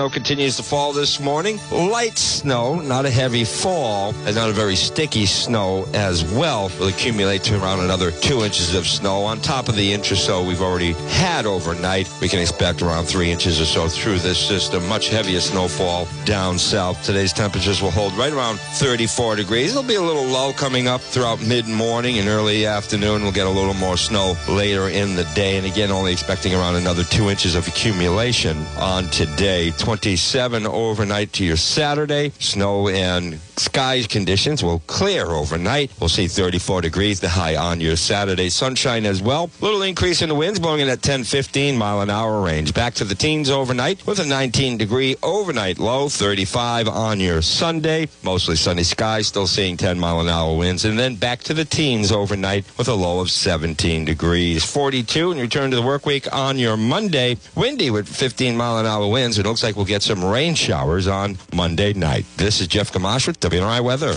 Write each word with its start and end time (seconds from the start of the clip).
Snow 0.00 0.08
continues 0.08 0.56
to 0.56 0.62
fall 0.62 0.94
this 0.94 1.20
morning. 1.20 1.60
Light 1.70 2.16
snow, 2.16 2.76
not 2.76 3.04
a 3.04 3.10
heavy 3.10 3.44
fall, 3.44 4.14
and 4.24 4.34
not 4.34 4.48
a 4.48 4.52
very 4.54 4.74
sticky 4.74 5.26
snow 5.26 5.86
as 5.92 6.24
well. 6.32 6.70
Will 6.80 6.88
accumulate 6.88 7.42
to 7.42 7.62
around 7.62 7.80
another 7.80 8.10
two 8.10 8.42
inches 8.42 8.74
of 8.74 8.86
snow 8.86 9.24
on 9.24 9.42
top 9.42 9.68
of 9.68 9.76
the 9.76 9.92
inch 9.92 10.10
or 10.10 10.16
so 10.16 10.42
we've 10.42 10.62
already 10.62 10.92
had 11.10 11.44
overnight. 11.44 12.10
We 12.22 12.30
can 12.30 12.38
expect 12.38 12.80
around 12.80 13.04
three 13.04 13.30
inches 13.30 13.60
or 13.60 13.66
so 13.66 13.88
through 13.88 14.20
this 14.20 14.38
system. 14.38 14.88
Much 14.88 15.10
heavier 15.10 15.40
snowfall 15.40 16.08
down 16.24 16.58
south. 16.58 17.04
Today's 17.04 17.34
temperatures 17.34 17.82
will 17.82 17.90
hold 17.90 18.14
right 18.14 18.32
around 18.32 18.58
34 18.58 19.36
degrees. 19.36 19.74
There'll 19.74 19.86
be 19.86 19.96
a 19.96 20.00
little 20.00 20.24
lull 20.24 20.54
coming 20.54 20.88
up 20.88 21.02
throughout 21.02 21.42
mid 21.42 21.68
morning 21.68 22.18
and 22.18 22.26
early 22.26 22.64
afternoon. 22.64 23.22
We'll 23.22 23.32
get 23.32 23.46
a 23.46 23.50
little 23.50 23.74
more 23.74 23.98
snow 23.98 24.34
later 24.48 24.88
in 24.88 25.14
the 25.14 25.24
day. 25.34 25.58
And 25.58 25.66
again, 25.66 25.90
only 25.90 26.12
expecting 26.12 26.54
around 26.54 26.76
another 26.76 27.04
two 27.04 27.28
inches 27.28 27.54
of 27.54 27.68
accumulation 27.68 28.56
on 28.78 29.04
today. 29.10 29.72
27 29.90 30.68
overnight 30.68 31.32
to 31.32 31.44
your 31.44 31.56
Saturday. 31.56 32.30
Snow 32.38 32.86
and 32.86 33.40
skies 33.60 34.06
conditions 34.06 34.64
will 34.64 34.80
clear 34.86 35.26
overnight. 35.26 35.92
We'll 36.00 36.08
see 36.08 36.26
34 36.26 36.80
degrees, 36.80 37.20
the 37.20 37.28
high 37.28 37.56
on 37.56 37.80
your 37.80 37.96
Saturday. 37.96 38.48
Sunshine 38.48 39.04
as 39.04 39.22
well. 39.22 39.50
Little 39.60 39.82
increase 39.82 40.22
in 40.22 40.28
the 40.28 40.34
winds 40.34 40.58
blowing 40.58 40.80
in 40.80 40.88
at 40.88 41.02
10, 41.02 41.24
15 41.24 41.76
mile 41.76 42.00
an 42.00 42.10
hour 42.10 42.40
range. 42.40 42.72
Back 42.74 42.94
to 42.94 43.04
the 43.04 43.14
teens 43.14 43.50
overnight 43.50 44.06
with 44.06 44.18
a 44.18 44.24
19 44.24 44.78
degree 44.78 45.16
overnight 45.22 45.78
low, 45.78 46.08
35 46.08 46.88
on 46.88 47.20
your 47.20 47.42
Sunday. 47.42 48.08
Mostly 48.22 48.56
sunny 48.56 48.82
skies, 48.82 49.26
still 49.26 49.46
seeing 49.46 49.76
10 49.76 49.98
mile 49.98 50.20
an 50.20 50.28
hour 50.28 50.56
winds. 50.56 50.84
And 50.84 50.98
then 50.98 51.16
back 51.16 51.40
to 51.40 51.54
the 51.54 51.64
teens 51.64 52.10
overnight 52.10 52.64
with 52.78 52.88
a 52.88 52.94
low 52.94 53.20
of 53.20 53.30
17 53.30 54.04
degrees. 54.04 54.64
42 54.64 55.32
and 55.32 55.40
return 55.40 55.70
to 55.70 55.76
the 55.76 55.82
work 55.82 56.06
week 56.06 56.32
on 56.34 56.58
your 56.58 56.76
Monday. 56.76 57.36
Windy 57.54 57.90
with 57.90 58.08
15 58.08 58.56
mile 58.56 58.78
an 58.78 58.86
hour 58.86 59.06
winds. 59.06 59.38
It 59.38 59.46
looks 59.46 59.62
like 59.62 59.76
we'll 59.76 59.84
get 59.84 60.02
some 60.02 60.24
rain 60.24 60.54
showers 60.54 61.06
on 61.06 61.36
Monday 61.52 61.92
night. 61.92 62.24
This 62.36 62.60
is 62.60 62.66
Jeff 62.66 62.92
Gamash 62.92 63.26
with 63.26 63.38
WNRI 63.50 63.80
Weather. 63.80 64.14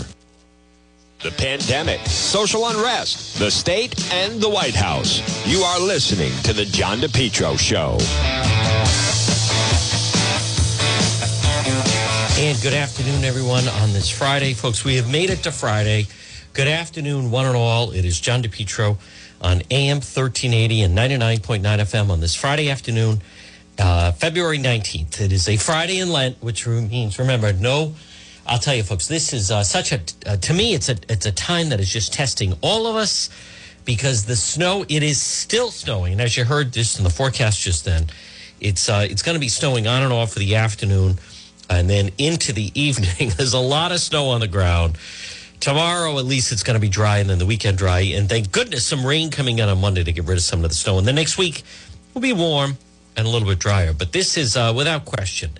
The 1.20 1.32
pandemic, 1.32 1.98
social 2.06 2.68
unrest, 2.68 3.36
the 3.38 3.50
state, 3.50 4.12
and 4.12 4.40
the 4.40 4.48
White 4.48 4.76
House. 4.76 5.20
You 5.44 5.62
are 5.62 5.80
listening 5.80 6.30
to 6.44 6.52
The 6.52 6.64
John 6.64 6.98
DePetro 6.98 7.58
Show. 7.58 7.98
And 12.40 12.60
good 12.62 12.74
afternoon, 12.74 13.24
everyone, 13.24 13.66
on 13.66 13.92
this 13.92 14.08
Friday. 14.08 14.54
Folks, 14.54 14.84
we 14.84 14.94
have 14.96 15.10
made 15.10 15.30
it 15.30 15.42
to 15.42 15.50
Friday. 15.50 16.06
Good 16.52 16.68
afternoon, 16.68 17.32
one 17.32 17.46
and 17.46 17.56
all. 17.56 17.90
It 17.90 18.04
is 18.04 18.20
John 18.20 18.40
DePetro 18.40 18.98
on 19.40 19.62
AM 19.72 19.96
1380 19.96 20.82
and 20.82 20.96
99.9 20.96 21.60
FM 21.62 22.10
on 22.10 22.20
this 22.20 22.36
Friday 22.36 22.70
afternoon, 22.70 23.20
uh, 23.80 24.12
February 24.12 24.58
19th. 24.58 25.20
It 25.20 25.32
is 25.32 25.48
a 25.48 25.56
Friday 25.56 25.98
in 25.98 26.10
Lent, 26.10 26.40
which 26.40 26.68
means, 26.68 27.18
remember, 27.18 27.52
no, 27.52 27.94
I'll 28.46 28.58
tell 28.58 28.74
you, 28.74 28.82
folks, 28.82 29.06
this 29.06 29.32
is 29.32 29.50
uh, 29.50 29.64
such 29.64 29.92
a, 29.92 30.00
uh, 30.26 30.36
to 30.36 30.54
me, 30.54 30.74
it's 30.74 30.88
a, 30.88 30.96
it's 31.08 31.26
a 31.26 31.32
time 31.32 31.70
that 31.70 31.80
is 31.80 31.90
just 31.90 32.12
testing 32.12 32.54
all 32.60 32.86
of 32.86 32.96
us 32.96 33.30
because 33.84 34.24
the 34.24 34.36
snow, 34.36 34.84
it 34.88 35.02
is 35.02 35.20
still 35.20 35.70
snowing. 35.70 36.12
And 36.12 36.20
as 36.20 36.36
you 36.36 36.44
heard 36.44 36.72
this 36.72 36.98
in 36.98 37.04
the 37.04 37.10
forecast 37.10 37.60
just 37.60 37.84
then, 37.84 38.06
it's, 38.60 38.88
uh, 38.88 39.06
it's 39.08 39.22
going 39.22 39.34
to 39.34 39.40
be 39.40 39.48
snowing 39.48 39.86
on 39.86 40.02
and 40.02 40.12
off 40.12 40.32
for 40.32 40.38
the 40.38 40.56
afternoon 40.56 41.18
and 41.70 41.88
then 41.88 42.10
into 42.18 42.52
the 42.52 42.70
evening. 42.80 43.32
There's 43.36 43.54
a 43.54 43.58
lot 43.58 43.92
of 43.92 44.00
snow 44.00 44.28
on 44.28 44.40
the 44.40 44.48
ground. 44.48 44.98
Tomorrow, 45.60 46.18
at 46.18 46.26
least, 46.26 46.52
it's 46.52 46.62
going 46.62 46.74
to 46.74 46.80
be 46.80 46.90
dry, 46.90 47.18
and 47.18 47.30
then 47.30 47.38
the 47.38 47.46
weekend 47.46 47.78
dry. 47.78 48.00
And 48.00 48.28
thank 48.28 48.52
goodness, 48.52 48.84
some 48.84 49.06
rain 49.06 49.30
coming 49.30 49.58
in 49.60 49.68
on 49.68 49.80
Monday 49.80 50.04
to 50.04 50.12
get 50.12 50.24
rid 50.24 50.36
of 50.36 50.42
some 50.42 50.62
of 50.62 50.68
the 50.68 50.74
snow. 50.74 50.98
And 50.98 51.06
then 51.06 51.14
next 51.14 51.38
week 51.38 51.62
will 52.12 52.20
be 52.20 52.34
warm 52.34 52.76
and 53.16 53.26
a 53.26 53.30
little 53.30 53.48
bit 53.48 53.60
drier. 53.60 53.94
But 53.94 54.12
this 54.12 54.36
is, 54.36 54.58
uh, 54.58 54.74
without 54.76 55.06
question, 55.06 55.52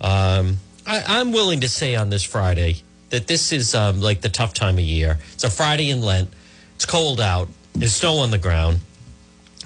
um, 0.00 0.58
I, 0.86 1.20
am 1.20 1.32
willing 1.32 1.60
to 1.60 1.68
say 1.68 1.94
on 1.96 2.10
this 2.10 2.22
Friday 2.22 2.82
that 3.10 3.26
this 3.26 3.52
is 3.52 3.74
um, 3.74 4.00
like 4.00 4.20
the 4.20 4.28
tough 4.28 4.52
time 4.52 4.74
of 4.74 4.84
year. 4.84 5.18
It's 5.32 5.44
a 5.44 5.50
Friday 5.50 5.90
in 5.90 6.02
Lent. 6.02 6.30
It's 6.74 6.84
cold 6.84 7.20
out. 7.20 7.48
There's 7.74 7.94
snow 7.94 8.18
on 8.18 8.30
the 8.30 8.38
ground. 8.38 8.80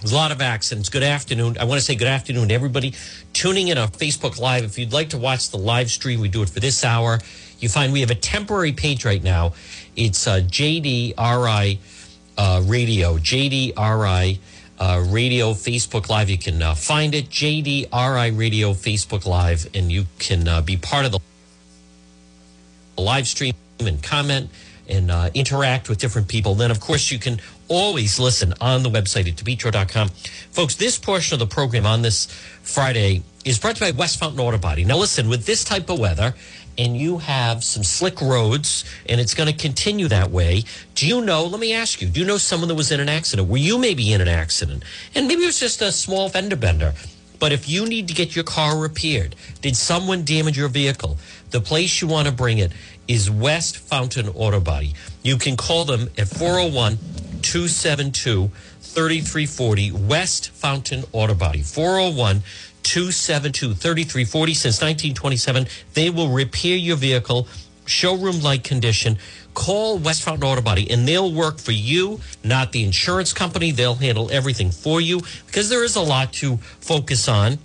There's 0.01 0.13
a 0.13 0.15
lot 0.15 0.31
of 0.31 0.41
accidents. 0.41 0.89
Good 0.89 1.03
afternoon. 1.03 1.59
I 1.59 1.65
want 1.65 1.81
to 1.81 1.85
say 1.85 1.97
good 1.97 2.07
afternoon 2.07 2.49
to 2.49 2.55
everybody 2.55 2.95
tuning 3.33 3.69
in 3.69 3.79
on 3.79 3.89
Facebook 3.89 4.39
Live. 4.39 4.63
If 4.63 4.79
you'd 4.79 4.93
like 4.93 5.11
to 5.11 5.19
watch 5.19 5.51
the 5.51 5.57
live 5.59 5.91
stream, 5.91 6.21
we 6.21 6.29
do 6.29 6.43
it 6.43 6.51
for 6.51 6.61
this 6.61 6.85
hour. 6.85 7.19
You 7.59 7.69
find 7.69 7.93
we 7.93 8.01
have 8.01 8.13
a 8.13 8.15
temporary 8.15 8.73
page 8.73 9.05
right 9.05 9.23
now. 9.23 9.55
It's 9.97 10.29
uh, 10.29 10.41
JDRI 10.41 11.79
uh, 12.37 12.63
Radio, 12.65 13.19
JDRI 13.19 14.39
uh, 14.79 15.05
Radio 15.09 15.53
Facebook 15.53 16.09
Live. 16.09 16.31
You 16.31 16.39
can 16.39 16.63
uh, 16.63 16.75
find 16.75 17.15
it, 17.15 17.29
JDRI 17.29 18.37
Radio 18.39 18.73
Facebook 18.73 19.27
Live, 19.27 19.69
and 19.75 19.91
you 19.91 20.07
can 20.19 20.49
uh, 20.49 20.61
be 20.61 20.77
part 20.77 21.05
of 21.05 21.13
the 21.13 21.21
live 22.97 23.27
stream 23.27 23.55
and 23.81 24.03
comment 24.03 24.51
and 24.89 25.11
uh, 25.11 25.31
interact 25.35 25.89
with 25.89 25.99
different 25.99 26.29
people. 26.29 26.55
Then, 26.55 26.71
of 26.71 26.81
course, 26.81 27.11
you 27.11 27.19
can 27.19 27.41
always 27.69 28.19
listen 28.19 28.55
on 28.61 28.83
the 28.83 28.89
website 28.89 29.29
at 29.29 29.37
depetro.com. 29.37 30.09
Folks, 30.51 30.75
this 30.75 30.99
portion 30.99 31.35
of 31.35 31.41
the 31.41 31.55
program 31.55 31.87
on 31.87 32.03
this 32.03 32.27
Friday 32.63 33.23
is 33.45 33.59
brought 33.59 33.77
to 33.77 33.87
you 33.87 33.93
by 33.93 33.99
West 33.99 34.19
Fountain 34.19 34.41
Auto 34.41 34.59
Body. 34.59 34.85
Now, 34.85 34.97
listen, 34.97 35.29
with 35.29 35.45
this 35.45 35.65
type 35.65 35.89
of 35.91 35.99
weather, 35.99 36.35
and 36.79 36.97
you 36.97 37.19
have 37.19 37.65
some 37.65 37.83
slick 37.83 38.21
roads, 38.23 38.85
and 39.07 39.21
it's 39.21 39.35
going 39.35 39.51
to 39.51 39.57
continue 39.57 40.09
that 40.09 40.31
way. 40.31 40.63
Do 40.95 41.07
you 41.07 41.21
know? 41.21 41.45
Let 41.45 41.61
me 41.61 41.75
ask 41.75 42.01
you: 42.01 42.09
Do 42.09 42.21
you 42.21 42.27
know 42.27 42.39
someone 42.39 42.69
that 42.69 42.77
was 42.77 42.93
in 42.93 43.01
an 43.01 43.09
accident? 43.09 43.49
Were 43.49 43.59
you 43.59 43.79
maybe 43.79 44.13
in 44.13 44.21
an 44.21 44.29
accident, 44.29 44.85
and 45.15 45.27
maybe 45.27 45.43
it 45.43 45.47
was 45.47 45.61
just 45.61 45.83
a 45.83 45.93
small 45.93 46.29
fender 46.29 46.57
bender? 46.57 46.95
But 47.39 47.53
if 47.53 47.69
you 47.69 47.87
need 47.87 48.09
to 48.09 48.15
get 48.15 48.35
your 48.35 48.45
car 48.45 48.77
repaired, 48.79 49.37
did 49.61 49.77
someone 49.77 50.25
damage 50.25 50.57
your 50.57 50.69
vehicle? 50.69 51.19
The 51.51 51.61
place 51.61 52.01
you 52.01 52.09
want 52.09 52.27
to 52.27 52.35
bring 52.35 52.59
it 52.59 52.73
is 53.07 53.31
West 53.31 53.77
Fountain 53.77 54.29
Auto 54.31 54.61
Body. 54.61 54.95
You 55.23 55.39
can 55.39 55.57
call 55.57 55.85
them 55.85 56.11
at 56.19 56.29
401 56.29 56.99
272 57.43 58.51
3340 58.81 59.93
West 59.93 60.51
Fountain 60.51 61.05
Auto 61.13 61.35
Body. 61.35 61.63
401 61.63 62.43
272 62.89 63.75
3340 63.75 64.55
since 64.55 64.77
1927. 64.77 65.67
They 65.93 66.09
will 66.09 66.31
repair 66.31 66.75
your 66.75 66.97
vehicle, 66.97 67.47
showroom 67.85 68.41
like 68.41 68.65
condition. 68.65 69.19
Call 69.53 69.99
West 69.99 70.23
Fountain 70.23 70.49
Auto 70.49 70.63
Body 70.63 70.91
and 70.91 71.07
they'll 71.07 71.31
work 71.31 71.59
for 71.59 71.73
you, 71.73 72.21
not 72.43 72.73
the 72.73 72.85
insurance 72.85 73.35
company. 73.35 73.73
They'll 73.73 73.97
handle 73.97 74.31
everything 74.31 74.71
for 74.71 75.03
you 75.03 75.21
because 75.47 75.69
there 75.69 75.85
is 75.85 75.97
a 75.97 76.01
lot 76.01 76.33
to 76.35 76.57
focus 76.81 77.29
on 77.29 77.59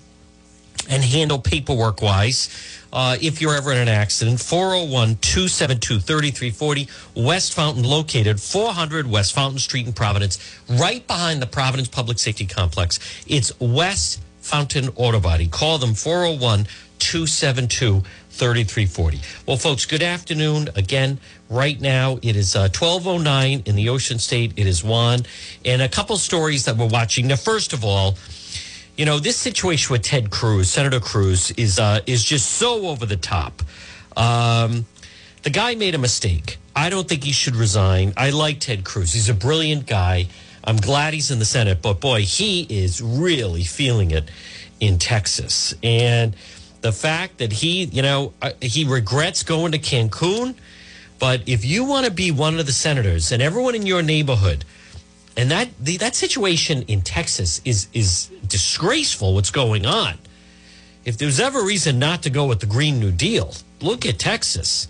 and 0.89 1.01
handle 1.01 1.39
paperwork 1.39 2.01
wise. 2.01 2.50
Uh, 2.91 3.16
if 3.22 3.41
you're 3.41 3.56
ever 3.56 3.72
in 3.72 3.78
an 3.78 3.88
accident, 3.88 4.41
401 4.41 5.16
272 5.22 6.00
3340, 6.00 6.88
West 7.16 7.53
Fountain, 7.53 7.83
located 7.83 8.41
400 8.41 9.09
West 9.09 9.33
Fountain 9.33 9.57
Street 9.57 9.88
in 9.88 9.94
Providence, 9.94 10.38
right 10.69 11.07
behind 11.07 11.41
the 11.41 11.47
Providence 11.47 11.88
Public 11.88 12.19
Safety 12.19 12.45
Complex. 12.45 13.00
It's 13.25 13.57
West 13.62 14.19
Fountain 14.44 14.90
Auto 14.96 15.20
Body. 15.20 15.48
Call 15.48 15.78
them 15.78 15.94
401 15.94 16.68
272 17.00 18.04
3340. 18.30 19.22
Well, 19.48 19.58
folks, 19.58 19.86
good 19.86 20.04
afternoon. 20.04 20.70
Again, 20.76 21.20
right 21.50 21.80
now 21.80 22.20
it 22.22 22.36
is 22.36 22.56
uh, 22.56 22.68
1209 22.70 23.64
in 23.66 23.76
the 23.76 23.90
Ocean 23.90 24.20
State. 24.20 24.54
It 24.58 24.68
is 24.68 24.84
Juan. 24.84 25.22
And 25.64 25.81
a 25.81 25.88
couple 25.88 26.18
stories 26.18 26.66
that 26.66 26.76
we're 26.76 26.88
watching. 26.88 27.28
Now, 27.28 27.38
first 27.38 27.74
of 27.74 27.86
all, 27.86 28.18
you 28.98 29.06
know, 29.06 29.18
this 29.18 29.38
situation 29.38 29.94
with 29.94 30.02
Ted 30.04 30.30
Cruz, 30.30 30.70
Senator 30.70 31.00
Cruz, 31.00 31.52
is 31.52 31.80
uh, 31.80 32.02
is 32.06 32.24
just 32.24 32.52
so 32.52 32.88
over 32.88 33.06
the 33.06 33.18
top. 33.18 33.62
Um, 34.16 34.86
the 35.44 35.50
guy 35.50 35.75
made 35.75 35.96
a 35.96 35.98
mistake. 35.98 36.58
I 36.75 36.90
don't 36.90 37.08
think 37.08 37.24
he 37.24 37.31
should 37.31 37.56
resign. 37.56 38.14
I 38.18 38.31
like 38.31 38.60
Ted 38.60 38.84
Cruz. 38.84 39.14
He's 39.14 39.30
a 39.30 39.34
brilliant 39.34 39.88
guy. 39.88 40.28
I'm 40.63 40.78
glad 40.78 41.13
he's 41.13 41.29
in 41.29 41.40
the 41.40 41.46
Senate, 41.46 41.81
but 41.81 42.00
boy, 42.00 42.22
he 42.22 42.62
is 42.69 43.01
really 43.01 43.63
feeling 43.63 44.12
it 44.12 44.30
in 44.80 44.98
Texas. 44.98 45.74
And 45.83 46.36
the 46.81 46.92
fact 46.92 47.38
that 47.39 47.51
he, 47.51 47.86
you 47.86 48.01
know, 48.01 48.33
uh, 48.42 48.51
he 48.62 48.86
regrets 48.86 49.44
going 49.44 49.71
to 49.74 49.80
Cancun. 49.80 50.56
But 51.19 51.48
if 51.48 51.63
you 51.63 51.86
want 51.86 52.06
to 52.06 52.12
be 52.12 52.31
one 52.31 52.60
of 52.60 52.65
the 52.65 52.71
senators 52.71 53.31
and 53.31 53.42
everyone 53.42 53.75
in 53.75 53.86
your 53.86 54.01
neighborhood, 54.01 54.65
and 55.36 55.50
that 55.51 55.69
the, 55.80 55.98
that 55.98 56.15
situation 56.15 56.83
in 56.83 57.01
Texas 57.01 57.62
is 57.65 57.88
is 57.94 58.30
disgraceful. 58.48 59.33
What's 59.33 59.51
going 59.51 59.86
on? 59.86 60.19
If 61.06 61.18
there's 61.18 61.39
ever 61.39 61.62
a 61.62 61.65
reason 61.65 62.00
not 62.00 62.24
to 62.24 62.30
go 62.30 62.45
with 62.45 62.60
the 62.60 62.65
Green 62.65 63.00
New 63.00 63.12
Deal, 63.12 63.54
look 63.81 64.06
at 64.06 64.19
Texas. 64.19 64.88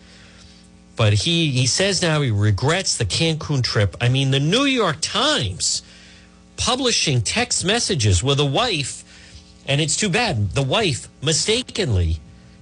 But 0.96 1.14
he, 1.14 1.50
he 1.50 1.66
says 1.66 2.02
now 2.02 2.22
he 2.22 2.32
regrets 2.32 2.98
the 2.98 3.06
Cancun 3.06 3.64
trip. 3.64 3.96
I 4.00 4.10
mean, 4.10 4.32
the 4.32 4.40
New 4.40 4.66
York 4.66 4.98
Times 5.02 5.82
publishing 6.56 7.22
text 7.22 7.66
messages 7.66 8.22
with 8.24 8.40
a 8.40 8.46
wife, 8.46 9.04
and 9.68 9.82
it's 9.82 9.98
too 9.98 10.10
bad. 10.10 10.52
The 10.52 10.62
wife 10.62 11.08
mistakenly, 11.22 12.20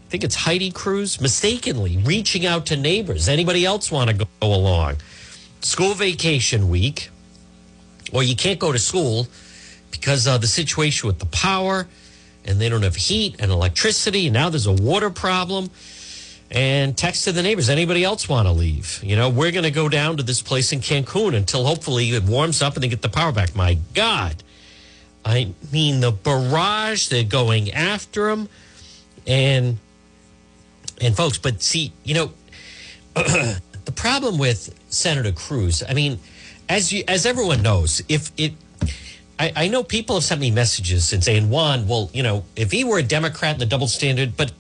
I 0.08 0.10
think 0.10 0.24
it's 0.24 0.36
Heidi 0.36 0.72
Cruz, 0.72 1.20
mistakenly 1.20 1.98
reaching 1.98 2.46
out 2.46 2.66
to 2.68 2.78
neighbors. 2.78 3.28
Anybody 3.28 3.66
else 3.66 3.92
want 3.92 4.10
to 4.10 4.16
go 4.16 4.28
along? 4.42 4.98
School 5.60 5.94
vacation 5.94 6.70
week, 6.70 7.10
or 8.14 8.24
you 8.24 8.36
can't 8.36 8.60
go 8.60 8.72
to 8.72 8.80
school 8.80 9.28
because 9.92 10.26
of 10.26 10.40
the 10.42 10.48
situation 10.48 11.08
with 11.08 11.20
the 11.20 11.26
power. 11.28 11.88
and 12.46 12.60
they 12.60 12.70
don't 12.70 12.82
have 12.84 12.96
heat 12.96 13.36
and 13.40 13.52
electricity. 13.52 14.28
And 14.28 14.34
now 14.34 14.50
there's 14.50 14.66
a 14.66 14.72
water 14.72 15.10
problem. 15.10 15.70
And 16.52 16.98
text 16.98 17.24
to 17.24 17.32
the 17.32 17.42
neighbors. 17.42 17.70
Anybody 17.70 18.04
else 18.04 18.28
want 18.28 18.46
to 18.46 18.52
leave? 18.52 19.00
You 19.02 19.16
know, 19.16 19.30
we're 19.30 19.52
going 19.52 19.64
to 19.64 19.72
go 19.72 19.88
down 19.88 20.18
to 20.18 20.24
this 20.24 20.42
place 20.42 20.74
in 20.74 20.82
Cancun 20.82 21.34
until 21.34 21.66
hopefully 21.66 22.10
it 22.10 22.24
warms 22.24 22.62
up 22.62 22.76
and 22.76 22.84
they 22.84 22.90
get 22.90 23.02
the 23.02 23.10
power 23.10 23.32
back. 23.32 23.56
My 23.56 23.78
God. 23.94 24.44
I 25.24 25.54
mean, 25.72 26.02
the 26.02 26.12
barrage, 26.12 27.08
they're 27.08 27.24
going 27.24 27.72
after 27.72 28.28
them. 28.28 28.50
And, 29.26 29.78
and 31.00 31.16
folks, 31.16 31.38
but 31.38 31.62
see, 31.62 31.94
you 32.04 32.16
know, 32.16 32.32
the 33.14 33.94
problem 33.96 34.38
with 34.38 34.78
Senator 34.90 35.32
Cruz, 35.32 35.84
I 35.88 35.94
mean, 35.94 36.20
as 36.68 36.92
you, 36.92 37.06
as 37.08 37.26
everyone 37.26 37.62
knows, 37.62 38.02
if 38.10 38.32
it, 38.38 38.54
I, 39.40 39.54
I 39.56 39.68
know 39.70 39.84
people 39.84 40.16
have 40.16 40.24
sent 40.26 40.42
me 40.42 40.52
messages 40.52 41.14
and 41.14 41.24
saying, 41.24 41.50
John, 41.50 41.88
well, 41.88 42.10
you 42.14 42.24
know, 42.24 42.44
if 42.58 42.72
he 42.72 42.84
were 42.84 43.00
a 43.00 43.04
Democrat 43.04 43.58
the 43.58 43.66
double 43.66 43.88
standard, 43.88 44.36
but 44.36 44.52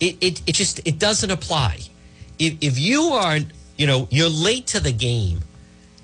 it, 0.00 0.16
it, 0.20 0.42
it 0.46 0.54
just 0.54 0.86
it 0.86 0.98
doesn't 0.98 1.30
apply. 1.30 1.80
If, 2.38 2.56
if 2.60 2.78
you 2.78 3.02
are, 3.12 3.38
you 3.76 3.86
know, 3.86 4.08
you're 4.10 4.28
late 4.28 4.66
to 4.68 4.80
the 4.80 4.92
game 4.92 5.40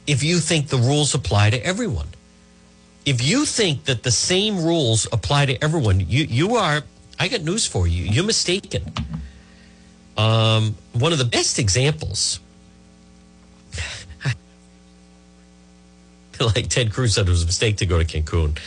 if 0.06 0.22
you 0.22 0.38
think 0.38 0.68
the 0.68 0.78
rules 0.78 1.14
apply 1.14 1.50
to 1.50 1.64
everyone. 1.64 2.08
If 3.04 3.26
you 3.26 3.44
think 3.44 3.84
that 3.84 4.02
the 4.02 4.10
same 4.10 4.64
rules 4.64 5.06
apply 5.12 5.46
to 5.46 5.62
everyone, 5.62 6.00
you, 6.00 6.24
you 6.24 6.56
are, 6.56 6.82
I 7.18 7.28
got 7.28 7.42
news 7.42 7.66
for 7.66 7.86
you. 7.86 8.04
You're 8.04 8.24
mistaken. 8.24 8.84
Um, 10.16 10.76
one 10.92 11.12
of 11.12 11.18
the 11.18 11.24
best 11.24 11.58
examples, 11.58 12.40
like 16.40 16.68
Ted 16.68 16.92
Cruz 16.92 17.14
said, 17.14 17.26
it 17.26 17.30
was 17.30 17.42
a 17.44 17.46
mistake 17.46 17.76
to 17.78 17.86
go 17.86 18.02
to 18.02 18.04
Cancun 18.04 18.58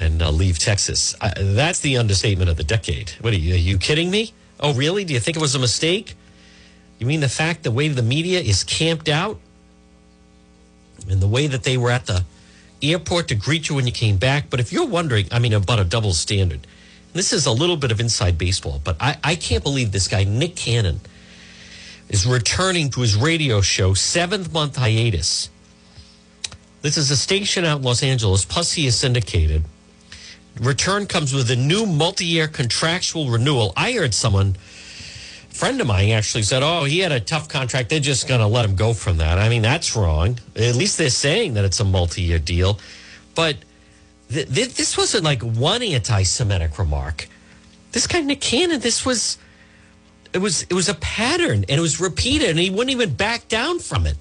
and 0.00 0.22
uh, 0.22 0.30
leave 0.30 0.58
Texas. 0.58 1.14
I, 1.20 1.32
that's 1.36 1.80
the 1.80 1.98
understatement 1.98 2.50
of 2.50 2.56
the 2.56 2.64
decade. 2.64 3.10
What 3.20 3.32
are 3.34 3.36
you, 3.36 3.54
are 3.54 3.58
you 3.58 3.78
kidding 3.78 4.10
me? 4.10 4.32
Oh, 4.58 4.74
really? 4.74 5.04
Do 5.04 5.12
you 5.12 5.20
think 5.20 5.36
it 5.36 5.40
was 5.40 5.54
a 5.54 5.58
mistake? 5.58 6.14
You 6.98 7.06
mean 7.06 7.20
the 7.20 7.28
fact 7.28 7.62
the 7.62 7.70
way 7.70 7.88
the 7.88 8.02
media 8.02 8.40
is 8.40 8.64
camped 8.64 9.08
out 9.08 9.38
and 11.08 11.20
the 11.20 11.28
way 11.28 11.46
that 11.46 11.62
they 11.62 11.76
were 11.76 11.90
at 11.90 12.06
the 12.06 12.24
airport 12.82 13.28
to 13.28 13.34
greet 13.34 13.68
you 13.68 13.76
when 13.76 13.86
you 13.86 13.92
came 13.92 14.16
back? 14.16 14.50
But 14.50 14.60
if 14.60 14.72
you're 14.72 14.86
wondering, 14.86 15.26
I 15.30 15.38
mean, 15.38 15.52
about 15.52 15.78
a 15.78 15.84
double 15.84 16.12
standard, 16.12 16.66
this 17.12 17.32
is 17.32 17.46
a 17.46 17.52
little 17.52 17.76
bit 17.76 17.90
of 17.90 18.00
inside 18.00 18.38
baseball, 18.38 18.80
but 18.82 18.96
I, 19.00 19.18
I 19.22 19.34
can't 19.34 19.62
believe 19.62 19.92
this 19.92 20.08
guy, 20.08 20.24
Nick 20.24 20.56
Cannon, 20.56 21.00
is 22.08 22.26
returning 22.26 22.90
to 22.90 23.00
his 23.00 23.16
radio 23.16 23.60
show, 23.60 23.94
seventh 23.94 24.52
month 24.52 24.76
hiatus. 24.76 25.50
This 26.82 26.96
is 26.96 27.10
a 27.10 27.16
station 27.16 27.64
out 27.64 27.78
in 27.78 27.84
Los 27.84 28.02
Angeles, 28.02 28.44
plus 28.44 28.72
he 28.72 28.86
is 28.86 28.96
syndicated 28.96 29.64
return 30.58 31.06
comes 31.06 31.32
with 31.32 31.50
a 31.50 31.56
new 31.56 31.86
multi-year 31.86 32.48
contractual 32.48 33.30
renewal. 33.30 33.72
I 33.76 33.92
heard 33.92 34.14
someone, 34.14 34.56
friend 35.50 35.80
of 35.80 35.86
mine, 35.86 36.10
actually 36.10 36.42
said, 36.42 36.62
"Oh, 36.62 36.84
he 36.84 37.00
had 37.00 37.12
a 37.12 37.20
tough 37.20 37.48
contract. 37.48 37.90
They're 37.90 38.00
just 38.00 38.26
going 38.26 38.40
to 38.40 38.46
let 38.46 38.64
him 38.64 38.76
go 38.76 38.92
from 38.92 39.18
that." 39.18 39.38
I 39.38 39.48
mean, 39.48 39.62
that's 39.62 39.94
wrong. 39.94 40.38
At 40.56 40.74
least 40.74 40.98
they're 40.98 41.10
saying 41.10 41.54
that 41.54 41.64
it's 41.64 41.80
a 41.80 41.84
multi-year 41.84 42.38
deal, 42.38 42.78
but 43.34 43.56
th- 44.32 44.52
th- 44.52 44.74
this 44.74 44.96
wasn't 44.96 45.24
like 45.24 45.42
one 45.42 45.82
anti-Semitic 45.82 46.78
remark. 46.78 47.28
This 47.92 48.06
guy 48.06 48.20
Nick 48.20 48.40
Cannon, 48.40 48.80
this 48.80 49.04
was 49.04 49.38
it 50.32 50.38
was 50.38 50.62
it 50.62 50.74
was 50.74 50.88
a 50.88 50.94
pattern, 50.94 51.64
and 51.68 51.78
it 51.78 51.80
was 51.80 52.00
repeated, 52.00 52.50
and 52.50 52.58
he 52.58 52.70
wouldn't 52.70 52.90
even 52.90 53.14
back 53.14 53.48
down 53.48 53.78
from 53.78 54.06
it. 54.06 54.16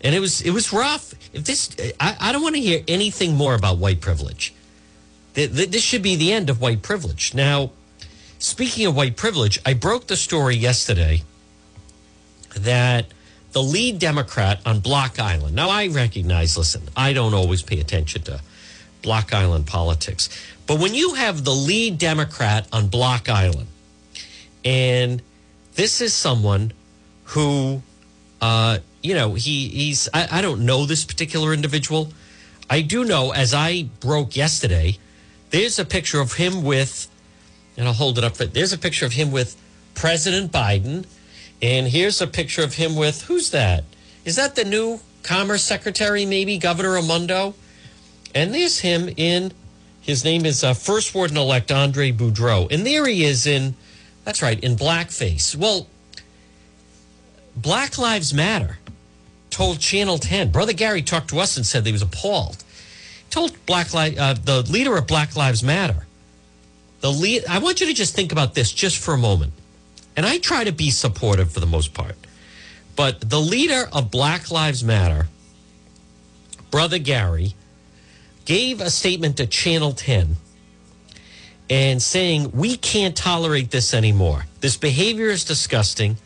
And 0.00 0.14
it 0.14 0.20
was 0.20 0.42
it 0.42 0.50
was 0.50 0.72
rough. 0.72 1.14
If 1.32 1.44
this, 1.44 1.74
I, 2.00 2.16
I 2.20 2.32
don't 2.32 2.42
want 2.42 2.54
to 2.56 2.60
hear 2.60 2.82
anything 2.88 3.34
more 3.34 3.54
about 3.54 3.78
white 3.78 4.00
privilege. 4.00 4.54
This 5.34 5.82
should 5.82 6.02
be 6.02 6.16
the 6.16 6.32
end 6.32 6.48
of 6.48 6.60
white 6.60 6.82
privilege. 6.82 7.34
Now, 7.34 7.72
speaking 8.38 8.86
of 8.86 8.94
white 8.94 9.16
privilege, 9.16 9.60
I 9.66 9.74
broke 9.74 10.06
the 10.06 10.16
story 10.16 10.54
yesterday 10.54 11.22
that 12.56 13.06
the 13.52 13.62
lead 13.62 13.98
Democrat 13.98 14.60
on 14.64 14.80
Block 14.80 15.18
Island. 15.18 15.56
Now, 15.56 15.70
I 15.70 15.88
recognize, 15.88 16.56
listen, 16.56 16.82
I 16.96 17.12
don't 17.12 17.34
always 17.34 17.62
pay 17.62 17.80
attention 17.80 18.22
to 18.22 18.40
Block 19.02 19.32
Island 19.34 19.66
politics, 19.66 20.28
but 20.66 20.78
when 20.78 20.94
you 20.94 21.14
have 21.14 21.44
the 21.44 21.54
lead 21.54 21.98
Democrat 21.98 22.66
on 22.72 22.86
Block 22.88 23.28
Island, 23.28 23.66
and 24.64 25.20
this 25.74 26.00
is 26.00 26.14
someone 26.14 26.72
who, 27.24 27.82
uh, 28.40 28.78
you 29.02 29.14
know, 29.14 29.34
he 29.34 29.68
he's 29.68 30.08
I, 30.14 30.38
I 30.38 30.42
don't 30.42 30.64
know 30.64 30.86
this 30.86 31.04
particular 31.04 31.52
individual. 31.52 32.12
I 32.70 32.80
do 32.80 33.04
know, 33.04 33.32
as 33.32 33.52
I 33.52 33.88
broke 34.00 34.36
yesterday, 34.36 34.98
there's 35.54 35.78
a 35.78 35.84
picture 35.84 36.20
of 36.20 36.32
him 36.32 36.64
with, 36.64 37.06
and 37.76 37.86
I'll 37.86 37.94
hold 37.94 38.18
it 38.18 38.24
up. 38.24 38.36
For, 38.36 38.44
there's 38.44 38.72
a 38.72 38.78
picture 38.78 39.06
of 39.06 39.12
him 39.12 39.30
with 39.30 39.56
President 39.94 40.50
Biden. 40.50 41.06
And 41.62 41.86
here's 41.86 42.20
a 42.20 42.26
picture 42.26 42.64
of 42.64 42.74
him 42.74 42.96
with, 42.96 43.22
who's 43.22 43.50
that? 43.52 43.84
Is 44.24 44.34
that 44.34 44.56
the 44.56 44.64
new 44.64 44.98
Commerce 45.22 45.62
Secretary, 45.62 46.26
maybe? 46.26 46.58
Governor 46.58 46.94
Raimondo? 46.94 47.54
And 48.34 48.52
there's 48.52 48.80
him 48.80 49.08
in, 49.16 49.52
his 50.00 50.24
name 50.24 50.44
is 50.44 50.64
uh, 50.64 50.74
First 50.74 51.14
Warden 51.14 51.36
elect 51.36 51.70
Andre 51.70 52.10
Boudreau. 52.10 52.68
And 52.72 52.84
there 52.84 53.06
he 53.06 53.22
is 53.22 53.46
in, 53.46 53.76
that's 54.24 54.42
right, 54.42 54.58
in 54.58 54.74
blackface. 54.74 55.54
Well, 55.54 55.86
Black 57.54 57.96
Lives 57.96 58.34
Matter 58.34 58.78
told 59.50 59.78
Channel 59.78 60.18
10. 60.18 60.50
Brother 60.50 60.72
Gary 60.72 61.02
talked 61.02 61.30
to 61.30 61.38
us 61.38 61.56
and 61.56 61.64
said 61.64 61.86
he 61.86 61.92
was 61.92 62.02
appalled 62.02 62.64
told 63.34 63.66
Black 63.66 63.92
Li- 63.92 64.16
uh, 64.16 64.34
the 64.34 64.62
leader 64.62 64.96
of 64.96 65.06
Black 65.08 65.34
Lives 65.34 65.62
Matter, 65.62 66.06
the 67.00 67.10
lead. 67.10 67.44
I 67.48 67.58
want 67.58 67.80
you 67.80 67.86
to 67.88 67.92
just 67.92 68.14
think 68.14 68.30
about 68.30 68.54
this 68.54 68.72
just 68.72 68.96
for 68.96 69.12
a 69.12 69.18
moment, 69.18 69.52
and 70.16 70.24
I 70.24 70.38
try 70.38 70.62
to 70.62 70.72
be 70.72 70.90
supportive 70.90 71.52
for 71.52 71.60
the 71.60 71.66
most 71.66 71.92
part, 71.92 72.16
but 72.94 73.28
the 73.28 73.40
leader 73.40 73.88
of 73.92 74.10
Black 74.10 74.50
Lives 74.50 74.84
Matter, 74.84 75.26
brother 76.70 76.98
Gary, 76.98 77.54
gave 78.44 78.80
a 78.80 78.88
statement 78.88 79.36
to 79.38 79.46
Channel 79.46 79.92
Ten. 79.92 80.36
And 81.70 82.02
saying, 82.02 82.52
we 82.52 82.76
can't 82.76 83.16
tolerate 83.16 83.70
this 83.70 83.94
anymore. 83.94 84.44
This 84.60 84.76
behavior 84.76 85.30
is 85.30 85.44
disgusting. 85.44 86.18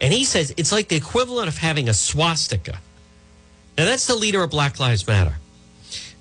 And 0.00 0.12
he 0.12 0.24
says 0.24 0.52
it's 0.56 0.72
like 0.72 0.88
the 0.88 0.96
equivalent 0.96 1.46
of 1.46 1.56
having 1.56 1.88
a 1.88 1.94
swastika. 1.94 2.80
Now, 3.78 3.84
that's 3.84 4.08
the 4.08 4.16
leader 4.16 4.42
of 4.42 4.50
Black 4.50 4.80
Lives 4.80 5.06
Matter. 5.06 5.36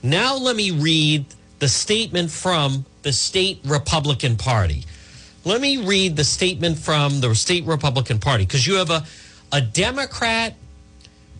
Now 0.03 0.35
let 0.35 0.55
me 0.55 0.71
read 0.71 1.25
the 1.59 1.67
statement 1.67 2.31
from 2.31 2.85
the 3.03 3.13
state 3.13 3.59
Republican 3.65 4.35
Party. 4.35 4.83
Let 5.45 5.61
me 5.61 5.77
read 5.77 6.15
the 6.15 6.23
statement 6.23 6.77
from 6.77 7.19
the 7.19 7.33
state 7.35 7.65
Republican 7.65 8.19
Party 8.19 8.45
because 8.45 8.65
you 8.65 8.75
have 8.75 8.89
a, 8.89 9.03
a 9.51 9.61
Democrat 9.61 10.55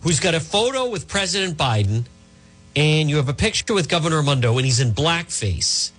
who's 0.02 0.20
got 0.20 0.34
a 0.34 0.40
photo 0.40 0.88
with 0.88 1.08
President 1.08 1.56
Biden 1.56 2.04
and 2.74 3.10
you 3.10 3.16
have 3.16 3.28
a 3.28 3.34
picture 3.34 3.74
with 3.74 3.88
Governor 3.88 4.18
Raimondo 4.18 4.56
and 4.56 4.64
he's 4.64 4.80
in 4.80 4.92
blackface 4.92 5.90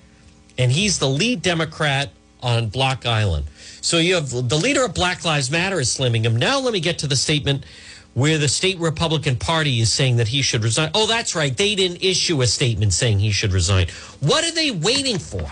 and 0.57 0.71
he's 0.71 0.99
the 0.99 1.07
lead 1.07 1.41
Democrat 1.41 2.09
on 2.41 2.67
Block 2.67 3.05
Island. 3.05 3.45
So 3.81 3.97
you 3.97 4.15
have 4.15 4.29
the 4.29 4.57
leader 4.57 4.83
of 4.85 4.93
Black 4.93 5.23
Lives 5.25 5.49
Matter 5.49 5.79
is 5.79 5.91
slamming 5.91 6.25
him. 6.25 6.35
Now 6.35 6.59
let 6.59 6.73
me 6.73 6.79
get 6.79 6.99
to 6.99 7.07
the 7.07 7.15
statement 7.15 7.65
where 8.13 8.37
the 8.37 8.47
state 8.47 8.77
Republican 8.79 9.35
Party 9.35 9.79
is 9.79 9.91
saying 9.91 10.17
that 10.17 10.27
he 10.27 10.41
should 10.41 10.63
resign. 10.63 10.91
Oh, 10.93 11.07
that's 11.07 11.35
right. 11.35 11.55
They 11.55 11.75
didn't 11.75 12.03
issue 12.03 12.41
a 12.41 12.47
statement 12.47 12.93
saying 12.93 13.19
he 13.19 13.31
should 13.31 13.51
resign. 13.51 13.87
What 14.19 14.43
are 14.43 14.51
they 14.51 14.71
waiting 14.71 15.17
for? 15.17 15.51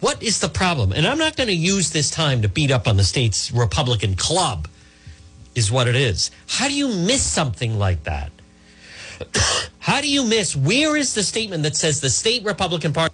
What 0.00 0.22
is 0.22 0.40
the 0.40 0.48
problem? 0.48 0.92
And 0.92 1.06
I'm 1.06 1.18
not 1.18 1.36
going 1.36 1.48
to 1.48 1.54
use 1.54 1.90
this 1.90 2.10
time 2.10 2.42
to 2.42 2.48
beat 2.48 2.70
up 2.70 2.88
on 2.88 2.96
the 2.96 3.04
state's 3.04 3.52
Republican 3.52 4.16
club, 4.16 4.66
is 5.54 5.70
what 5.70 5.86
it 5.86 5.94
is. 5.94 6.30
How 6.48 6.68
do 6.68 6.74
you 6.74 6.88
miss 6.88 7.22
something 7.22 7.78
like 7.78 8.04
that? 8.04 8.32
How 9.78 10.00
do 10.00 10.10
you 10.10 10.24
miss? 10.24 10.56
Where 10.56 10.96
is 10.96 11.14
the 11.14 11.22
statement 11.22 11.62
that 11.64 11.76
says 11.76 12.00
the 12.00 12.10
state 12.10 12.44
Republican 12.44 12.92
Party 12.92 13.12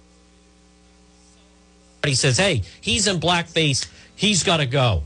says, 2.13 2.37
hey, 2.37 2.63
he's 2.79 3.05
in 3.07 3.19
blackface, 3.19 3.85
he's 4.15 4.43
got 4.43 4.57
to 4.57 4.65
go, 4.65 5.03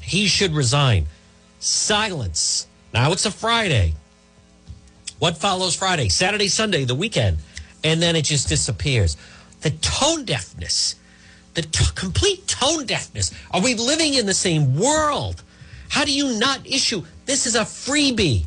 he 0.00 0.26
should 0.26 0.52
resign? 0.52 1.06
Silence. 1.60 2.66
Now 2.92 3.12
it's 3.12 3.26
a 3.26 3.30
Friday. 3.30 3.94
What 5.18 5.36
follows 5.36 5.76
Friday? 5.76 6.08
Saturday, 6.08 6.48
Sunday, 6.48 6.84
the 6.84 6.94
weekend. 6.94 7.38
And 7.84 8.02
then 8.02 8.16
it 8.16 8.22
just 8.22 8.48
disappears. 8.48 9.16
The 9.60 9.70
tone 9.70 10.24
deafness, 10.24 10.96
the 11.54 11.62
t- 11.62 11.84
complete 11.94 12.46
tone 12.48 12.86
deafness. 12.86 13.32
Are 13.50 13.62
we 13.62 13.74
living 13.74 14.14
in 14.14 14.26
the 14.26 14.34
same 14.34 14.76
world? 14.76 15.42
How 15.90 16.04
do 16.04 16.12
you 16.12 16.38
not 16.38 16.66
issue? 16.66 17.04
This 17.26 17.46
is 17.46 17.54
a 17.54 17.60
freebie. 17.60 18.46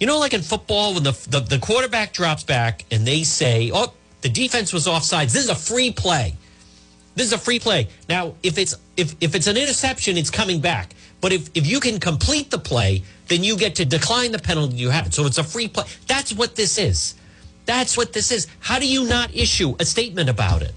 You 0.00 0.06
know, 0.06 0.18
like 0.18 0.34
in 0.34 0.42
football, 0.42 0.94
when 0.94 1.04
the, 1.04 1.12
the, 1.30 1.40
the 1.40 1.58
quarterback 1.58 2.12
drops 2.12 2.42
back 2.42 2.84
and 2.90 3.06
they 3.06 3.22
say, 3.22 3.70
oh, 3.72 3.92
the 4.22 4.28
defense 4.28 4.72
was 4.72 4.86
offsides. 4.86 5.32
This 5.32 5.44
is 5.44 5.50
a 5.50 5.54
free 5.54 5.92
play. 5.92 6.34
This 7.14 7.28
is 7.28 7.32
a 7.32 7.38
free 7.38 7.60
play. 7.60 7.88
Now, 8.08 8.34
if 8.42 8.58
it's 8.58 8.74
if, 8.96 9.14
if 9.20 9.34
it's 9.34 9.46
an 9.46 9.56
interception, 9.56 10.16
it's 10.16 10.30
coming 10.30 10.60
back. 10.60 10.94
But 11.24 11.32
if, 11.32 11.48
if 11.54 11.66
you 11.66 11.80
can 11.80 12.00
complete 12.00 12.50
the 12.50 12.58
play, 12.58 13.02
then 13.28 13.42
you 13.42 13.56
get 13.56 13.76
to 13.76 13.86
decline 13.86 14.30
the 14.30 14.38
penalty 14.38 14.76
you 14.76 14.90
have. 14.90 15.14
So 15.14 15.24
it's 15.24 15.38
a 15.38 15.42
free 15.42 15.68
play. 15.68 15.84
That's 16.06 16.34
what 16.34 16.54
this 16.54 16.76
is. 16.76 17.14
That's 17.64 17.96
what 17.96 18.12
this 18.12 18.30
is. 18.30 18.46
How 18.60 18.78
do 18.78 18.86
you 18.86 19.06
not 19.06 19.34
issue 19.34 19.74
a 19.80 19.86
statement 19.86 20.28
about 20.28 20.60
it? 20.60 20.74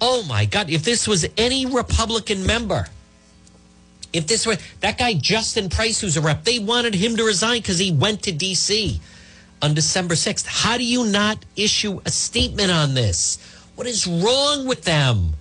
Oh 0.00 0.22
my 0.28 0.44
God! 0.44 0.70
If 0.70 0.84
this 0.84 1.08
was 1.08 1.26
any 1.36 1.66
Republican 1.66 2.46
member, 2.46 2.86
if 4.12 4.28
this 4.28 4.46
were 4.46 4.58
that 4.78 4.96
guy 4.96 5.14
Justin 5.14 5.68
Price, 5.68 6.00
who's 6.00 6.16
a 6.16 6.20
rep, 6.20 6.44
they 6.44 6.60
wanted 6.60 6.94
him 6.94 7.16
to 7.16 7.24
resign 7.24 7.62
because 7.62 7.80
he 7.80 7.90
went 7.90 8.22
to 8.22 8.30
D.C. 8.30 9.00
on 9.60 9.74
December 9.74 10.14
sixth. 10.14 10.46
How 10.46 10.78
do 10.78 10.84
you 10.84 11.04
not 11.04 11.44
issue 11.56 12.00
a 12.04 12.12
statement 12.12 12.70
on 12.70 12.94
this? 12.94 13.40
What 13.74 13.88
is 13.88 14.06
wrong 14.06 14.68
with 14.68 14.84
them? 14.84 15.32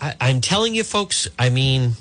I, 0.00 0.14
I'm 0.22 0.40
telling 0.40 0.74
you, 0.74 0.84
folks. 0.84 1.28
I 1.38 1.50
mean, 1.50 1.96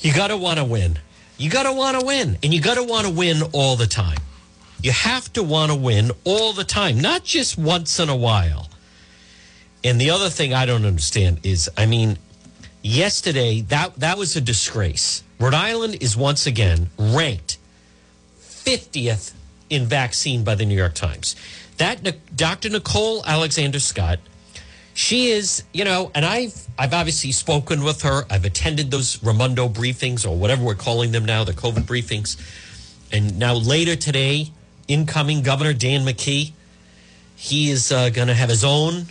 you 0.00 0.12
got 0.12 0.28
to 0.28 0.36
want 0.36 0.58
to 0.58 0.64
win. 0.64 0.98
You 1.38 1.50
got 1.50 1.62
to 1.62 1.72
want 1.72 1.98
to 1.98 2.04
win, 2.04 2.38
and 2.42 2.52
you 2.52 2.60
got 2.60 2.74
to 2.74 2.84
want 2.84 3.06
to 3.06 3.12
win 3.12 3.42
all 3.52 3.76
the 3.76 3.86
time. 3.86 4.18
You 4.82 4.92
have 4.92 5.32
to 5.34 5.42
want 5.42 5.70
to 5.72 5.76
win 5.76 6.10
all 6.24 6.52
the 6.52 6.64
time, 6.64 7.00
not 7.00 7.24
just 7.24 7.58
once 7.58 7.98
in 7.98 8.08
a 8.08 8.16
while. 8.16 8.68
And 9.84 10.00
the 10.00 10.10
other 10.10 10.28
thing 10.28 10.52
I 10.52 10.66
don't 10.66 10.84
understand 10.84 11.40
is, 11.42 11.70
I 11.76 11.86
mean, 11.86 12.18
yesterday 12.82 13.60
that 13.62 13.96
that 13.96 14.18
was 14.18 14.36
a 14.36 14.40
disgrace. 14.40 15.22
Rhode 15.38 15.54
Island 15.54 15.98
is 16.00 16.16
once 16.16 16.46
again 16.46 16.90
ranked 16.98 17.58
50th 18.40 19.32
in 19.70 19.86
vaccine 19.86 20.44
by 20.44 20.54
the 20.54 20.66
New 20.66 20.76
York 20.76 20.94
Times. 20.94 21.36
That 21.78 22.36
Dr. 22.36 22.68
Nicole 22.68 23.24
Alexander 23.24 23.80
Scott, 23.80 24.18
she 25.00 25.30
is, 25.30 25.64
you 25.72 25.82
know, 25.82 26.10
and 26.14 26.26
I've 26.26 26.68
I've 26.78 26.92
obviously 26.92 27.32
spoken 27.32 27.82
with 27.82 28.02
her. 28.02 28.26
I've 28.28 28.44
attended 28.44 28.90
those 28.90 29.22
Raimondo 29.22 29.66
briefings 29.66 30.28
or 30.28 30.36
whatever 30.36 30.62
we're 30.62 30.74
calling 30.74 31.10
them 31.10 31.24
now, 31.24 31.42
the 31.42 31.54
COVID 31.54 31.84
briefings. 31.84 32.36
And 33.10 33.38
now 33.38 33.54
later 33.54 33.96
today, 33.96 34.52
incoming 34.88 35.42
Governor 35.42 35.72
Dan 35.72 36.04
McKee, 36.04 36.52
he 37.34 37.70
is 37.70 37.90
uh, 37.90 38.10
going 38.10 38.28
to 38.28 38.34
have 38.34 38.50
his 38.50 38.62
own 38.62 39.06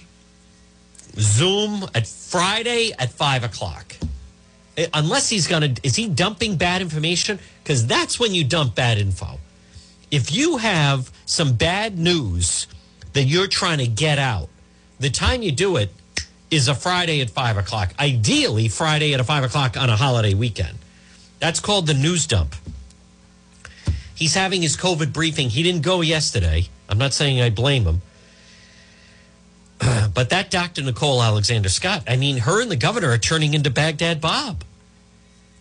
Zoom 1.15 1.89
at 1.95 2.05
Friday 2.05 2.91
at 2.99 3.11
five 3.11 3.43
o'clock. 3.43 3.95
Uh, 4.77 4.85
Unless 4.93 5.29
he's 5.29 5.47
going 5.47 5.73
to, 5.73 5.81
is 5.81 5.95
he 5.95 6.07
dumping 6.07 6.55
bad 6.55 6.83
information? 6.83 7.39
Because 7.63 7.87
that's 7.87 8.19
when 8.19 8.35
you 8.35 8.43
dump 8.43 8.75
bad 8.75 8.99
info. 8.99 9.39
If 10.11 10.31
you 10.35 10.57
have 10.57 11.11
some 11.25 11.53
bad 11.55 11.97
news 11.97 12.67
that 13.13 13.23
you're 13.23 13.47
trying 13.47 13.79
to 13.79 13.87
get 13.87 14.19
out, 14.19 14.49
the 14.99 15.09
time 15.09 15.41
you 15.41 15.51
do 15.51 15.77
it 15.77 15.91
is 16.51 16.67
a 16.67 16.75
Friday 16.75 17.21
at 17.21 17.29
five 17.29 17.57
o'clock. 17.57 17.93
Ideally, 17.99 18.67
Friday 18.67 19.13
at 19.13 19.19
a 19.19 19.23
five 19.23 19.43
o'clock 19.43 19.77
on 19.77 19.89
a 19.89 19.95
holiday 19.95 20.33
weekend. 20.33 20.77
That's 21.39 21.59
called 21.59 21.87
the 21.87 21.93
news 21.93 22.25
dump. 22.25 22.55
He's 24.15 24.35
having 24.35 24.61
his 24.61 24.75
COVID 24.75 25.13
briefing. 25.13 25.49
He 25.49 25.63
didn't 25.63 25.81
go 25.81 26.01
yesterday. 26.01 26.67
I'm 26.89 26.97
not 26.97 27.13
saying 27.13 27.41
I 27.41 27.49
blame 27.49 27.85
him. 27.85 28.01
But 30.13 30.31
that 30.31 30.51
Dr. 30.51 30.81
Nicole 30.81 31.21
Alexander 31.23 31.69
Scott, 31.69 32.03
I 32.05 32.17
mean, 32.17 32.39
her 32.39 32.61
and 32.61 32.69
the 32.69 32.75
governor 32.75 33.11
are 33.11 33.17
turning 33.17 33.53
into 33.53 33.69
Baghdad 33.69 34.19
Bob. 34.19 34.65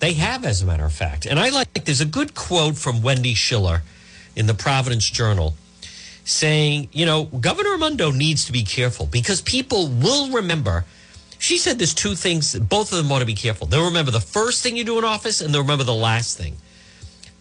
They 0.00 0.14
have, 0.14 0.44
as 0.44 0.62
a 0.62 0.66
matter 0.66 0.84
of 0.84 0.92
fact. 0.92 1.26
And 1.26 1.38
I 1.38 1.50
like, 1.50 1.84
there's 1.84 2.00
a 2.00 2.06
good 2.06 2.34
quote 2.34 2.76
from 2.76 3.02
Wendy 3.02 3.34
Schiller 3.34 3.82
in 4.34 4.46
the 4.46 4.54
Providence 4.54 5.08
Journal 5.08 5.54
saying, 6.28 6.88
you 6.92 7.06
know, 7.06 7.24
Governor 7.24 7.70
Raimondo 7.70 8.10
needs 8.10 8.44
to 8.44 8.52
be 8.52 8.62
careful 8.62 9.06
because 9.06 9.40
people 9.40 9.88
will 9.88 10.30
remember. 10.30 10.84
She 11.38 11.56
said 11.56 11.78
there's 11.78 11.94
two 11.94 12.14
things, 12.14 12.54
both 12.54 12.92
of 12.92 12.98
them 12.98 13.10
ought 13.10 13.20
to 13.20 13.24
be 13.24 13.34
careful. 13.34 13.66
They'll 13.66 13.86
remember 13.86 14.10
the 14.10 14.20
first 14.20 14.62
thing 14.62 14.76
you 14.76 14.84
do 14.84 14.98
in 14.98 15.04
office 15.04 15.40
and 15.40 15.54
they'll 15.54 15.62
remember 15.62 15.84
the 15.84 15.94
last 15.94 16.36
thing. 16.36 16.56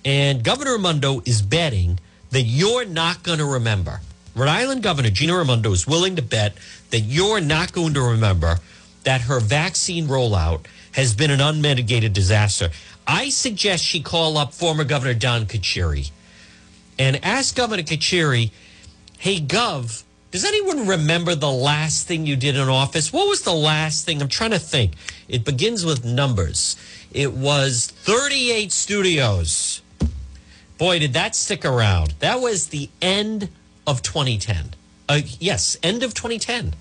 And 0.05 0.41
Governor 0.41 0.73
Raimondo 0.73 1.21
is 1.25 1.41
betting 1.41 1.99
that 2.31 2.43
you're 2.43 2.85
not 2.85 3.23
going 3.23 3.39
to 3.39 3.45
remember. 3.45 3.99
Rhode 4.35 4.47
Island 4.47 4.83
Governor 4.83 5.09
Gina 5.09 5.35
Raimondo 5.35 5.71
is 5.73 5.85
willing 5.85 6.15
to 6.15 6.21
bet 6.21 6.55
that 6.91 7.01
you're 7.01 7.41
not 7.41 7.73
going 7.73 7.93
to 7.95 8.01
remember 8.01 8.59
that 9.03 9.21
her 9.21 9.41
vaccine 9.41 10.07
rollout 10.07 10.65
has 10.93 11.13
been 11.13 11.31
an 11.31 11.41
unmitigated 11.41 12.13
disaster. 12.13 12.69
I 13.05 13.29
suggest 13.29 13.83
she 13.83 14.01
call 14.01 14.37
up 14.37 14.53
former 14.53 14.85
Governor 14.85 15.13
Don 15.13 15.45
Carcieri 15.45 16.11
and 16.97 17.23
ask 17.23 17.55
Governor 17.55 17.83
Carcieri, 17.83 18.51
hey, 19.17 19.39
Gov, 19.39 20.03
does 20.31 20.45
anyone 20.45 20.87
remember 20.87 21.35
the 21.35 21.51
last 21.51 22.07
thing 22.07 22.25
you 22.25 22.35
did 22.35 22.55
in 22.55 22.69
office? 22.69 23.11
What 23.11 23.27
was 23.27 23.41
the 23.41 23.53
last 23.53 24.05
thing? 24.05 24.21
I'm 24.21 24.27
trying 24.27 24.51
to 24.51 24.59
think. 24.59 24.93
It 25.27 25.43
begins 25.45 25.85
with 25.85 26.05
numbers. 26.05 26.75
It 27.11 27.33
was 27.33 27.87
38 27.87 28.71
studios. 28.71 29.81
Boy, 30.77 30.99
did 30.99 31.13
that 31.13 31.35
stick 31.35 31.65
around. 31.65 32.13
That 32.19 32.39
was 32.39 32.67
the 32.67 32.89
end 33.01 33.49
of 33.87 34.01
2010. 34.01 34.75
Uh, 35.09 35.21
yes, 35.39 35.77
end 35.81 36.03
of 36.03 36.13
2010, 36.13 36.75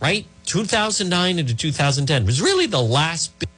right? 0.00 0.26
2009 0.44 1.38
into 1.38 1.56
2010 1.56 2.26
was 2.26 2.40
really 2.40 2.66
the 2.66 2.82
last 2.82 3.36
big, 3.38 3.48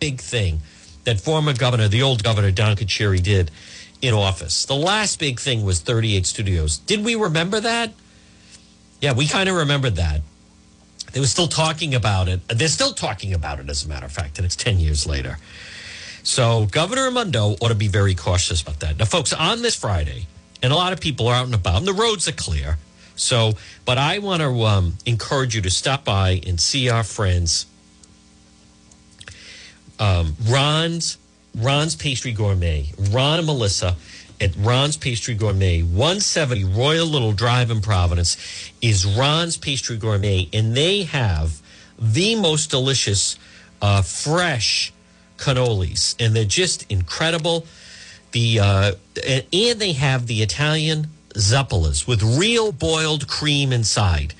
big 0.00 0.20
thing 0.20 0.60
that 1.04 1.20
former 1.20 1.54
governor, 1.54 1.88
the 1.88 2.02
old 2.02 2.22
governor, 2.22 2.50
Don 2.50 2.76
Carcieri, 2.76 3.22
did 3.22 3.50
in 4.00 4.14
office. 4.14 4.64
The 4.64 4.74
last 4.74 5.18
big 5.18 5.40
thing 5.40 5.64
was 5.64 5.80
38 5.80 6.26
studios. 6.26 6.78
Did 6.78 7.04
we 7.04 7.14
remember 7.14 7.60
that? 7.60 7.92
Yeah, 9.00 9.12
we 9.12 9.26
kind 9.26 9.48
of 9.48 9.56
remembered 9.56 9.96
that. 9.96 10.20
They 11.12 11.20
were 11.20 11.26
still 11.26 11.48
talking 11.48 11.94
about 11.94 12.28
it. 12.28 12.46
They're 12.48 12.68
still 12.68 12.92
talking 12.92 13.32
about 13.32 13.60
it, 13.60 13.68
as 13.70 13.84
a 13.84 13.88
matter 13.88 14.06
of 14.06 14.12
fact, 14.12 14.38
and 14.38 14.44
it's 14.44 14.56
10 14.56 14.78
years 14.78 15.06
later. 15.06 15.38
So 16.22 16.66
Governor 16.66 17.04
Raimondo 17.04 17.56
ought 17.60 17.68
to 17.68 17.74
be 17.74 17.88
very 17.88 18.14
cautious 18.14 18.60
about 18.60 18.80
that. 18.80 18.98
Now, 18.98 19.06
folks, 19.06 19.32
on 19.32 19.62
this 19.62 19.74
Friday, 19.74 20.26
and 20.62 20.72
a 20.72 20.76
lot 20.76 20.92
of 20.92 21.00
people 21.00 21.28
are 21.28 21.34
out 21.34 21.46
and 21.46 21.54
about, 21.54 21.78
and 21.78 21.86
the 21.86 21.92
roads 21.92 22.28
are 22.28 22.32
clear. 22.32 22.78
So, 23.16 23.52
but 23.84 23.98
I 23.98 24.18
want 24.18 24.42
to 24.42 24.64
um, 24.64 24.94
encourage 25.06 25.54
you 25.54 25.62
to 25.62 25.70
stop 25.70 26.04
by 26.04 26.40
and 26.46 26.60
see 26.60 26.90
our 26.90 27.02
friends, 27.02 27.66
um, 29.98 30.36
Ron's 30.46 31.18
Ron's 31.56 31.96
Pastry 31.96 32.32
Gourmet, 32.32 32.92
Ron 33.10 33.38
and 33.38 33.46
Melissa 33.46 33.96
at 34.40 34.54
Ron's 34.56 34.96
Pastry 34.96 35.34
Gourmet, 35.34 35.82
170 35.82 36.64
Royal 36.64 37.06
Little 37.06 37.32
Drive 37.32 37.70
in 37.70 37.80
Providence, 37.80 38.36
is 38.80 39.04
Ron's 39.04 39.56
Pastry 39.56 39.96
Gourmet, 39.96 40.48
and 40.52 40.76
they 40.76 41.02
have 41.04 41.60
the 41.98 42.36
most 42.36 42.70
delicious, 42.70 43.36
uh, 43.82 44.02
fresh 44.02 44.92
cannolis, 45.36 46.14
and 46.20 46.34
they're 46.34 46.44
just 46.44 46.90
incredible. 46.90 47.66
The 48.32 48.60
uh, 48.60 48.92
and, 49.26 49.80
they 49.80 49.92
have 49.92 50.26
the 50.26 50.42
Italian 50.42 51.08
zeppolas 51.30 52.06
with 52.06 52.22
real 52.22 52.72
boiled 52.72 53.26
cream 53.26 53.72
inside. 53.72 54.34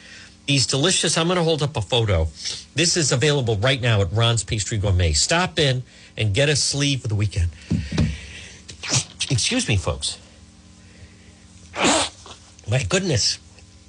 These 0.47 0.67
delicious. 0.67 1.19
I'm 1.19 1.27
going 1.27 1.37
to 1.37 1.45
hold 1.45 1.63
up 1.63 1.77
a 1.77 1.83
photo. 1.83 2.29
This 2.75 2.97
is 2.97 3.13
available 3.13 3.57
right 3.57 3.81
now 3.81 4.01
at 4.01 4.13
Ron's 4.13 4.45
Pastry 4.45 4.79
Gourmet. 4.79 5.13
Stop 5.13 5.59
in 5.59 5.83
and 6.19 6.35
get 6.35 6.51
a 6.51 6.57
sleeve 6.57 7.01
for 7.01 7.09
the 7.09 7.15
weekend. 7.15 7.49
Excuse 9.31 9.69
me, 9.69 9.77
folks. 9.77 10.19
My 12.69 12.83
goodness. 12.89 13.39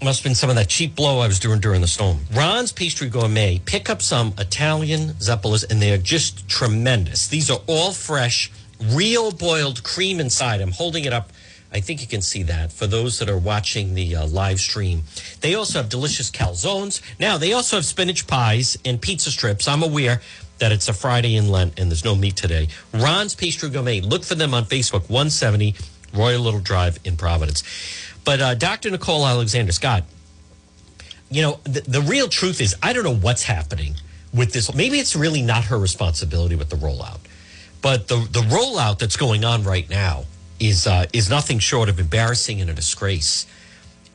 Must 0.02 0.20
have 0.20 0.24
been 0.24 0.36
some 0.36 0.50
of 0.50 0.56
that 0.56 0.70
cheap 0.70 0.96
blow 0.96 1.20
I 1.20 1.28
was 1.28 1.40
doing 1.40 1.60
during 1.60 1.82
the 1.82 1.88
storm. 1.88 2.20
Ron's 2.34 2.72
Pastry 2.72 3.10
Gourmet. 3.10 3.60
Pick 3.66 3.90
up 3.90 4.02
some 4.02 4.34
Italian 4.38 5.10
zeppolas, 5.16 5.70
and 5.70 5.82
they're 5.82 5.98
just 5.98 6.48
tremendous. 6.48 7.28
These 7.28 7.52
are 7.52 7.60
all 7.68 7.92
fresh, 7.92 8.50
real 8.82 9.32
boiled 9.32 9.84
cream 9.84 10.22
inside. 10.22 10.62
I'm 10.62 10.72
holding 10.72 11.04
it 11.04 11.12
up. 11.12 11.34
I 11.74 11.82
think 11.82 12.00
you 12.00 12.08
can 12.08 12.22
see 12.22 12.44
that 12.44 12.72
for 12.72 12.88
those 12.88 13.20
that 13.20 13.30
are 13.30 13.38
watching 13.38 13.94
the 13.94 14.16
uh, 14.16 14.28
live 14.28 14.62
stream. 14.62 15.04
They 15.42 15.54
also 15.54 15.80
have 15.80 15.90
delicious 15.90 16.32
calzones. 16.32 17.02
Now, 17.20 17.38
they 17.38 17.52
also 17.52 17.76
have 17.76 17.86
spinach 17.86 18.26
pies 18.26 18.78
and 18.86 19.02
pizza 19.02 19.32
strips. 19.32 19.68
I'm 19.68 19.84
aware 19.84 20.22
that 20.60 20.72
it's 20.72 20.88
a 20.88 20.94
Friday 20.94 21.36
in 21.36 21.50
Lent 21.50 21.80
and 21.80 21.90
there's 21.90 22.06
no 22.06 22.16
meat 22.16 22.36
today. 22.36 22.68
Ron's 22.94 23.36
Pastry 23.36 23.70
Gourmet. 23.70 24.02
Look 24.02 24.24
for 24.24 24.36
them 24.36 24.54
on 24.54 24.66
Facebook, 24.66 25.10
170 25.10 25.76
Royal 26.14 26.42
Little 26.42 26.60
Drive 26.60 27.00
in 27.04 27.18
Providence. 27.18 27.64
But 28.24 28.42
uh, 28.42 28.56
Dr. 28.56 28.92
Nicole 28.92 29.26
Alexander 29.26 29.72
Scott, 29.72 30.04
you 31.32 31.42
know, 31.42 31.60
the, 31.64 31.82
the 31.82 32.02
real 32.02 32.28
truth 32.28 32.62
is, 32.62 32.76
I 32.82 32.94
don't 32.94 33.04
know 33.04 33.16
what's 33.16 33.44
happening 33.44 33.96
with 34.34 34.54
this. 34.54 34.74
Maybe 34.74 35.00
it's 35.00 35.16
really 35.16 35.42
not 35.42 35.66
her 35.66 35.78
responsibility 35.78 36.56
with 36.56 36.70
the 36.70 36.76
rollout, 36.76 37.20
but 37.82 38.08
the 38.08 38.18
the 38.32 38.42
rollout 38.42 39.00
that's 39.00 39.18
going 39.18 39.44
on 39.44 39.64
right 39.64 39.90
now 39.90 40.26
is 40.60 40.88
uh, 40.88 41.06
is 41.14 41.30
nothing 41.30 41.60
short 41.60 41.90
of 41.90 42.00
embarrassing 42.00 42.62
and 42.62 42.70
a 42.70 42.74
disgrace. 42.74 43.46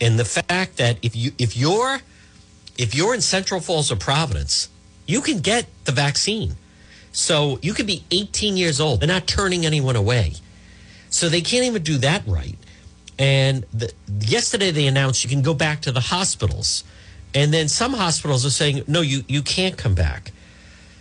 And 0.00 0.18
the 0.18 0.24
fact 0.24 0.76
that 0.76 0.98
if 1.02 1.16
you 1.16 1.32
if 1.38 1.56
you're 1.56 2.00
if 2.76 2.94
you're 2.94 3.14
in 3.14 3.20
Central 3.20 3.60
Falls 3.60 3.90
or 3.90 3.96
Providence, 3.96 4.68
you 5.06 5.20
can 5.20 5.40
get 5.40 5.66
the 5.84 5.92
vaccine. 5.92 6.56
So 7.12 7.58
you 7.62 7.74
could 7.74 7.86
be 7.86 8.04
18 8.10 8.56
years 8.56 8.80
old. 8.80 9.00
They're 9.00 9.08
not 9.08 9.26
turning 9.26 9.64
anyone 9.64 9.96
away. 9.96 10.34
So 11.10 11.28
they 11.28 11.40
can't 11.40 11.64
even 11.64 11.82
do 11.82 11.98
that 11.98 12.26
right. 12.26 12.56
And 13.18 13.64
the, 13.72 13.92
yesterday 14.20 14.72
they 14.72 14.86
announced 14.86 15.22
you 15.22 15.30
can 15.30 15.42
go 15.42 15.54
back 15.54 15.80
to 15.82 15.92
the 15.92 16.00
hospitals. 16.00 16.82
And 17.32 17.54
then 17.54 17.68
some 17.68 17.92
hospitals 17.92 18.44
are 18.44 18.50
saying, 18.50 18.82
no, 18.88 19.00
you, 19.00 19.24
you 19.28 19.42
can't 19.42 19.76
come 19.76 19.94
back. 19.94 20.32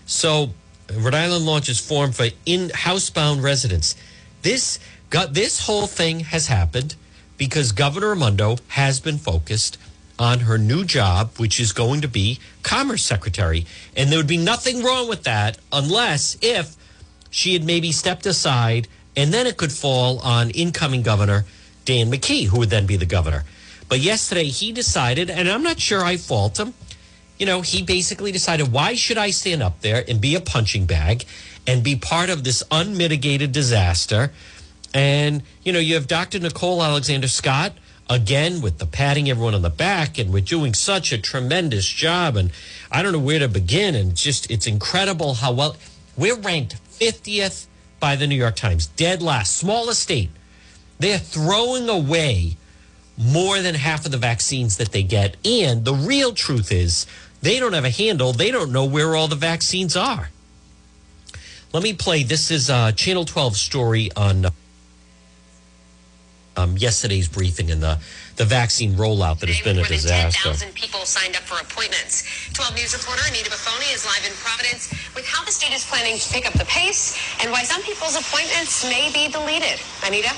So 0.05 0.51
Rhode 0.91 1.15
Island 1.15 1.45
launches 1.45 1.79
form 1.79 2.11
for 2.11 2.27
in 2.45 2.69
housebound 2.69 3.41
residents. 3.41 3.95
This 4.43 4.79
got 5.09 5.33
this 5.33 5.65
whole 5.65 5.87
thing 5.87 6.21
has 6.21 6.47
happened 6.47 6.95
because 7.37 7.71
Governor 7.71 8.09
Raimondo 8.09 8.57
has 8.69 8.99
been 8.99 9.17
focused 9.17 9.77
on 10.19 10.41
her 10.41 10.57
new 10.57 10.83
job, 10.83 11.31
which 11.37 11.59
is 11.59 11.71
going 11.71 12.01
to 12.01 12.07
be 12.07 12.39
Commerce 12.61 13.03
Secretary. 13.03 13.65
And 13.95 14.09
there 14.09 14.19
would 14.19 14.27
be 14.27 14.37
nothing 14.37 14.83
wrong 14.83 15.09
with 15.09 15.23
that 15.23 15.57
unless 15.71 16.37
if 16.41 16.75
she 17.29 17.53
had 17.53 17.63
maybe 17.63 17.91
stepped 17.91 18.25
aside 18.25 18.87
and 19.15 19.33
then 19.33 19.47
it 19.47 19.57
could 19.57 19.71
fall 19.71 20.19
on 20.19 20.49
incoming 20.51 21.01
governor 21.01 21.45
Dan 21.85 22.11
McKee, 22.11 22.47
who 22.47 22.59
would 22.59 22.69
then 22.69 22.85
be 22.85 22.97
the 22.97 23.05
governor. 23.05 23.43
But 23.89 23.99
yesterday 23.99 24.45
he 24.45 24.71
decided, 24.71 25.29
and 25.29 25.49
I'm 25.49 25.63
not 25.63 25.79
sure 25.79 26.03
I 26.03 26.17
fault 26.17 26.59
him, 26.59 26.73
you 27.37 27.45
know, 27.45 27.61
he 27.61 27.81
basically 27.81 28.31
decided, 28.31 28.71
why 28.71 28.93
should 28.95 29.17
I 29.17 29.31
stand 29.31 29.61
up 29.61 29.81
there 29.81 30.03
and 30.07 30.21
be 30.21 30.35
a 30.35 30.39
punching 30.39 30.85
bag 30.85 31.25
and 31.67 31.83
be 31.83 31.95
part 31.95 32.29
of 32.29 32.43
this 32.43 32.63
unmitigated 32.71 33.51
disaster? 33.51 34.31
And, 34.93 35.43
you 35.63 35.73
know, 35.73 35.79
you 35.79 35.95
have 35.95 36.07
Dr. 36.07 36.39
Nicole 36.39 36.81
Alexander 36.81 37.27
Scott 37.27 37.73
again 38.09 38.61
with 38.61 38.77
the 38.79 38.85
patting 38.85 39.29
everyone 39.29 39.53
on 39.53 39.61
the 39.61 39.69
back 39.69 40.17
and 40.17 40.33
we're 40.33 40.41
doing 40.41 40.73
such 40.73 41.11
a 41.11 41.17
tremendous 41.17 41.87
job 41.87 42.35
and 42.35 42.51
i 42.91 43.01
don't 43.01 43.13
know 43.13 43.19
where 43.19 43.39
to 43.39 43.47
begin 43.47 43.95
and 43.95 44.15
just 44.15 44.49
it's 44.51 44.67
incredible 44.67 45.35
how 45.35 45.51
well 45.51 45.75
we're 46.17 46.35
ranked 46.35 46.75
50th 46.91 47.65
by 47.99 48.15
the 48.15 48.27
new 48.27 48.35
york 48.35 48.55
times 48.55 48.87
dead 48.87 49.21
last 49.21 49.55
smallest 49.55 50.01
state 50.03 50.29
they're 50.99 51.17
throwing 51.17 51.87
away 51.87 52.57
more 53.17 53.61
than 53.61 53.75
half 53.75 54.05
of 54.05 54.11
the 54.11 54.17
vaccines 54.17 54.77
that 54.77 54.91
they 54.91 55.03
get 55.03 55.37
and 55.45 55.85
the 55.85 55.93
real 55.93 56.33
truth 56.33 56.71
is 56.71 57.05
they 57.41 57.59
don't 57.59 57.73
have 57.73 57.85
a 57.85 57.89
handle 57.89 58.33
they 58.33 58.51
don't 58.51 58.71
know 58.71 58.85
where 58.85 59.15
all 59.15 59.27
the 59.27 59.35
vaccines 59.35 59.95
are. 59.97 60.29
Let 61.73 61.81
me 61.81 61.93
play 61.93 62.21
this 62.21 62.51
is 62.51 62.69
a 62.69 62.91
channel 62.91 63.25
12 63.25 63.57
story 63.57 64.11
on 64.15 64.45
um, 66.57 66.77
yesterday's 66.77 67.27
briefing 67.27 67.71
and 67.71 67.81
the, 67.81 67.99
the 68.35 68.45
vaccine 68.45 68.93
rollout 68.93 69.39
that 69.39 69.49
has 69.49 69.61
been 69.61 69.79
a 69.79 69.83
disaster. 69.83 70.49
More 70.49 70.57
than 70.57 70.69
10,000 70.69 70.75
people 70.75 71.01
signed 71.05 71.35
up 71.35 71.43
for 71.43 71.61
appointments. 71.61 72.23
12 72.53 72.75
News 72.75 72.93
reporter 72.93 73.23
Anita 73.27 73.49
Baffoni 73.49 73.93
is 73.93 74.05
live 74.05 74.25
in 74.25 74.33
Providence 74.37 74.93
with 75.15 75.25
how 75.25 75.43
the 75.43 75.51
state 75.51 75.73
is 75.73 75.85
planning 75.85 76.17
to 76.17 76.27
pick 76.29 76.45
up 76.45 76.53
the 76.53 76.65
pace 76.65 77.17
and 77.41 77.51
why 77.51 77.63
some 77.63 77.81
people's 77.83 78.15
appointments 78.15 78.83
may 78.85 79.11
be 79.13 79.31
deleted. 79.31 79.81
Anita? 80.05 80.33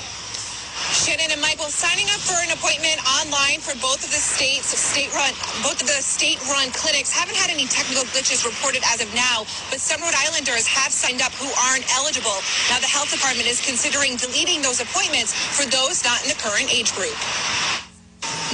Shannon 0.92 1.32
and 1.32 1.40
Michael 1.40 1.70
signing 1.72 2.06
up 2.12 2.20
for 2.20 2.36
an 2.44 2.52
appointment 2.52 3.00
online 3.20 3.60
for 3.60 3.76
both 3.80 4.02
of 4.04 4.10
the 4.10 4.20
states 4.20 4.74
state 4.76 5.12
run 5.14 5.32
both 5.62 5.80
of 5.80 5.88
the 5.88 6.00
state 6.04 6.40
run 6.50 6.70
clinics 6.72 7.12
haven't 7.12 7.36
had 7.36 7.50
any 7.50 7.66
technical 7.66 8.04
glitches 8.12 8.44
reported 8.44 8.82
as 8.92 9.00
of 9.00 9.08
now, 9.14 9.44
but 9.70 9.80
some 9.80 10.00
Rhode 10.02 10.16
Islanders 10.28 10.66
have 10.66 10.92
signed 10.92 11.22
up 11.22 11.32
who 11.40 11.48
aren't 11.68 11.86
eligible. 11.96 12.36
Now 12.68 12.80
the 12.80 12.90
health 12.90 13.10
department 13.12 13.48
is 13.48 13.64
considering 13.64 14.16
deleting 14.16 14.62
those 14.62 14.80
appointments 14.80 15.32
for 15.34 15.64
those 15.70 16.04
not 16.04 16.22
in 16.22 16.28
the 16.28 16.38
current 16.38 16.68
age 16.72 16.92
group. 16.94 17.16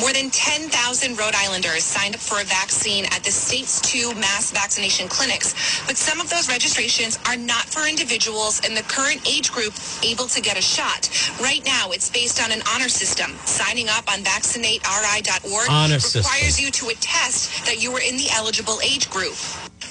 More 0.01 0.13
than 0.13 0.31
10,000 0.31 1.19
Rhode 1.19 1.35
Islanders 1.35 1.85
signed 1.85 2.15
up 2.15 2.21
for 2.21 2.41
a 2.41 2.45
vaccine 2.45 3.05
at 3.07 3.23
the 3.25 3.31
state's 3.31 3.81
two 3.81 4.15
mass 4.15 4.51
vaccination 4.51 5.09
clinics, 5.09 5.55
but 5.87 5.97
some 5.97 6.21
of 6.21 6.31
those 6.31 6.49
registrations 6.49 7.19
are 7.29 7.37
not 7.37 7.65
for 7.65 7.87
individuals 7.89 8.65
in 8.67 8.75
the 8.75 8.83
current 8.85 9.21
age 9.29 9.53
group 9.53 9.75
able 10.03 10.27
to 10.27 10.41
get 10.41 10.59
a 10.59 10.63
shot. 10.63 11.11
Right 11.41 11.65
now, 11.65 11.91
it's 11.91 12.11
based 12.11 12.43
on 12.43 12.53
an 12.53 12.63
honor 12.75 12.89
system. 12.89 13.33
Signing 13.45 13.89
up 13.89 14.11
on 14.13 14.21
vaccinateri.org 14.21 15.69
Honor 15.71 15.97
requires 15.97 16.57
system. 16.57 16.65
you 16.65 16.71
to 16.73 16.89
attest 16.89 17.67
that 17.67 17.83
you 17.83 17.93
are 17.93 18.01
in 18.01 18.17
the 18.17 18.29
eligible 18.35 18.81
age 18.83 19.11
group. 19.11 19.37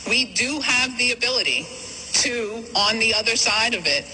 we 0.10 0.34
do 0.34 0.60
have 0.62 0.98
the 0.98 1.12
ability 1.14 1.66
to, 2.14 2.66
on 2.76 3.00
the 3.00 3.14
other 3.14 3.36
side 3.36 3.74
of 3.74 3.86
it, 3.86 4.06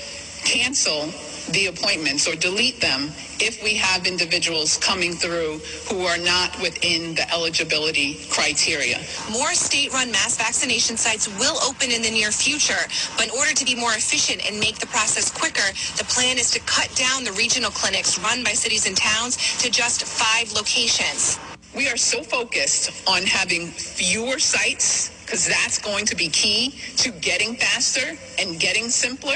cancel 0.45 1.11
the 1.51 1.67
appointments 1.67 2.27
or 2.27 2.35
delete 2.35 2.79
them 2.81 3.11
if 3.39 3.63
we 3.63 3.75
have 3.75 4.05
individuals 4.07 4.77
coming 4.77 5.13
through 5.13 5.59
who 5.89 6.05
are 6.05 6.17
not 6.17 6.59
within 6.61 7.15
the 7.15 7.31
eligibility 7.33 8.19
criteria. 8.29 8.97
More 9.31 9.53
state-run 9.53 10.11
mass 10.11 10.37
vaccination 10.37 10.97
sites 10.97 11.27
will 11.39 11.57
open 11.67 11.91
in 11.91 12.01
the 12.01 12.11
near 12.11 12.31
future, 12.31 12.83
but 13.15 13.25
in 13.25 13.31
order 13.31 13.53
to 13.53 13.65
be 13.65 13.75
more 13.75 13.93
efficient 13.93 14.45
and 14.49 14.59
make 14.59 14.79
the 14.79 14.87
process 14.87 15.31
quicker, 15.31 15.67
the 15.97 16.05
plan 16.05 16.37
is 16.37 16.51
to 16.51 16.59
cut 16.61 16.93
down 16.95 17.23
the 17.23 17.31
regional 17.33 17.71
clinics 17.71 18.19
run 18.19 18.43
by 18.43 18.51
cities 18.51 18.87
and 18.87 18.97
towns 18.97 19.37
to 19.59 19.69
just 19.69 20.03
five 20.03 20.51
locations. 20.53 21.39
We 21.75 21.87
are 21.89 21.97
so 21.97 22.23
focused 22.23 23.07
on 23.07 23.23
having 23.23 23.67
fewer 23.67 24.39
sites 24.39 25.13
because 25.25 25.45
that's 25.45 25.77
going 25.77 26.05
to 26.07 26.15
be 26.15 26.29
key 26.29 26.79
to 26.97 27.11
getting 27.11 27.55
faster 27.55 28.17
and 28.39 28.59
getting 28.59 28.89
simpler. 28.89 29.35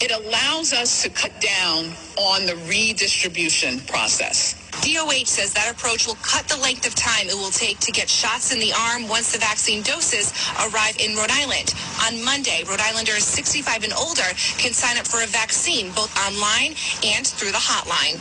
It 0.00 0.12
allows 0.12 0.72
us 0.72 1.02
to 1.02 1.10
cut 1.10 1.32
down 1.42 1.92
on 2.16 2.46
the 2.46 2.56
redistribution 2.66 3.80
process. 3.80 4.56
DOH 4.80 5.26
says 5.26 5.52
that 5.52 5.70
approach 5.70 6.06
will 6.06 6.16
cut 6.22 6.48
the 6.48 6.56
length 6.56 6.86
of 6.86 6.94
time 6.94 7.28
it 7.28 7.34
will 7.34 7.50
take 7.50 7.78
to 7.80 7.92
get 7.92 8.08
shots 8.08 8.50
in 8.50 8.58
the 8.58 8.72
arm 8.72 9.08
once 9.08 9.30
the 9.32 9.38
vaccine 9.38 9.82
doses 9.82 10.32
arrive 10.56 10.96
in 10.96 11.14
Rhode 11.16 11.30
Island. 11.30 11.74
On 12.08 12.24
Monday, 12.24 12.64
Rhode 12.66 12.80
Islanders 12.80 13.24
65 13.24 13.84
and 13.84 13.92
older 13.92 14.32
can 14.56 14.72
sign 14.72 14.96
up 14.96 15.06
for 15.06 15.22
a 15.22 15.26
vaccine 15.26 15.92
both 15.92 16.16
online 16.16 16.72
and 17.04 17.26
through 17.26 17.52
the 17.52 17.60
hotline. 17.60 18.16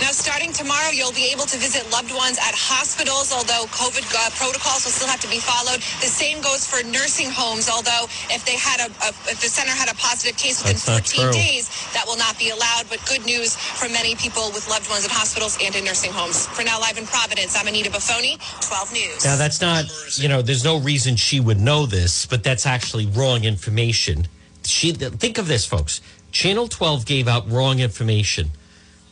Now, 0.00 0.12
starting 0.12 0.52
tomorrow, 0.52 0.90
you'll 0.90 1.16
be 1.16 1.30
able 1.32 1.46
to 1.46 1.56
visit 1.56 1.88
loved 1.90 2.12
ones 2.14 2.38
at 2.38 2.54
hospitals, 2.54 3.32
although 3.32 3.64
COVID 3.72 4.04
uh, 4.04 4.30
protocols 4.36 4.84
will 4.84 4.92
still 4.92 5.08
have 5.08 5.20
to 5.24 5.30
be 5.30 5.40
followed. 5.40 5.80
The 6.02 6.10
same 6.10 6.40
goes 6.42 6.66
for 6.66 6.84
nursing 6.84 7.30
homes, 7.30 7.68
although 7.68 8.04
if 8.28 8.44
they 8.44 8.56
had 8.56 8.80
a, 8.84 8.88
a 9.06 9.10
if 9.32 9.40
the 9.40 9.50
center 9.50 9.72
had 9.72 9.88
a 9.88 9.96
positive 9.96 10.36
case 10.36 10.62
within 10.62 10.78
That's 10.78 11.12
14 11.12 11.32
days, 11.32 11.70
that 11.94 12.04
will 12.06 12.18
not 12.18 12.38
be 12.38 12.50
allowed. 12.50 12.88
But 12.88 13.00
good 13.06 13.24
news 13.24 13.56
for 13.56 13.88
many 13.88 14.14
people 14.14 14.52
with 14.52 14.68
loved 14.68 14.88
ones 14.90 15.04
in 15.04 15.10
hospitals 15.10 15.56
and 15.62 15.74
in 15.74 15.84
nursing 15.84 16.12
homes. 16.12 16.46
For 16.46 16.62
now, 16.62 16.80
live 16.80 16.98
in 16.98 17.06
Providence, 17.06 17.56
I'm 17.56 17.66
Anita 17.66 17.90
Baffoni, 17.90 18.36
12 18.66 18.92
News. 18.92 19.24
Now, 19.24 19.36
that's 19.36 19.60
not, 19.60 19.86
you 20.18 20.28
know, 20.28 20.42
there's 20.42 20.64
no 20.64 20.78
reason 20.78 21.16
she 21.16 21.40
would 21.40 21.60
know 21.60 21.86
this, 21.86 22.26
but 22.26 22.44
that's 22.44 22.66
actually 22.66 23.06
wrong 23.06 23.44
information. 23.44 24.28
She 24.64 24.92
Think 24.92 25.38
of 25.38 25.46
this, 25.46 25.64
folks. 25.64 26.00
Channel 26.32 26.68
12 26.68 27.06
gave 27.06 27.28
out 27.28 27.48
wrong 27.50 27.78
information 27.78 28.50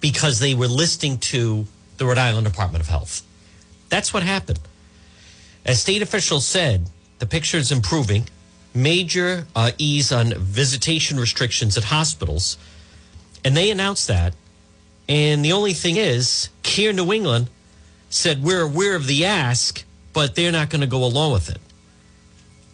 because 0.04 0.38
they 0.38 0.54
were 0.54 0.68
listening 0.68 1.16
to 1.16 1.64
the 1.96 2.04
Rhode 2.04 2.18
Island 2.18 2.46
Department 2.46 2.84
of 2.84 2.90
Health. 2.90 3.22
That's 3.88 4.12
what 4.12 4.22
happened. 4.22 4.60
As 5.64 5.80
state 5.80 6.02
officials 6.02 6.46
said, 6.46 6.90
the 7.20 7.26
picture 7.26 7.56
is 7.56 7.72
improving. 7.72 8.28
Major 8.74 9.46
uh, 9.56 9.70
ease 9.78 10.12
on 10.12 10.34
visitation 10.34 11.18
restrictions 11.18 11.78
at 11.78 11.84
hospitals. 11.84 12.58
And 13.46 13.56
they 13.56 13.70
announced 13.70 14.06
that. 14.08 14.34
And 15.08 15.42
the 15.42 15.52
only 15.52 15.72
thing 15.72 15.96
is, 15.96 16.50
Care 16.62 16.92
New 16.92 17.10
England 17.10 17.48
said 18.10 18.42
we're 18.42 18.60
aware 18.60 18.96
of 18.96 19.06
the 19.06 19.24
ask, 19.24 19.84
but 20.12 20.34
they're 20.34 20.52
not 20.52 20.68
going 20.68 20.82
to 20.82 20.86
go 20.86 21.02
along 21.02 21.32
with 21.32 21.48
it. 21.48 21.62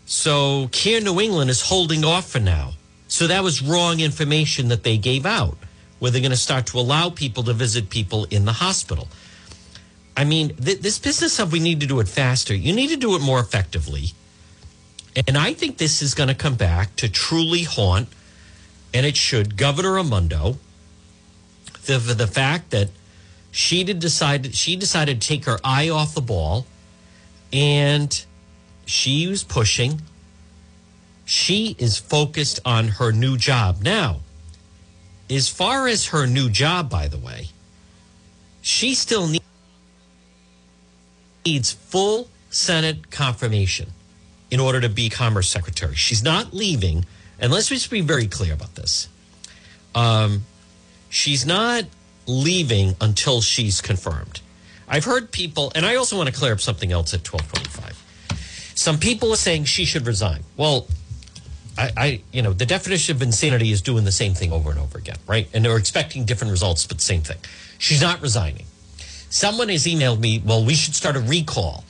So 0.05 0.67
Care 0.73 1.01
New 1.01 1.21
England 1.21 1.49
is 1.49 1.63
holding 1.63 2.05
off 2.05 2.29
for 2.29 2.41
now. 2.41 2.73
So 3.07 3.29
that 3.29 3.45
was 3.45 3.63
wrong 3.63 4.01
information 4.01 4.67
that 4.67 4.83
they 4.83 4.99
gave 4.99 5.25
out, 5.25 5.57
where 6.01 6.11
they're 6.11 6.21
going 6.21 6.33
to 6.33 6.37
start 6.37 6.67
to 6.67 6.79
allow 6.79 7.11
people 7.11 7.45
to 7.45 7.53
visit 7.53 7.89
people 7.89 8.27
in 8.31 8.45
the 8.45 8.55
hospital. 8.55 9.07
I 10.17 10.25
mean, 10.25 10.57
th- 10.57 10.81
this 10.81 10.99
business 10.99 11.39
of 11.39 11.53
we 11.53 11.61
need 11.61 11.81
to 11.81 11.87
do 11.87 12.01
it 12.01 12.09
faster, 12.09 12.55
you 12.55 12.73
need 12.73 12.89
to 12.89 12.97
do 12.97 13.15
it 13.15 13.23
more 13.23 13.39
effectively. 13.39 14.13
And 15.29 15.39
I 15.39 15.53
think 15.53 15.79
this 15.79 16.03
is 16.03 16.15
going 16.15 16.29
to 16.29 16.35
come 16.35 16.57
back 16.57 16.97
to 16.97 17.09
truly 17.09 17.63
haunt, 17.63 18.09
and 18.93 19.07
it 19.07 19.17
should, 19.17 19.57
Governor 19.57 19.93
Raimondo, 19.95 20.57
the, 21.87 21.99
the 21.99 22.27
fact 22.27 22.71
that 22.71 22.91
she 23.51 23.83
did 23.85 23.99
decide 23.99 24.55
she 24.55 24.77
decided 24.77 25.21
to 25.21 25.29
take 25.29 25.45
her 25.45 25.59
eye 25.65 25.89
off 25.89 26.15
the 26.15 26.21
ball 26.21 26.67
and 27.53 28.25
she 28.87 29.27
was 29.27 29.43
pushing 29.43 30.01
she 31.25 31.75
is 31.79 31.99
focused 31.99 32.61
on 32.65 32.89
her 32.89 33.13
new 33.13 33.37
job 33.37 33.83
now 33.83 34.21
as 35.31 35.49
far 35.49 35.87
as 35.87 36.07
her 36.07 36.27
new 36.27 36.49
job 36.51 36.91
by 36.91 37.09
the 37.09 37.19
way 37.19 37.49
she 38.63 38.95
still 38.95 39.29
needs 41.45 41.73
full 41.73 42.29
senate 42.51 43.11
confirmation 43.11 43.89
in 44.51 44.61
order 44.61 44.81
to 44.81 44.89
be 44.89 45.09
commerce 45.09 45.49
secretary 45.49 45.95
she's 45.95 46.23
not 46.23 46.53
leaving 46.53 47.05
and 47.39 47.53
let's 47.53 47.69
just 47.69 47.91
be 47.91 48.01
very 48.01 48.27
clear 48.27 48.53
about 48.53 48.75
this 48.75 49.09
um, 49.95 50.45
she's 51.09 51.45
not 51.45 51.85
leaving 52.27 52.95
until 53.01 53.41
she's 53.41 53.81
confirmed. 53.81 54.41
I've 54.89 55.05
heard 55.05 55.31
people, 55.31 55.73
and 55.75 55.85
I 55.85 55.97
also 55.97 56.17
want 56.17 56.29
to 56.29 56.35
clear 56.35 56.53
up 56.53 56.61
something 56.61 56.93
else 56.93 57.15
at 57.15 57.21
1225. 57.21 58.73
Some 58.75 58.99
people 58.99 59.33
are 59.33 59.37
saying 59.37 59.65
she 59.65 59.85
should 59.85 60.07
resign. 60.07 60.43
Well, 60.57 60.87
I, 61.79 61.91
I, 61.97 62.21
you 62.33 62.43
know, 62.43 62.53
the 62.53 62.67
definition 62.67 63.17
of 63.17 63.23
insanity 63.23 63.71
is 63.71 63.81
doing 63.81 64.05
the 64.05 64.13
same 64.13 64.35
thing 64.35 64.53
over 64.53 64.71
and 64.71 64.79
over 64.79 64.99
again, 64.99 65.19
right? 65.27 65.49
And 65.55 65.65
they're 65.65 65.77
expecting 65.77 66.25
different 66.25 66.51
results, 66.51 66.87
but 66.87 67.01
same 67.01 67.23
thing. 67.23 67.39
She's 67.79 68.03
not 68.03 68.21
resigning. 68.21 68.67
Someone 69.31 69.69
has 69.69 69.87
emailed 69.87 70.19
me, 70.19 70.43
well, 70.45 70.65
we 70.65 70.75
should 70.75 70.95
start 70.95 71.17
a 71.17 71.21
recall. 71.21 71.85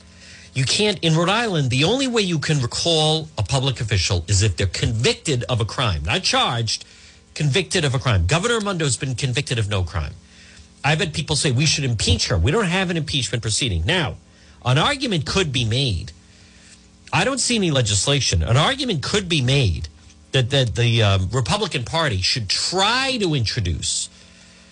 You 0.53 0.65
can't, 0.65 0.99
in 1.01 1.15
Rhode 1.15 1.29
Island, 1.29 1.69
the 1.69 1.85
only 1.85 2.07
way 2.07 2.21
you 2.21 2.37
can 2.37 2.61
recall 2.61 3.29
a 3.37 3.43
public 3.43 3.81
official 3.81 4.23
is 4.27 4.43
if 4.43 4.57
they're 4.57 4.67
convicted 4.67 5.43
of 5.49 5.61
a 5.61 5.65
crime, 5.65 6.03
not 6.03 6.23
charged, 6.23 6.85
convicted 7.33 7.85
of 7.85 7.95
a 7.95 7.99
crime. 7.99 8.27
Governor 8.27 8.59
Mundo's 8.59 8.97
been 8.97 9.15
convicted 9.15 9.57
of 9.57 9.69
no 9.69 9.83
crime. 9.83 10.13
I've 10.83 10.99
had 10.99 11.13
people 11.13 11.35
say 11.35 11.51
we 11.51 11.65
should 11.65 11.83
impeach 11.83 12.27
her. 12.27 12.37
We 12.37 12.51
don't 12.51 12.65
have 12.65 12.89
an 12.89 12.97
impeachment 12.97 13.41
proceeding. 13.41 13.85
Now, 13.85 14.17
an 14.65 14.77
argument 14.77 15.25
could 15.25 15.51
be 15.51 15.65
made. 15.65 16.11
I 17.13 17.23
don't 17.23 17.39
see 17.39 17.55
any 17.55 17.71
legislation. 17.71 18.41
An 18.41 18.57
argument 18.57 19.03
could 19.03 19.27
be 19.27 19.41
made 19.41 19.89
that, 20.31 20.49
that 20.51 20.75
the 20.75 21.03
um, 21.03 21.29
Republican 21.31 21.83
Party 21.83 22.21
should 22.21 22.49
try 22.49 23.17
to 23.19 23.33
introduce 23.33 24.09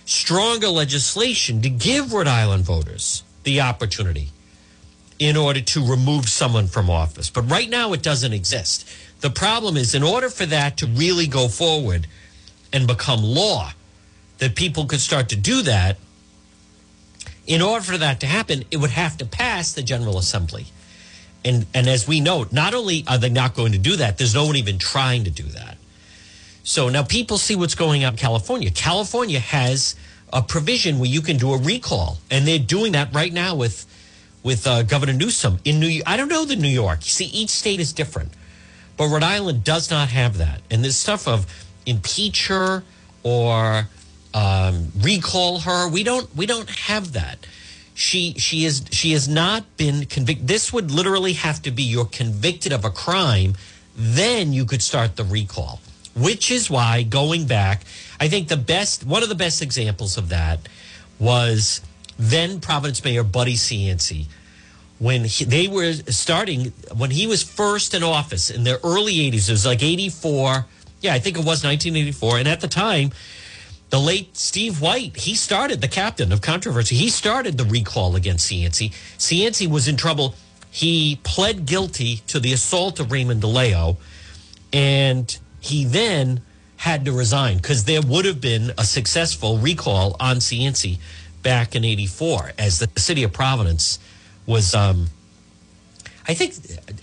stronger 0.06 0.70
legislation 0.70 1.62
to 1.62 1.70
give 1.70 2.14
Rhode 2.14 2.28
Island 2.28 2.64
voters 2.64 3.24
the 3.44 3.62
opportunity 3.62 4.30
in 5.20 5.36
order 5.36 5.62
to 5.62 5.86
remove 5.86 6.30
someone 6.30 6.68
from 6.68 6.90
office. 6.90 7.30
But 7.30 7.50
right 7.50 7.70
now, 7.70 7.92
it 7.94 8.02
doesn't 8.02 8.34
exist. 8.34 8.90
The 9.20 9.30
problem 9.30 9.76
is, 9.76 9.94
in 9.94 10.02
order 10.02 10.30
for 10.30 10.46
that 10.46 10.78
to 10.78 10.88
really 10.88 11.28
go 11.28 11.50
forward 11.50 12.08
and 12.72 12.88
become 12.88 13.22
law, 13.22 13.74
that 14.38 14.56
people 14.56 14.86
could 14.86 15.02
start 15.02 15.28
to 15.30 15.36
do 15.36 15.62
that, 15.64 15.98
in 17.46 17.62
order 17.62 17.84
for 17.84 17.98
that 17.98 18.20
to 18.22 18.28
happen, 18.28 18.64
it 18.72 18.78
would 18.78 18.92
have 18.92 19.18
to 19.18 19.26
pass 19.26 19.74
the 19.74 19.82
General 19.82 20.18
Assembly. 20.18 20.68
And, 21.46 21.66
and 21.74 21.88
as 21.88 22.08
we 22.08 22.20
know, 22.20 22.46
not 22.52 22.74
only 22.74 23.06
are 23.08 23.18
they 23.18 23.30
not 23.30 23.56
going 23.56 23.72
to 23.72 23.78
do 23.78 23.96
that, 23.96 24.18
there's 24.18 24.36
no 24.36 24.46
one 24.46 24.56
even 24.58 24.78
trying 24.78 25.24
to 25.24 25.30
do 25.30 25.44
that. 25.44 25.78
So 26.64 26.90
now 26.90 27.04
people 27.04 27.38
see 27.38 27.56
what's 27.56 27.76
going 27.76 28.04
on 28.04 28.14
in 28.14 28.18
California. 28.18 28.70
California 28.72 29.40
has 29.40 29.96
a 30.32 30.42
provision 30.42 31.00
where 31.00 31.10
you 31.10 31.22
can 31.22 31.38
do 31.38 31.54
a 31.54 31.58
recall, 31.58 32.20
and 32.30 32.48
they're 32.48 32.60
doing 32.60 32.92
that 32.92 33.14
right 33.14 33.34
now 33.34 33.56
with 33.56 33.86
with 34.44 34.66
uh, 34.68 34.84
Governor 34.84 35.14
Newsom 35.14 35.60
in 35.66 35.80
New. 35.80 36.02
I 36.06 36.16
don't 36.18 36.30
know 36.30 36.46
the 36.46 36.56
New 36.56 36.68
York. 36.68 37.02
See, 37.02 37.26
each 37.26 37.50
state 37.50 37.80
is 37.80 37.92
different, 37.94 38.32
but 38.98 39.08
Rhode 39.08 39.24
Island 39.24 39.64
does 39.64 39.90
not 39.90 40.10
have 40.10 40.38
that. 40.38 40.62
And 40.70 40.84
this 40.84 40.98
stuff 40.98 41.28
of 41.28 41.48
impeach 41.86 42.48
her 42.48 42.84
or 43.24 43.88
um, 44.34 44.92
recall 45.00 45.60
her, 45.60 45.90
we 45.90 46.04
don't 46.04 46.34
we 46.36 46.46
don't 46.46 46.70
have 46.70 47.14
that. 47.14 47.40
She 48.00 48.34
she 48.36 48.64
is 48.64 48.86
she 48.92 49.12
has 49.12 49.28
not 49.28 49.76
been 49.76 50.06
convicted. 50.06 50.48
This 50.48 50.72
would 50.72 50.90
literally 50.90 51.34
have 51.34 51.62
to 51.64 51.70
be 51.70 51.84
you're 51.84 52.06
convicted 52.06 52.72
of 52.72 52.86
a 52.86 52.90
crime, 52.90 53.56
then 53.94 54.54
you 54.54 54.64
could 54.64 54.82
start 54.82 55.18
the 55.18 55.26
recall. 55.26 55.82
Which 56.16 56.50
is 56.50 56.70
why 56.70 57.04
going 57.04 57.46
back, 57.46 57.84
I 58.18 58.30
think 58.30 58.48
the 58.48 58.56
best 58.56 59.06
one 59.06 59.22
of 59.22 59.28
the 59.28 59.36
best 59.36 59.62
examples 59.62 60.18
of 60.18 60.30
that 60.30 60.60
was 61.20 61.82
then 62.18 62.62
Providence 62.62 63.04
Mayor 63.04 63.26
Buddy 63.26 63.56
Cianci 63.56 64.28
when 65.00 65.26
he, 65.26 65.44
they 65.44 65.68
were 65.68 65.92
starting 66.08 66.72
when 66.96 67.12
he 67.12 67.28
was 67.28 67.44
first 67.44 67.94
in 67.94 68.02
office 68.02 68.50
in 68.50 68.64
the 68.64 68.80
early 68.86 69.16
80s 69.32 69.50
it 69.50 69.52
was 69.52 69.66
like 69.66 69.84
84 69.84 70.66
yeah 71.02 71.14
i 71.14 71.20
think 71.20 71.38
it 71.38 71.40
was 71.40 71.64
1984 71.64 72.40
and 72.40 72.48
at 72.48 72.60
the 72.60 72.68
time 72.68 73.12
the 73.90 74.00
late 74.00 74.36
steve 74.38 74.82
white 74.82 75.16
he 75.18 75.36
started 75.36 75.82
the 75.82 75.88
captain 75.88 76.32
of 76.32 76.42
controversy 76.42 76.96
he 76.96 77.10
started 77.10 77.58
the 77.58 77.66
recall 77.66 78.16
against 78.16 78.50
cianci 78.50 78.92
cianci 79.18 79.68
was 79.68 79.88
in 79.88 79.98
trouble 79.98 80.36
he 80.72 81.20
pled 81.24 81.66
guilty 81.66 82.18
to 82.28 82.40
the 82.40 82.54
assault 82.54 83.00
of 83.00 83.12
raymond 83.12 83.42
deleo 83.42 83.98
and 84.72 85.40
he 85.60 85.84
then 85.86 86.42
had 86.78 87.04
to 87.04 87.12
resign 87.12 87.58
because 87.58 87.84
there 87.86 88.02
would 88.02 88.26
have 88.26 88.40
been 88.40 88.72
a 88.78 88.84
successful 88.84 89.58
recall 89.58 90.16
on 90.20 90.38
cianci 90.38 90.98
back 91.42 91.76
in 91.76 91.84
84 91.84 92.52
as 92.58 92.80
the 92.80 92.90
city 93.00 93.24
of 93.24 93.34
providence 93.34 94.00
was 94.46 94.74
um, 94.74 95.08
I 96.28 96.36
think 96.36 96.54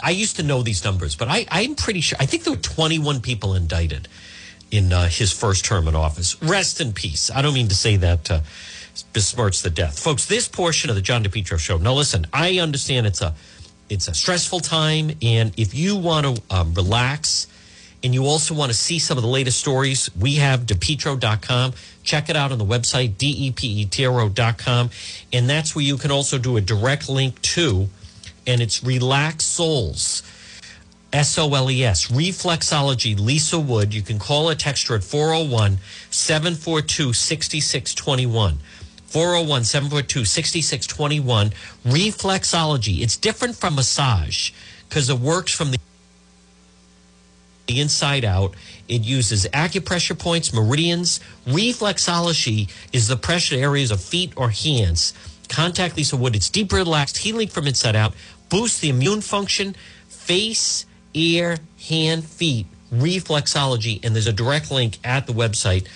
I 0.02 0.10
used 0.10 0.36
to 0.36 0.44
know 0.44 0.62
these 0.62 0.84
numbers, 0.84 1.16
but 1.16 1.26
I, 1.26 1.46
I'm 1.50 1.74
pretty 1.74 2.00
sure. 2.00 2.16
I 2.20 2.26
think 2.26 2.44
there 2.44 2.52
were 2.52 2.60
21 2.60 3.20
people 3.20 3.54
indicted 3.54 4.06
in 4.70 4.92
uh, 4.92 5.08
his 5.08 5.32
first 5.32 5.64
term 5.64 5.88
in 5.88 5.94
office. 5.94 6.40
Rest 6.42 6.80
in 6.80 6.92
peace. 6.92 7.30
I 7.30 7.42
don't 7.42 7.54
mean 7.54 7.68
to 7.68 7.74
say 7.74 7.96
that 7.96 8.30
uh, 8.30 8.40
besmirch 9.12 9.62
the 9.62 9.70
death, 9.70 9.98
folks. 9.98 10.26
This 10.26 10.48
portion 10.48 10.90
of 10.90 10.96
the 10.96 11.02
John 11.02 11.24
DePetro 11.24 11.58
show. 11.58 11.76
Now, 11.78 11.94
listen. 11.94 12.26
I 12.32 12.58
understand 12.58 13.06
it's 13.06 13.22
a 13.22 13.34
it's 13.88 14.08
a 14.08 14.14
stressful 14.14 14.60
time, 14.60 15.12
and 15.22 15.52
if 15.56 15.74
you 15.74 15.96
want 15.96 16.26
to 16.26 16.42
um, 16.50 16.74
relax 16.74 17.46
and 18.02 18.14
you 18.14 18.26
also 18.26 18.54
want 18.54 18.70
to 18.70 18.76
see 18.76 18.98
some 18.98 19.16
of 19.16 19.22
the 19.22 19.28
latest 19.28 19.58
stories, 19.58 20.10
we 20.14 20.36
have 20.36 20.60
depetro.com. 20.60 21.72
Check 22.02 22.28
it 22.28 22.36
out 22.36 22.52
on 22.52 22.58
the 22.58 22.64
website, 22.64 23.18
D-E-P-E-T-R-O.com. 23.18 24.90
And 25.32 25.50
that's 25.50 25.74
where 25.74 25.84
you 25.84 25.96
can 25.96 26.10
also 26.10 26.38
do 26.38 26.56
a 26.56 26.60
direct 26.60 27.08
link 27.08 27.40
to, 27.42 27.88
and 28.46 28.60
it's 28.60 28.84
Relax 28.84 29.44
Soles. 31.12 31.52
S-O-L-E-S, 31.52 32.08
Reflexology, 32.08 33.18
Lisa 33.18 33.58
Wood. 33.58 33.94
You 33.94 34.02
can 34.02 34.18
call 34.18 34.50
or 34.50 34.54
text 34.54 34.88
her 34.88 34.96
at 34.96 35.04
401 35.04 35.78
742 36.10 37.12
6621. 37.12 38.58
401 39.06 39.64
742 39.64 40.24
6621. 40.24 41.50
Reflexology. 41.86 43.00
It's 43.00 43.16
different 43.16 43.56
from 43.56 43.76
massage 43.76 44.50
because 44.88 45.08
it 45.08 45.18
works 45.18 45.52
from 45.54 45.70
the 45.70 45.78
the 47.66 47.80
inside 47.80 48.24
out. 48.24 48.54
It 48.88 49.02
uses 49.02 49.46
acupressure 49.46 50.16
points, 50.16 50.52
meridians. 50.52 51.18
Reflexology 51.46 52.70
is 52.92 53.08
the 53.08 53.16
pressure 53.16 53.56
areas 53.56 53.90
of 53.90 54.00
feet 54.00 54.32
or 54.36 54.50
hands. 54.50 55.12
Contact 55.48 55.96
Lisa 55.96 56.16
Wood. 56.16 56.36
It's 56.36 56.50
deep 56.50 56.72
relaxed, 56.72 57.18
healing 57.18 57.48
from 57.48 57.66
inside 57.66 57.96
out, 57.96 58.14
boosts 58.48 58.78
the 58.80 58.88
immune 58.88 59.20
function, 59.20 59.74
face, 60.08 60.86
ear, 61.16 61.56
hand, 61.88 62.24
feet, 62.24 62.66
reflexology. 62.92 64.04
And 64.04 64.14
there's 64.14 64.26
a 64.26 64.32
direct 64.32 64.70
link 64.70 64.98
at 65.02 65.26
the 65.26 65.32
website, 65.32 65.86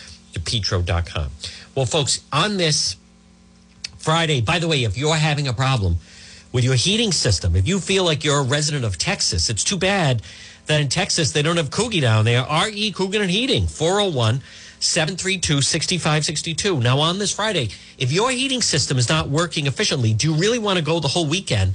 petro.com. 0.44 1.30
Well, 1.74 1.86
folks, 1.86 2.24
on 2.32 2.56
this 2.56 2.96
Friday, 3.98 4.40
by 4.40 4.58
the 4.58 4.66
way, 4.66 4.84
if 4.84 4.96
you're 4.96 5.16
having 5.16 5.46
a 5.46 5.52
problem 5.52 5.96
with 6.52 6.64
your 6.64 6.74
heating 6.74 7.12
system, 7.12 7.54
if 7.54 7.68
you 7.68 7.78
feel 7.78 8.04
like 8.04 8.24
you're 8.24 8.40
a 8.40 8.44
resident 8.44 8.84
of 8.84 8.98
Texas, 8.98 9.50
it's 9.50 9.62
too 9.62 9.76
bad 9.78 10.22
that 10.66 10.80
in 10.80 10.88
Texas 10.88 11.32
they 11.32 11.42
don't 11.42 11.56
have 11.56 11.70
Coogie 11.70 12.00
down 12.00 12.24
there. 12.24 12.44
RE 12.44 12.92
Coogan 12.92 13.22
and 13.22 13.30
Heating, 13.30 13.66
401 13.66 14.42
732 14.80 15.60
6562. 15.60 16.80
Now, 16.80 17.00
on 17.00 17.18
this 17.18 17.32
Friday, 17.32 17.68
if 17.98 18.10
your 18.10 18.30
heating 18.30 18.62
system 18.62 18.96
is 18.96 19.08
not 19.08 19.28
working 19.28 19.66
efficiently, 19.66 20.14
do 20.14 20.32
you 20.32 20.40
really 20.40 20.58
want 20.58 20.78
to 20.78 20.84
go 20.84 20.98
the 20.98 21.08
whole 21.08 21.26
weekend 21.26 21.74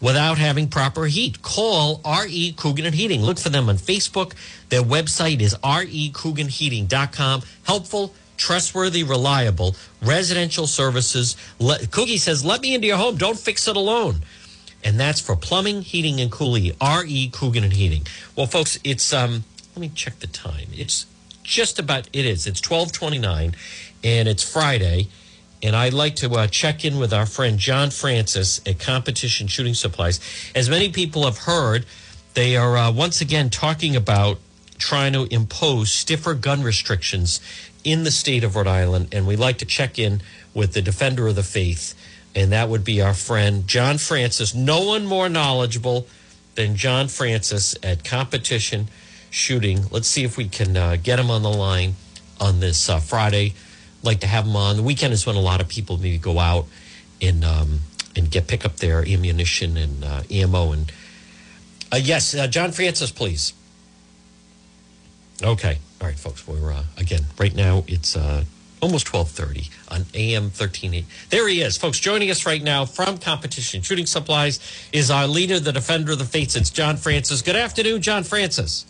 without 0.00 0.38
having 0.38 0.68
proper 0.68 1.06
heat? 1.06 1.42
Call 1.42 2.00
RE 2.04 2.52
Coogan 2.56 2.86
and 2.86 2.94
Heating. 2.94 3.22
Look 3.22 3.38
for 3.38 3.50
them 3.50 3.68
on 3.68 3.76
Facebook. 3.76 4.34
Their 4.68 4.82
website 4.82 5.40
is 5.40 5.54
recooganheating.com. 5.56 7.42
Helpful, 7.64 8.14
trustworthy, 8.36 9.02
reliable 9.02 9.76
residential 10.02 10.66
services. 10.66 11.36
Let, 11.58 11.82
Coogie 11.82 12.18
says, 12.18 12.44
let 12.44 12.60
me 12.60 12.74
into 12.74 12.86
your 12.86 12.96
home. 12.96 13.16
Don't 13.16 13.38
fix 13.38 13.68
it 13.68 13.76
alone 13.76 14.20
and 14.84 14.98
that's 14.98 15.20
for 15.20 15.36
plumbing, 15.36 15.82
heating, 15.82 16.20
and 16.20 16.30
cooling. 16.30 16.72
R.E. 16.80 17.28
Coogan 17.30 17.64
and 17.64 17.72
Heating. 17.72 18.06
Well, 18.36 18.46
folks, 18.46 18.78
it's 18.84 19.12
um. 19.12 19.44
Let 19.74 19.80
me 19.80 19.90
check 19.94 20.18
the 20.18 20.26
time. 20.26 20.68
It's 20.72 21.06
just 21.42 21.78
about. 21.78 22.08
It 22.12 22.24
is. 22.24 22.46
It's 22.46 22.60
twelve 22.60 22.92
twenty 22.92 23.18
nine, 23.18 23.54
and 24.02 24.28
it's 24.28 24.42
Friday. 24.42 25.08
And 25.62 25.76
I'd 25.76 25.92
like 25.92 26.16
to 26.16 26.30
uh, 26.32 26.46
check 26.46 26.84
in 26.84 26.98
with 26.98 27.12
our 27.12 27.26
friend 27.26 27.58
John 27.58 27.90
Francis 27.90 28.60
at 28.66 28.78
Competition 28.78 29.46
Shooting 29.46 29.74
Supplies. 29.74 30.20
As 30.54 30.70
many 30.70 30.90
people 30.90 31.24
have 31.24 31.38
heard, 31.38 31.84
they 32.34 32.56
are 32.56 32.76
uh, 32.76 32.90
once 32.90 33.20
again 33.20 33.50
talking 33.50 33.94
about 33.94 34.38
trying 34.78 35.12
to 35.12 35.24
impose 35.24 35.90
stiffer 35.90 36.34
gun 36.34 36.62
restrictions 36.62 37.40
in 37.84 38.04
the 38.04 38.10
state 38.10 38.44
of 38.44 38.56
Rhode 38.56 38.66
Island. 38.66 39.08
And 39.12 39.26
we'd 39.26 39.38
like 39.38 39.58
to 39.58 39.66
check 39.66 39.98
in 39.98 40.22
with 40.54 40.72
the 40.72 40.80
defender 40.80 41.28
of 41.28 41.36
the 41.36 41.42
faith 41.42 41.94
and 42.34 42.52
that 42.52 42.68
would 42.68 42.84
be 42.84 43.00
our 43.00 43.14
friend 43.14 43.66
John 43.66 43.98
Francis. 43.98 44.54
No 44.54 44.84
one 44.84 45.06
more 45.06 45.28
knowledgeable 45.28 46.06
than 46.54 46.76
John 46.76 47.08
Francis 47.08 47.76
at 47.82 48.04
competition 48.04 48.88
shooting. 49.30 49.84
Let's 49.90 50.08
see 50.08 50.24
if 50.24 50.36
we 50.36 50.48
can 50.48 50.76
uh, 50.76 50.96
get 51.02 51.18
him 51.18 51.30
on 51.30 51.42
the 51.42 51.52
line 51.52 51.94
on 52.40 52.60
this 52.60 52.88
uh, 52.88 53.00
Friday. 53.00 53.54
Like 54.02 54.20
to 54.20 54.26
have 54.26 54.46
them 54.46 54.56
on. 54.56 54.76
The 54.76 54.82
weekend 54.82 55.12
is 55.12 55.26
when 55.26 55.36
a 55.36 55.40
lot 55.40 55.60
of 55.60 55.68
people 55.68 55.98
maybe 55.98 56.18
go 56.18 56.38
out 56.38 56.66
and 57.20 57.44
um, 57.44 57.80
and 58.16 58.30
get 58.30 58.46
pick 58.46 58.64
up 58.64 58.76
their 58.76 59.06
ammunition 59.06 59.76
and 59.76 60.04
uh, 60.04 60.22
ammo 60.30 60.72
and 60.72 60.90
uh, 61.92 61.96
yes, 61.96 62.34
uh, 62.34 62.46
John 62.46 62.72
Francis, 62.72 63.10
please. 63.10 63.52
Okay, 65.42 65.78
all 66.00 66.06
right, 66.06 66.18
folks. 66.18 66.46
We're 66.46 66.72
uh, 66.72 66.84
again 66.96 67.22
right 67.38 67.54
now. 67.54 67.84
It's 67.88 68.16
almost 68.80 69.12
1230 69.12 69.70
on 69.88 70.06
AM 70.14 70.44
1380. 70.44 71.06
There 71.28 71.48
he 71.48 71.60
is, 71.60 71.76
folks. 71.76 71.98
Joining 71.98 72.30
us 72.30 72.46
right 72.46 72.62
now 72.62 72.84
from 72.84 73.18
Competition 73.18 73.82
Shooting 73.82 74.06
Supplies 74.06 74.58
is 74.92 75.10
our 75.10 75.26
leader, 75.26 75.60
the 75.60 75.72
defender 75.72 76.12
of 76.12 76.18
the 76.18 76.24
fates. 76.24 76.56
It's 76.56 76.70
John 76.70 76.96
Francis. 76.96 77.42
Good 77.42 77.56
afternoon, 77.56 78.02
John 78.02 78.24
Francis. 78.24 78.86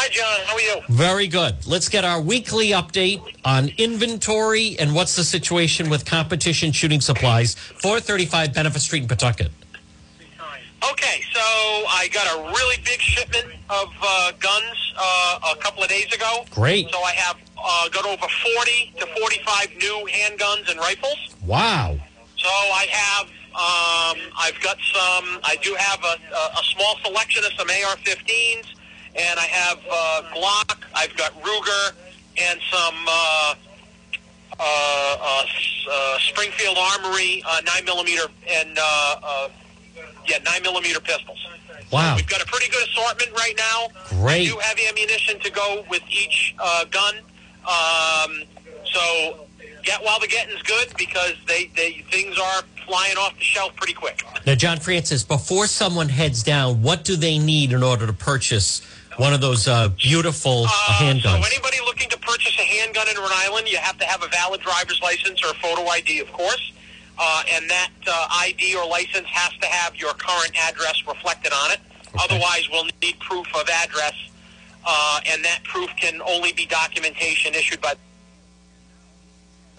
Hi, 0.00 0.08
John. 0.10 0.46
How 0.46 0.54
are 0.54 0.60
you? 0.60 0.80
Very 0.90 1.26
good. 1.26 1.66
Let's 1.66 1.88
get 1.88 2.04
our 2.04 2.20
weekly 2.20 2.68
update 2.68 3.20
on 3.44 3.70
inventory 3.78 4.76
and 4.78 4.94
what's 4.94 5.16
the 5.16 5.24
situation 5.24 5.90
with 5.90 6.04
Competition 6.04 6.70
Shooting 6.70 7.00
Supplies, 7.00 7.56
435 7.56 8.54
Benefit 8.54 8.80
Street 8.80 9.02
in 9.02 9.08
Pawtucket. 9.08 9.50
Okay, 10.88 11.20
so 11.34 11.40
I 11.40 12.08
got 12.12 12.28
a 12.32 12.42
really 12.42 12.76
big 12.84 13.00
shipment 13.00 13.46
of 13.70 13.88
uh, 14.00 14.30
guns 14.38 14.94
uh, 14.96 15.40
a 15.52 15.56
couple 15.56 15.82
of 15.82 15.88
days 15.88 16.14
ago. 16.14 16.44
Great. 16.52 16.88
So 16.92 17.02
I 17.02 17.14
have 17.14 17.36
uh, 17.60 17.88
got 17.88 18.06
over 18.06 18.24
40 18.54 18.92
to 19.00 19.06
45 19.20 19.68
new 19.80 20.08
handguns 20.12 20.70
and 20.70 20.78
rifles. 20.78 21.34
Wow. 21.44 21.98
So 22.36 22.48
I 22.48 22.86
have, 22.88 23.26
um, 23.26 24.32
I've 24.38 24.62
got 24.62 24.76
some, 24.94 25.40
I 25.42 25.56
do 25.60 25.74
have 25.76 25.98
a, 26.04 26.16
a, 26.32 26.60
a 26.60 26.64
small 26.72 26.98
selection 27.02 27.42
of 27.44 27.50
some 27.58 27.68
AR-15s, 27.68 28.77
and 29.18 29.38
I 29.38 29.46
have 29.46 29.78
uh, 29.90 30.22
Glock, 30.34 30.78
I've 30.94 31.16
got 31.16 31.32
Ruger, 31.42 31.92
and 32.40 32.60
some 32.70 32.94
uh, 33.06 33.54
uh, 34.58 35.16
uh, 35.20 35.44
uh, 35.90 36.18
Springfield 36.20 36.76
Armory 36.78 37.42
uh, 37.46 37.60
9 37.64 37.84
millimeter 37.84 38.24
and 38.48 38.78
uh, 38.78 39.16
uh, 39.22 39.48
yeah 40.26 40.38
9 40.44 40.62
millimeter 40.62 41.00
pistols. 41.00 41.38
Wow. 41.90 42.16
We've 42.16 42.26
got 42.28 42.42
a 42.42 42.46
pretty 42.46 42.70
good 42.70 42.86
assortment 42.88 43.32
right 43.32 43.54
now. 43.56 43.88
Great. 44.20 44.40
We 44.40 44.48
do 44.48 44.58
have 44.58 44.78
ammunition 44.88 45.40
to 45.40 45.50
go 45.50 45.84
with 45.88 46.02
each 46.10 46.54
uh, 46.58 46.84
gun. 46.84 47.14
Um, 47.64 48.42
so 48.84 49.46
get 49.82 50.02
while 50.04 50.20
the 50.20 50.26
getting's 50.26 50.62
good 50.62 50.92
because 50.98 51.34
they, 51.46 51.70
they 51.76 52.04
things 52.10 52.38
are 52.38 52.62
flying 52.86 53.16
off 53.16 53.36
the 53.38 53.44
shelf 53.44 53.74
pretty 53.76 53.94
quick. 53.94 54.22
Now, 54.46 54.54
John 54.54 54.78
Francis, 54.78 55.24
before 55.24 55.66
someone 55.66 56.08
heads 56.08 56.42
down, 56.42 56.82
what 56.82 57.04
do 57.04 57.16
they 57.16 57.38
need 57.38 57.72
in 57.72 57.82
order 57.82 58.06
to 58.06 58.12
purchase 58.12 58.82
one 59.18 59.34
of 59.34 59.40
those 59.40 59.68
uh, 59.68 59.88
beautiful 59.90 60.64
uh, 60.64 60.68
handguns? 60.68 61.22
So 61.22 61.46
anybody 61.46 61.76
looking 61.84 62.08
to 62.10 62.18
purchase 62.18 62.56
a 62.58 62.62
handgun 62.62 63.08
in 63.08 63.16
Rhode 63.16 63.30
Island, 63.34 63.68
you 63.68 63.76
have 63.76 63.98
to 63.98 64.04
have 64.04 64.22
a 64.22 64.28
valid 64.28 64.60
driver's 64.60 65.00
license 65.02 65.44
or 65.44 65.50
a 65.50 65.54
photo 65.54 65.86
ID, 65.86 66.20
of 66.20 66.32
course. 66.32 66.72
Uh, 67.18 67.42
and 67.52 67.68
that 67.68 67.90
uh, 68.06 68.28
ID 68.30 68.76
or 68.76 68.86
license 68.86 69.26
has 69.26 69.52
to 69.60 69.66
have 69.66 69.96
your 69.96 70.14
current 70.14 70.52
address 70.56 71.02
reflected 71.06 71.52
on 71.52 71.72
it. 71.72 71.80
Otherwise, 72.18 72.68
we'll 72.70 72.86
need 73.02 73.18
proof 73.18 73.46
of 73.54 73.68
address, 73.68 74.14
uh, 74.86 75.20
and 75.28 75.44
that 75.44 75.62
proof 75.64 75.90
can 75.96 76.22
only 76.22 76.52
be 76.52 76.64
documentation 76.64 77.54
issued 77.54 77.80
by 77.80 77.94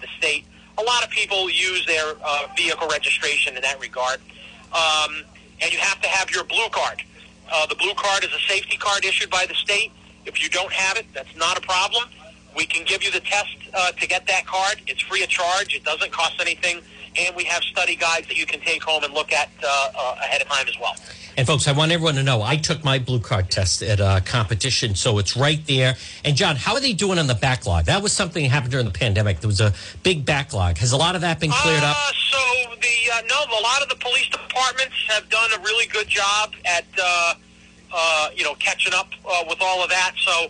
the 0.02 0.08
state. 0.18 0.46
A 0.78 0.84
lot 0.84 1.04
of 1.04 1.10
people 1.10 1.50
use 1.50 1.86
their 1.86 2.14
uh, 2.24 2.48
vehicle 2.56 2.88
registration 2.90 3.56
in 3.56 3.62
that 3.62 3.80
regard. 3.80 4.20
Um, 4.74 5.24
and 5.62 5.74
you 5.74 5.80
have 5.80 6.02
to 6.02 6.08
have 6.08 6.32
your 6.32 6.44
blue 6.44 6.70
card. 6.72 7.04
Uh, 7.52 7.66
the 7.66 7.76
blue 7.76 7.94
card 7.96 8.24
is 8.24 8.32
a 8.32 8.40
safety 8.48 8.78
card 8.78 9.04
issued 9.06 9.30
by 9.30 9.46
the 9.48 9.56
state. 9.56 9.92
If 10.26 10.42
you 10.42 10.50
don't 10.50 10.72
have 10.72 10.98
it, 10.98 11.06
that's 11.14 11.36
not 11.36 11.58
a 11.58 11.62
problem. 11.62 12.04
We 12.56 12.66
can 12.66 12.86
give 12.86 13.04
you 13.04 13.12
the 13.12 13.22
test 13.22 13.56
uh, 13.74 13.92
to 13.92 14.08
get 14.08 14.28
that 14.28 14.46
card. 14.46 14.82
It's 14.88 15.02
free 15.02 15.24
of 15.24 15.30
charge. 15.30 15.76
It 15.76 15.84
doesn't 15.84 16.12
cost 16.12 16.36
anything. 16.40 16.82
And 17.18 17.36
we 17.36 17.44
have 17.46 17.64
study 17.64 17.96
guides 17.96 18.28
that 18.28 18.38
you 18.38 18.46
can 18.46 18.60
take 18.60 18.84
home 18.84 19.04
and 19.04 19.14
look 19.14 19.32
at 19.32 19.50
uh, 19.64 19.92
uh, 19.98 20.16
ahead 20.20 20.42
of 20.42 20.48
time 20.48 20.68
as 20.68 20.78
well. 20.80 20.96
And 21.38 21.48
folks, 21.48 21.68
I 21.68 21.72
want 21.72 21.92
everyone 21.92 22.16
to 22.16 22.24
know 22.24 22.42
I 22.42 22.58
took 22.58 22.84
my 22.84 23.00
blue 23.00 23.20
card 23.20 23.50
test 23.50 23.82
at 23.82 24.00
a 24.00 24.22
competition, 24.26 24.94
so 24.96 25.20
it's 25.20 25.38
right 25.38 25.66
there. 25.68 25.96
And 26.26 26.36
John, 26.36 26.56
how 26.58 26.74
are 26.74 26.82
they 26.82 26.94
doing 26.94 27.18
on 27.18 27.28
the 27.28 27.36
backlog? 27.36 27.86
That 27.86 28.04
was 28.04 28.12
something 28.12 28.44
that 28.44 28.50
happened 28.50 28.72
during 28.72 28.86
the 28.86 28.92
pandemic. 28.92 29.40
There 29.40 29.48
was 29.48 29.62
a 29.62 29.74
big 30.04 30.26
backlog. 30.26 30.78
Has 30.80 30.92
a 30.92 30.98
lot 30.98 31.16
of 31.16 31.22
that 31.22 31.40
been 31.40 31.52
cleared 31.52 31.84
up? 31.84 31.96
Uh, 31.98 32.12
so 32.30 32.76
the 32.82 33.12
uh, 33.14 33.22
no, 33.30 33.58
a 33.58 33.62
lot 33.62 33.82
of 33.82 33.90
the 33.90 33.96
police 33.96 34.28
departments 34.30 34.96
have 35.08 35.30
done 35.30 35.50
a 35.54 35.60
really 35.60 35.88
good 35.88 36.08
job 36.08 36.52
at 36.66 36.86
uh, 37.02 37.34
uh, 37.94 38.30
you 38.36 38.44
know 38.44 38.56
catching 38.56 38.94
up 38.94 39.08
uh, 39.26 39.44
with 39.48 39.62
all 39.62 39.82
of 39.84 39.90
that. 39.90 40.14
So 40.18 40.48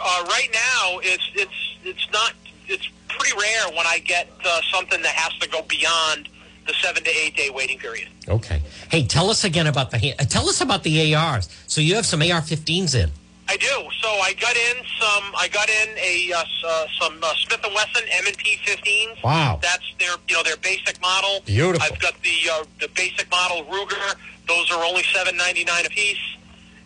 uh, 0.00 0.24
right 0.28 0.48
now, 0.52 0.98
it's 1.02 1.30
it's 1.34 1.76
it's 1.84 2.10
not 2.12 2.32
it's 2.66 2.88
pretty 3.18 3.36
rare 3.36 3.68
when 3.76 3.86
I 3.86 3.98
get 4.04 4.28
uh, 4.44 4.60
something 4.72 5.00
that 5.02 5.14
has 5.14 5.32
to 5.38 5.48
go 5.48 5.62
beyond 5.62 6.28
the 6.66 6.72
seven 6.74 7.02
to 7.02 7.10
eight 7.10 7.36
day 7.36 7.50
waiting 7.50 7.78
period. 7.78 8.08
Okay. 8.28 8.60
Hey, 8.90 9.04
tell 9.04 9.30
us 9.30 9.44
again 9.44 9.66
about 9.66 9.90
the 9.90 9.98
hand- 9.98 10.16
uh, 10.20 10.24
tell 10.24 10.48
us 10.48 10.60
about 10.60 10.82
the 10.84 11.14
ARs. 11.14 11.48
So 11.66 11.80
you 11.80 11.94
have 11.96 12.06
some 12.06 12.20
AR-15s 12.22 12.94
in. 12.94 13.10
I 13.48 13.56
do. 13.56 13.66
So 14.00 14.08
I 14.08 14.32
got 14.40 14.56
in 14.56 14.76
some. 15.00 15.24
I 15.36 15.48
got 15.48 15.68
in 15.68 15.88
a 15.98 16.32
uh, 16.32 16.44
uh, 16.66 16.86
some 17.00 17.18
uh, 17.22 17.34
Smith 17.34 17.60
and 17.64 17.74
Wesson 17.74 18.02
M 18.10 18.26
and 18.26 18.36
P 18.36 18.56
15s. 18.64 19.22
Wow. 19.22 19.58
That's 19.60 19.84
their 19.98 20.14
you 20.28 20.36
know 20.36 20.42
their 20.42 20.56
basic 20.58 21.00
model. 21.02 21.40
Beautiful. 21.44 21.82
I've 21.82 22.00
got 22.00 22.14
the 22.22 22.50
uh, 22.50 22.64
the 22.80 22.88
basic 22.94 23.30
model 23.30 23.64
Ruger. 23.64 24.14
Those 24.46 24.70
are 24.70 24.82
only 24.84 25.02
seven 25.12 25.36
ninety 25.36 25.64
nine 25.64 25.84
a 25.84 25.90
piece. 25.90 26.16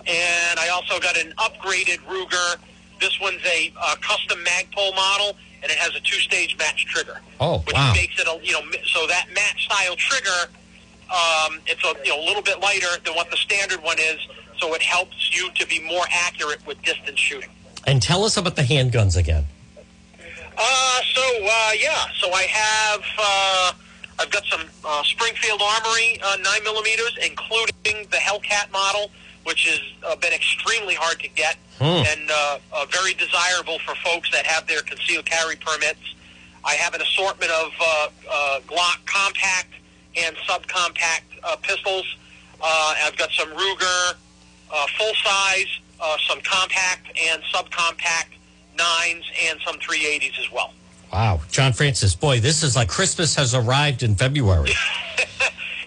And 0.07 0.59
I 0.59 0.69
also 0.69 0.99
got 1.01 1.17
an 1.17 1.33
upgraded 1.39 1.99
Ruger. 2.09 2.57
This 3.01 3.21
one's 3.21 3.45
a 3.45 3.73
uh, 3.81 3.97
custom 4.01 4.39
Magpul 4.45 4.95
model, 4.95 5.37
and 5.67 5.73
it 5.73 5.79
has 5.79 5.97
a 5.97 6.01
two 6.01 6.21
stage 6.21 6.57
match 6.59 6.87
trigger. 6.87 7.21
Oh, 7.41 7.59
which 7.59 7.75
wow. 7.75 7.93
makes 7.93 8.21
it 8.21 8.29
a 8.29 8.39
you 8.45 8.53
know 8.53 8.63
so 8.87 9.07
that 9.09 9.27
match 9.35 9.65
style 9.65 9.97
trigger. 9.97 10.53
Um, 11.07 11.61
it's 11.67 11.83
a 11.85 11.95
you 12.05 12.11
know 12.11 12.23
a 12.23 12.25
little 12.25 12.43
bit 12.43 12.61
lighter 12.61 13.01
than 13.05 13.15
what 13.15 13.31
the 13.33 13.37
standard 13.37 13.83
one 13.83 13.99
is, 13.99 14.21
so 14.59 14.75
it 14.75 14.83
helps 14.83 15.37
you 15.37 15.51
to 15.53 15.67
be 15.67 15.81
more 15.81 16.05
accurate 16.11 16.65
with 16.67 16.81
distance 16.83 17.19
shooting. 17.19 17.51
And 17.85 18.01
tell 18.01 18.25
us 18.25 18.37
about 18.37 18.55
the 18.55 18.63
handguns 18.63 19.17
again. 19.17 19.47
Uh, 20.57 21.01
so 21.13 21.23
uh, 21.45 21.73
yeah, 21.81 22.07
so 22.21 22.31
I 22.33 22.43
have 22.43 23.05
uh, 23.19 23.73
I've 24.21 24.31
got 24.31 24.45
some 24.45 24.63
uh, 24.85 25.03
Springfield 25.03 25.61
Armory 25.61 26.21
uh, 26.23 26.37
nine 26.43 26.63
millimeters, 26.63 27.19
including 27.25 28.07
the 28.11 28.19
Hellcat 28.19 28.71
model, 28.71 29.11
which 29.47 29.67
has 29.69 29.81
uh, 30.05 30.17
been 30.17 30.33
extremely 30.33 30.95
hard 30.95 31.21
to 31.21 31.29
get 31.29 31.57
and 31.81 32.31
uh, 32.31 32.59
uh, 32.73 32.87
very 32.91 33.15
desirable 33.15 33.79
for 33.81 33.95
folks 33.97 34.31
that 34.33 34.47
have 34.47 34.67
their 34.67 34.81
concealed 34.83 35.25
carry 35.25 35.57
permits. 35.57 36.01
I 36.65 36.73
have 36.75 36.95
an 36.95 37.03
assortment 37.03 37.53
of 37.53 37.71
uh, 37.81 38.09
uh, 38.31 38.61
Glock 38.67 39.05
compact 39.07 39.75
and 40.17 40.35
subcompact 40.37 41.39
uh, 41.45 41.57
pistols. 41.63 42.17
Uh, 42.61 42.95
I've 43.05 43.17
got 43.17 43.31
some 43.33 43.51
Ruger 43.51 44.15
uh, 44.73 44.87
full 44.99 45.13
size, 45.23 45.67
uh, 46.01 46.17
some 46.27 46.41
compact 46.41 47.07
and 47.31 47.43
subcompact 47.55 48.33
nines, 48.77 49.25
and 49.45 49.61
some 49.65 49.77
380s 49.77 50.41
as 50.41 50.51
well. 50.51 50.73
Wow, 51.13 51.41
John 51.51 51.73
Francis, 51.73 52.15
boy, 52.17 52.41
this 52.41 52.63
is 52.63 52.75
like 52.75 52.89
Christmas 52.89 53.37
has 53.37 53.55
arrived 53.55 54.03
in 54.03 54.17
February. 54.17 54.73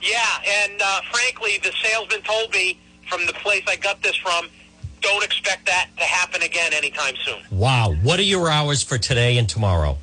Yeah, 0.02 0.63
and 0.63 0.82
uh, 0.82 1.02
frankly, 1.12 1.60
the 1.62 1.72
salesman 1.84 2.22
told 2.22 2.52
me 2.54 2.80
from 3.10 3.26
the 3.26 3.34
place 3.34 3.63
I 3.67 3.76
got 3.76 4.02
this 4.02 4.15
from, 4.15 4.48
don't 5.02 5.24
expect 5.24 5.65
that 5.65 5.89
to 5.98 6.04
happen 6.04 6.41
again 6.41 6.74
anytime 6.74 7.15
soon. 7.26 7.39
Wow, 7.52 7.95
what 8.04 8.19
are 8.19 8.24
your 8.24 8.50
hours 8.50 8.84
for 8.84 8.98
today 8.98 9.38
and 9.38 9.48
tomorrow? 9.50 9.98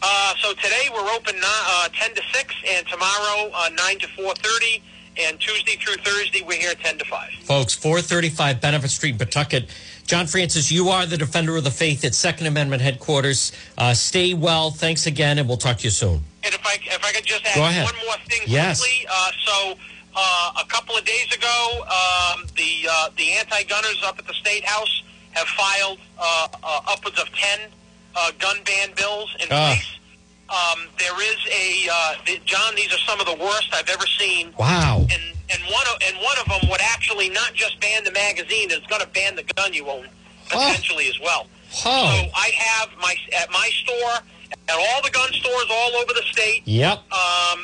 Uh, 0.00 0.34
so 0.40 0.52
today 0.54 0.88
we're 0.92 1.10
open 1.12 1.34
uh, 1.44 1.88
10 1.92 2.14
to 2.14 2.22
6, 2.32 2.54
and 2.68 2.86
tomorrow 2.86 3.50
uh, 3.52 3.68
9 3.76 3.98
to 3.98 4.06
4.30, 4.08 4.80
and 5.20 5.40
Tuesday 5.40 5.74
through 5.76 5.96
Thursday 5.96 6.42
we're 6.46 6.58
here 6.58 6.74
10 6.74 6.98
to 6.98 7.04
5. 7.04 7.30
Folks, 7.42 7.74
435 7.74 8.60
Benefit 8.60 8.90
Street, 8.90 9.18
Pawtucket. 9.18 9.68
John 10.06 10.26
Francis, 10.26 10.70
you 10.70 10.88
are 10.88 11.04
the 11.04 11.18
defender 11.18 11.56
of 11.56 11.64
the 11.64 11.70
faith 11.70 12.04
at 12.04 12.14
Second 12.14 12.46
Amendment 12.46 12.80
headquarters. 12.80 13.52
Uh, 13.76 13.92
stay 13.92 14.32
well. 14.34 14.70
Thanks 14.70 15.06
again, 15.06 15.38
and 15.38 15.48
we'll 15.48 15.58
talk 15.58 15.78
to 15.78 15.84
you 15.84 15.90
soon. 15.90 16.22
And 16.44 16.54
if 16.54 16.64
I, 16.64 16.78
if 16.80 17.04
I 17.04 17.12
could 17.12 17.26
just 17.26 17.44
add 17.44 17.84
one 17.84 17.94
more 18.06 18.14
thing 18.28 18.42
Yes. 18.46 18.80
quickly. 18.80 19.06
Uh, 19.10 19.30
so 19.44 19.74
uh, 20.20 20.62
a 20.64 20.66
couple 20.66 20.96
of 20.96 21.04
days 21.04 21.28
ago, 21.32 21.58
um, 21.84 22.44
the, 22.56 22.88
uh, 22.90 23.08
the 23.16 23.30
anti-gunners 23.40 24.02
up 24.04 24.18
at 24.18 24.26
the 24.26 24.34
State 24.34 24.64
House 24.64 25.02
have 25.32 25.46
filed 25.48 25.98
uh, 26.18 26.48
uh, 26.62 26.80
upwards 26.92 27.20
of 27.20 27.28
10 27.32 27.70
uh, 28.16 28.32
gun 28.40 28.56
ban 28.64 28.88
bills 28.96 29.30
in 29.40 29.46
Ah. 29.50 29.74
place. 29.74 29.86
Um, 30.50 30.88
there 30.98 31.18
is 31.30 31.36
a 31.52 31.88
uh, 31.92 32.14
the, 32.26 32.40
John. 32.46 32.74
These 32.74 32.90
are 32.94 32.98
some 33.06 33.20
of 33.20 33.26
the 33.26 33.36
worst 33.36 33.68
I've 33.74 33.88
ever 33.90 34.06
seen. 34.18 34.54
Wow. 34.58 35.00
And 35.12 35.22
and 35.52 35.62
one 35.70 35.86
of 35.92 35.96
and 36.08 36.16
one 36.24 36.38
of 36.40 36.46
them 36.48 36.70
would 36.70 36.80
actually 36.80 37.28
not 37.28 37.52
just 37.52 37.78
ban 37.80 38.02
the 38.04 38.12
magazine; 38.12 38.70
it's 38.70 38.86
going 38.86 39.02
to 39.02 39.08
ban 39.08 39.36
the 39.36 39.44
gun 39.56 39.74
you 39.74 39.86
own 39.90 40.08
potentially 40.48 41.06
as 41.06 41.20
well. 41.20 41.46
Oh. 41.84 42.24
So 42.24 42.30
I 42.34 42.48
have 42.56 42.88
my 42.98 43.14
at 43.38 43.50
my 43.50 43.68
store, 43.84 44.14
at 44.72 44.74
all 44.74 45.02
the 45.02 45.10
gun 45.10 45.30
stores 45.34 45.66
all 45.70 45.92
over 45.96 46.14
the 46.14 46.24
state. 46.32 46.62
Yep. 46.64 46.96
Um, 47.12 47.60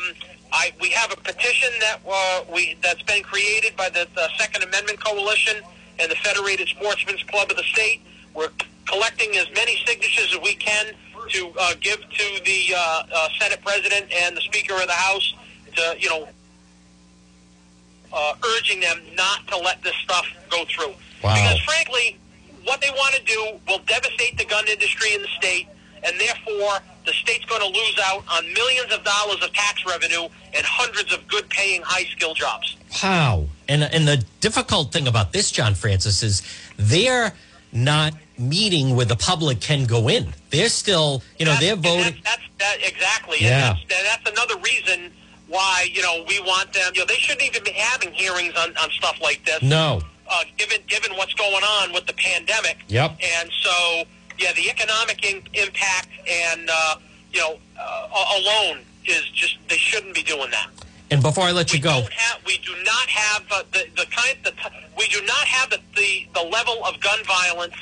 I 0.55 0.73
we 0.81 0.89
have 0.91 1.13
a 1.13 1.17
petition 1.17 1.69
that 1.81 2.01
uh, 2.09 2.45
we 2.53 2.77
that's 2.81 3.03
been 3.03 3.25
created 3.25 3.77
by 3.77 3.91
the, 3.91 4.07
the 4.15 4.29
Second 4.39 4.63
Amendment 4.63 5.05
Coalition 5.05 5.57
and 5.99 6.11
the 6.11 6.15
Federated 6.17 6.69
Sportsmen's 6.69 7.25
Club 7.25 7.51
of 7.51 7.57
the 7.57 7.65
state. 7.65 8.01
We're 8.35 8.51
collecting 8.87 9.37
as 9.37 9.47
many 9.55 9.83
signatures 9.85 10.33
as 10.33 10.41
we 10.41 10.55
can 10.55 10.87
to 11.31 11.53
uh, 11.59 11.75
give 11.81 11.99
to 11.99 12.45
the 12.45 12.75
uh, 12.77 13.03
uh, 13.13 13.29
Senate 13.41 13.61
President 13.65 14.07
and 14.13 14.37
the 14.37 14.43
Speaker 14.43 14.75
of 14.75 14.87
the 14.87 14.93
House 14.93 15.35
to 15.75 15.97
you 15.99 16.09
know 16.09 16.29
uh, 18.13 18.35
urging 18.57 18.79
them 18.79 19.01
not 19.17 19.47
to 19.49 19.59
let 19.59 19.83
this 19.83 19.97
stuff 20.05 20.27
go 20.51 20.65
through. 20.67 20.95
Wow. 21.25 21.35
Because 21.35 21.59
frankly, 21.61 22.17
what 22.63 22.81
they 22.81 22.91
want 22.91 23.15
to 23.17 23.23
do 23.25 23.59
will 23.67 23.81
devastate 23.87 24.39
the 24.39 24.45
gun 24.45 24.69
industry 24.69 25.15
in 25.15 25.23
the 25.23 25.29
state, 25.37 25.67
and 26.05 26.15
therefore 26.21 26.79
the 27.05 27.13
state's 27.13 27.45
going 27.45 27.61
to 27.61 27.67
lose 27.69 28.01
out 28.05 28.25
on 28.31 28.53
millions 28.53 28.93
of 28.93 29.05
dollars 29.05 29.43
of 29.43 29.53
tax 29.53 29.85
revenue 29.87 30.23
and 30.55 30.65
hundreds 30.65 31.13
of 31.13 31.27
good 31.29 31.49
paying 31.51 31.83
high 31.83 32.05
skill 32.05 32.35
jobs. 32.35 32.77
Wow. 33.03 33.47
And 33.69 33.83
and 33.83 34.07
the 34.07 34.25
difficult 34.41 34.93
thing 34.93 35.07
about 35.09 35.33
this, 35.33 35.51
John 35.51 35.75
Francis, 35.75 36.23
is 36.23 36.43
they're 36.77 37.33
not 37.73 38.15
meeting 38.39 38.97
where 38.97 39.07
the 39.07 39.17
public 39.17 39.61
can 39.61 39.85
go 39.85 40.09
in. 40.09 40.33
They're 40.51 40.69
still, 40.69 41.23
you 41.39 41.45
know, 41.45 41.53
That's- 41.53 41.67
they're 41.67 41.77
voting. 41.77 42.21
That's, 42.25 42.43
that's 42.59 42.81
that 42.81 42.89
exactly. 42.89 43.39
Yeah. 43.41 43.71
And 43.71 43.79
that's, 43.89 44.25
that's 44.25 44.31
another 44.31 44.61
reason 44.61 45.13
why 45.49 45.87
you 45.93 46.03
know 46.03 46.25
we 46.29 46.41
want 46.41 46.73
them. 46.73 46.93
You 46.95 47.01
know, 47.01 47.07
they 47.07 47.15
shouldn't 47.15 47.47
even 47.47 47.63
be 47.65 47.73
having 47.73 48.13
hearings 48.13 48.55
on, 48.57 48.77
on 48.77 48.91
stuff 48.91 49.19
like 49.23 49.45
this. 49.45 49.63
No. 49.63 50.01
Uh, 50.31 50.45
given 50.57 50.79
given 50.89 51.15
what's 51.17 51.35
going 51.35 51.63
on 51.63 51.93
with 51.93 52.07
the 52.07 52.15
pandemic. 52.15 52.79
Yep. 52.89 53.19
And 53.23 53.51
so, 53.63 54.05
yeah, 54.39 54.53
the 54.53 54.71
economic 54.71 55.25
in, 55.25 55.43
impact 55.55 56.09
and 56.29 56.69
uh, 56.71 56.97
you 57.33 57.41
know 57.41 57.59
uh, 57.79 58.41
alone 58.41 58.81
is 59.07 59.25
just 59.31 59.59
they 59.69 59.77
shouldn't 59.77 60.15
be 60.15 60.23
doing 60.23 60.51
that. 60.51 60.69
And 61.11 61.23
before 61.23 61.45
I 61.45 61.53
let 61.53 61.73
you 61.73 61.79
we 61.79 61.83
go, 61.83 62.03
have, 62.11 62.45
we 62.47 62.59
do 62.59 62.75
not 62.85 63.07
have 63.09 63.43
uh, 63.51 63.63
the 63.73 63.85
the 63.97 64.07
kind 64.11 64.37
the 64.43 64.53
we 64.97 65.07
do 65.09 65.21
not 65.23 65.45
have 65.47 65.71
the, 65.71 65.79
the 65.97 66.27
the 66.35 66.43
level 66.43 66.85
of 66.85 67.01
gun 67.01 67.19
violence 67.25 67.75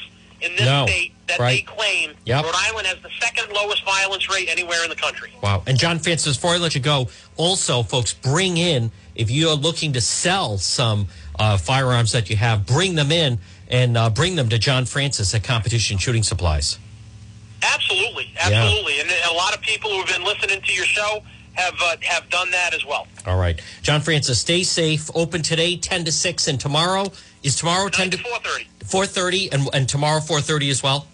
in 0.42 0.52
this 0.56 0.66
No, 0.66 0.86
state 0.86 1.12
that 1.28 1.38
right. 1.38 1.56
they 1.56 1.62
claim. 1.62 2.14
Yep. 2.24 2.44
Rhode 2.44 2.54
Island 2.56 2.86
has 2.88 3.00
the 3.00 3.10
second 3.20 3.52
lowest 3.54 3.84
violence 3.84 4.28
rate 4.28 4.48
anywhere 4.50 4.82
in 4.82 4.90
the 4.90 4.96
country. 4.96 5.32
Wow. 5.40 5.62
And 5.66 5.78
John 5.78 5.98
Francis, 6.00 6.36
before 6.36 6.50
I 6.50 6.56
let 6.58 6.74
you 6.74 6.80
go, 6.80 7.08
also, 7.36 7.84
folks, 7.84 8.12
bring 8.12 8.56
in, 8.56 8.90
if 9.14 9.30
you're 9.30 9.54
looking 9.54 9.92
to 9.92 10.00
sell 10.00 10.58
some 10.58 11.06
uh, 11.38 11.56
firearms 11.58 12.10
that 12.12 12.28
you 12.28 12.36
have, 12.36 12.66
bring 12.66 12.96
them 12.96 13.12
in 13.12 13.38
and 13.72 13.96
uh, 13.96 14.10
bring 14.10 14.36
them 14.36 14.48
to 14.50 14.58
John 14.58 14.84
Francis 14.84 15.34
at 15.34 15.42
Competition 15.42 15.98
Shooting 15.98 16.22
Supplies. 16.22 16.78
Absolutely, 17.62 18.32
absolutely, 18.38 19.00
and 19.00 19.10
a 19.30 19.34
lot 19.34 19.54
of 19.54 19.60
people 19.62 19.90
who 19.90 19.98
have 19.98 20.08
been 20.08 20.24
listening 20.24 20.60
to 20.60 20.72
your 20.72 20.84
show 20.84 21.22
have 21.54 21.74
uh, 21.82 21.96
have 22.02 22.28
done 22.30 22.50
that 22.50 22.74
as 22.74 22.84
well. 22.84 23.06
All 23.26 23.38
right. 23.38 23.60
John 23.82 24.00
Francis, 24.00 24.40
stay 24.40 24.62
safe. 24.62 25.10
Open 25.14 25.42
today, 25.42 25.76
10 25.76 26.04
to 26.04 26.12
6, 26.12 26.48
and 26.48 26.60
tomorrow 26.60 27.12
is 27.42 27.56
tomorrow 27.56 27.88
10 27.88 28.10
to 28.10 28.18
four 28.18 28.38
thirty. 28.38 28.66
4.30 28.84 29.54
and, 29.54 29.68
and 29.74 29.88
tomorrow 29.88 30.20
4.30 30.20 30.70
as 30.70 30.82
well? 30.82 31.06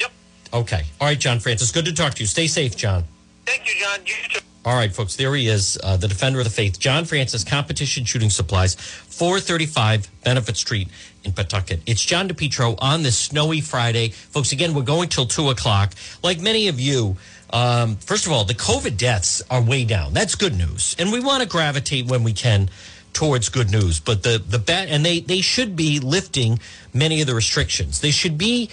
Yep. 0.00 0.10
Okay. 0.52 0.82
All 1.00 1.08
right, 1.08 1.18
John 1.18 1.40
Francis. 1.40 1.72
Good 1.72 1.86
to 1.86 1.92
talk 1.92 2.14
to 2.14 2.22
you. 2.22 2.26
Stay 2.26 2.46
safe, 2.46 2.76
John. 2.76 3.04
Thank 3.46 3.66
you, 3.66 3.74
John. 3.80 3.98
You 4.06 4.14
too. 4.30 4.40
All 4.64 4.74
right, 4.74 4.94
folks, 4.94 5.16
there 5.16 5.34
he 5.34 5.46
is, 5.46 5.78
uh, 5.82 5.98
the 5.98 6.08
defender 6.08 6.38
of 6.38 6.44
the 6.44 6.50
faith, 6.50 6.78
John 6.78 7.04
Francis, 7.04 7.44
Competition 7.44 8.06
Shooting 8.06 8.30
Supplies, 8.30 8.74
435 8.76 10.08
Benefit 10.24 10.56
Street 10.56 10.88
in 11.22 11.32
Pawtucket. 11.32 11.80
It's 11.84 12.02
John 12.02 12.30
DePetro 12.30 12.78
on 12.78 13.02
this 13.02 13.18
snowy 13.18 13.60
Friday. 13.60 14.08
Folks, 14.08 14.52
again, 14.52 14.72
we're 14.72 14.80
going 14.80 15.10
till 15.10 15.26
2 15.26 15.50
o'clock. 15.50 15.92
Like 16.22 16.40
many 16.40 16.68
of 16.68 16.80
you, 16.80 17.18
um, 17.50 17.96
first 17.96 18.24
of 18.24 18.32
all, 18.32 18.44
the 18.44 18.54
COVID 18.54 18.96
deaths 18.96 19.42
are 19.50 19.60
way 19.60 19.84
down. 19.84 20.14
That's 20.14 20.34
good 20.34 20.56
news. 20.56 20.96
And 20.98 21.12
we 21.12 21.20
want 21.20 21.42
to 21.42 21.48
gravitate 21.48 22.06
when 22.06 22.22
we 22.24 22.32
can 22.32 22.70
towards 23.12 23.50
good 23.50 23.70
news. 23.70 24.00
But 24.00 24.22
the, 24.22 24.38
the 24.38 24.72
and 24.72 25.04
they, 25.04 25.20
they 25.20 25.42
should 25.42 25.76
be 25.76 26.00
lifting 26.00 26.58
many 26.94 27.20
of 27.20 27.26
the 27.26 27.34
restrictions. 27.34 28.00
They 28.00 28.10
should 28.10 28.38
be, 28.38 28.70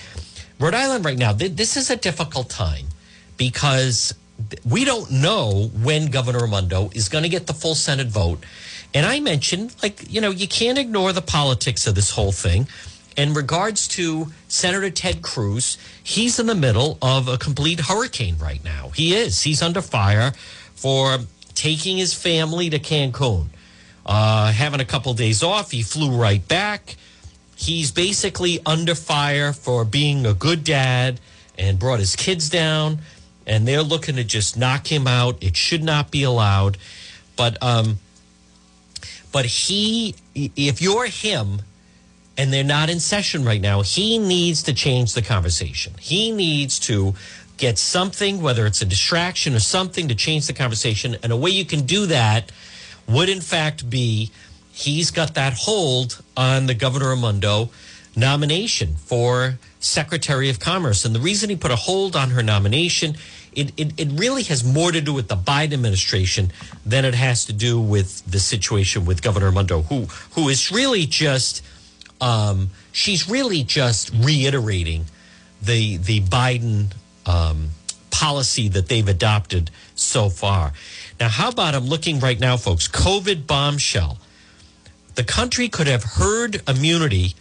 Rhode 0.57 0.73
Island 0.73 1.03
right 1.03 1.17
now, 1.17 1.33
th- 1.33 1.51
this 1.51 1.75
is 1.75 1.89
a 1.89 1.97
difficult 1.97 2.49
time 2.49 2.85
because 3.35 4.13
we 4.67 4.85
don't 4.85 5.11
know 5.11 5.69
when 5.81 6.07
Governor 6.07 6.39
Raimondo 6.39 6.89
is 6.93 7.09
going 7.09 7.23
to 7.23 7.29
get 7.29 7.47
the 7.47 7.53
full 7.53 7.75
Senate 7.75 8.07
vote. 8.07 8.43
And 8.93 9.05
I 9.05 9.19
mentioned, 9.19 9.75
like, 9.81 10.11
you 10.11 10.19
know, 10.21 10.31
you 10.31 10.47
can't 10.47 10.77
ignore 10.77 11.13
the 11.13 11.21
politics 11.21 11.87
of 11.87 11.95
this 11.95 12.11
whole 12.11 12.31
thing. 12.31 12.67
In 13.17 13.33
regards 13.33 13.87
to 13.89 14.27
Senator 14.47 14.89
Ted 14.89 15.21
Cruz, 15.21 15.77
he's 16.03 16.39
in 16.39 16.47
the 16.47 16.55
middle 16.55 16.97
of 17.01 17.27
a 17.27 17.37
complete 17.37 17.81
hurricane 17.81 18.37
right 18.37 18.63
now. 18.63 18.89
He 18.89 19.13
is. 19.13 19.43
He's 19.43 19.61
under 19.61 19.81
fire 19.81 20.31
for 20.75 21.19
taking 21.53 21.97
his 21.97 22.13
family 22.13 22.69
to 22.69 22.79
Cancun, 22.79 23.47
uh, 24.05 24.51
having 24.51 24.79
a 24.79 24.85
couple 24.85 25.13
days 25.13 25.43
off. 25.43 25.71
He 25.71 25.83
flew 25.83 26.17
right 26.17 26.45
back. 26.47 26.95
He's 27.55 27.91
basically 27.91 28.59
under 28.65 28.95
fire 28.95 29.53
for 29.53 29.85
being 29.85 30.25
a 30.25 30.33
good 30.33 30.63
dad 30.63 31.19
and 31.57 31.77
brought 31.77 31.99
his 31.99 32.15
kids 32.15 32.49
down 32.49 32.99
and 33.51 33.67
they're 33.67 33.83
looking 33.83 34.15
to 34.15 34.23
just 34.23 34.57
knock 34.57 34.87
him 34.87 35.05
out. 35.05 35.43
It 35.43 35.57
should 35.57 35.83
not 35.83 36.09
be 36.09 36.23
allowed. 36.23 36.77
But 37.35 37.61
um 37.61 37.99
but 39.33 39.45
he 39.45 40.15
if 40.33 40.81
you're 40.81 41.07
him 41.07 41.61
and 42.37 42.53
they're 42.53 42.63
not 42.63 42.89
in 42.89 43.01
session 43.01 43.43
right 43.43 43.61
now, 43.61 43.81
he 43.81 44.17
needs 44.17 44.63
to 44.63 44.73
change 44.73 45.13
the 45.13 45.21
conversation. 45.21 45.93
He 45.99 46.31
needs 46.31 46.79
to 46.79 47.13
get 47.57 47.77
something, 47.77 48.41
whether 48.41 48.65
it's 48.65 48.81
a 48.81 48.85
distraction 48.85 49.53
or 49.53 49.59
something, 49.59 50.07
to 50.07 50.15
change 50.15 50.47
the 50.47 50.53
conversation. 50.53 51.17
And 51.21 51.33
a 51.33 51.37
way 51.37 51.51
you 51.51 51.65
can 51.65 51.81
do 51.81 52.05
that 52.05 52.51
would, 53.07 53.27
in 53.27 53.41
fact, 53.41 53.89
be 53.89 54.31
he's 54.71 55.11
got 55.11 55.33
that 55.33 55.53
hold 55.53 56.21
on 56.37 56.67
the 56.67 56.73
Governor 56.73 57.09
Raimondo 57.09 57.69
nomination 58.15 58.95
for 58.95 59.59
Secretary 59.79 60.49
of 60.49 60.59
Commerce. 60.59 61.05
And 61.05 61.13
the 61.13 61.19
reason 61.19 61.49
he 61.49 61.55
put 61.55 61.71
a 61.71 61.75
hold 61.75 62.15
on 62.15 62.31
her 62.31 62.43
nomination, 62.43 63.15
it, 63.53 63.73
it, 63.77 63.99
it 63.99 64.19
really 64.19 64.43
has 64.43 64.63
more 64.63 64.91
to 64.91 65.01
do 65.01 65.13
with 65.13 65.27
the 65.27 65.35
Biden 65.35 65.73
administration 65.73 66.51
than 66.85 67.03
it 67.05 67.13
has 67.13 67.45
to 67.45 67.53
do 67.53 67.79
with 67.79 68.23
the 68.29 68.39
situation 68.39 69.05
with 69.05 69.21
Governor 69.21 69.47
Raimondo, 69.47 69.81
who 69.83 70.05
who 70.35 70.49
is 70.49 70.71
really 70.71 71.05
just 71.05 71.63
um, 72.21 72.69
she's 72.91 73.29
really 73.29 73.63
just 73.63 74.11
reiterating 74.13 75.05
the 75.61 75.97
the 75.97 76.21
Biden 76.21 76.93
um, 77.25 77.69
policy 78.09 78.69
that 78.69 78.87
they've 78.87 79.07
adopted 79.07 79.71
so 79.95 80.29
far. 80.29 80.73
Now, 81.19 81.29
how 81.29 81.49
about 81.49 81.75
I'm 81.75 81.85
looking 81.85 82.19
right 82.19 82.39
now, 82.39 82.57
folks? 82.57 82.87
COVID 82.87 83.47
bombshell. 83.47 84.17
The 85.15 85.23
country 85.23 85.67
could 85.67 85.87
have 85.87 86.03
herd 86.03 86.61
immunity 86.69 87.35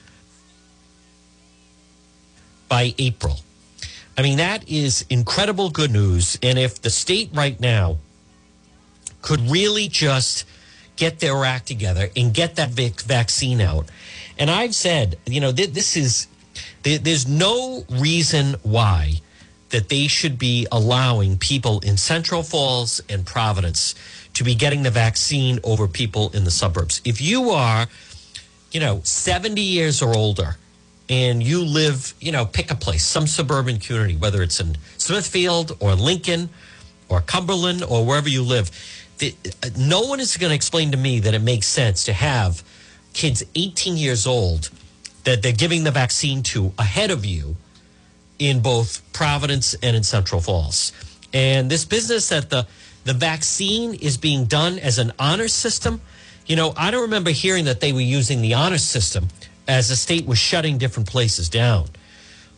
by 2.68 2.94
April. 2.98 3.40
I 4.16 4.22
mean, 4.22 4.38
that 4.38 4.68
is 4.68 5.04
incredible 5.08 5.70
good 5.70 5.90
news. 5.90 6.38
And 6.42 6.58
if 6.58 6.82
the 6.82 6.90
state 6.90 7.30
right 7.32 7.58
now 7.58 7.98
could 9.22 9.40
really 9.40 9.88
just 9.88 10.44
get 10.96 11.20
their 11.20 11.44
act 11.44 11.66
together 11.66 12.10
and 12.14 12.34
get 12.34 12.56
that 12.56 12.70
vic- 12.70 13.00
vaccine 13.00 13.60
out. 13.60 13.88
And 14.38 14.50
I've 14.50 14.74
said, 14.74 15.18
you 15.26 15.40
know, 15.40 15.50
th- 15.50 15.70
this 15.70 15.96
is, 15.96 16.26
th- 16.82 17.02
there's 17.02 17.26
no 17.26 17.84
reason 17.88 18.56
why 18.62 19.20
that 19.70 19.88
they 19.88 20.06
should 20.08 20.38
be 20.38 20.66
allowing 20.70 21.38
people 21.38 21.80
in 21.80 21.96
Central 21.96 22.42
Falls 22.42 23.00
and 23.08 23.24
Providence 23.24 23.94
to 24.34 24.44
be 24.44 24.54
getting 24.54 24.82
the 24.82 24.90
vaccine 24.90 25.58
over 25.64 25.88
people 25.88 26.28
in 26.30 26.44
the 26.44 26.50
suburbs. 26.50 27.00
If 27.04 27.20
you 27.20 27.50
are, 27.50 27.86
you 28.72 28.80
know, 28.80 29.00
70 29.04 29.60
years 29.60 30.02
or 30.02 30.14
older 30.14 30.56
and 31.10 31.42
you 31.42 31.64
live, 31.64 32.14
you 32.20 32.30
know, 32.30 32.46
pick 32.46 32.70
a 32.70 32.76
place, 32.76 33.04
some 33.04 33.26
suburban 33.26 33.78
community, 33.80 34.16
whether 34.16 34.42
it's 34.42 34.60
in 34.60 34.76
Smithfield 34.96 35.76
or 35.80 35.96
Lincoln 35.96 36.48
or 37.08 37.20
Cumberland 37.20 37.82
or 37.82 38.06
wherever 38.06 38.28
you 38.28 38.44
live, 38.44 38.70
the, 39.18 39.34
uh, 39.62 39.70
no 39.76 40.02
one 40.02 40.20
is 40.20 40.36
going 40.36 40.50
to 40.50 40.54
explain 40.54 40.92
to 40.92 40.96
me 40.96 41.18
that 41.18 41.34
it 41.34 41.42
makes 41.42 41.66
sense 41.66 42.04
to 42.04 42.12
have 42.12 42.62
kids 43.12 43.42
18 43.56 43.96
years 43.96 44.24
old 44.24 44.70
that 45.24 45.42
they're 45.42 45.52
giving 45.52 45.82
the 45.82 45.90
vaccine 45.90 46.44
to 46.44 46.72
ahead 46.78 47.10
of 47.10 47.26
you 47.26 47.56
in 48.38 48.60
both 48.60 49.02
Providence 49.12 49.74
and 49.82 49.96
in 49.96 50.04
Central 50.04 50.40
Falls. 50.40 50.92
And 51.34 51.70
this 51.70 51.84
business 51.84 52.28
that 52.30 52.50
the 52.50 52.66
the 53.04 53.14
vaccine 53.14 53.94
is 53.94 54.18
being 54.18 54.44
done 54.44 54.78
as 54.78 54.98
an 54.98 55.12
honor 55.18 55.48
system, 55.48 56.02
you 56.46 56.54
know, 56.54 56.74
I 56.76 56.90
don't 56.90 57.02
remember 57.02 57.30
hearing 57.30 57.64
that 57.64 57.80
they 57.80 57.94
were 57.94 58.00
using 58.00 58.42
the 58.42 58.52
honor 58.54 58.78
system 58.78 59.28
as 59.70 59.88
the 59.88 59.94
state 59.94 60.26
was 60.26 60.36
shutting 60.36 60.78
different 60.78 61.08
places 61.08 61.48
down. 61.48 61.86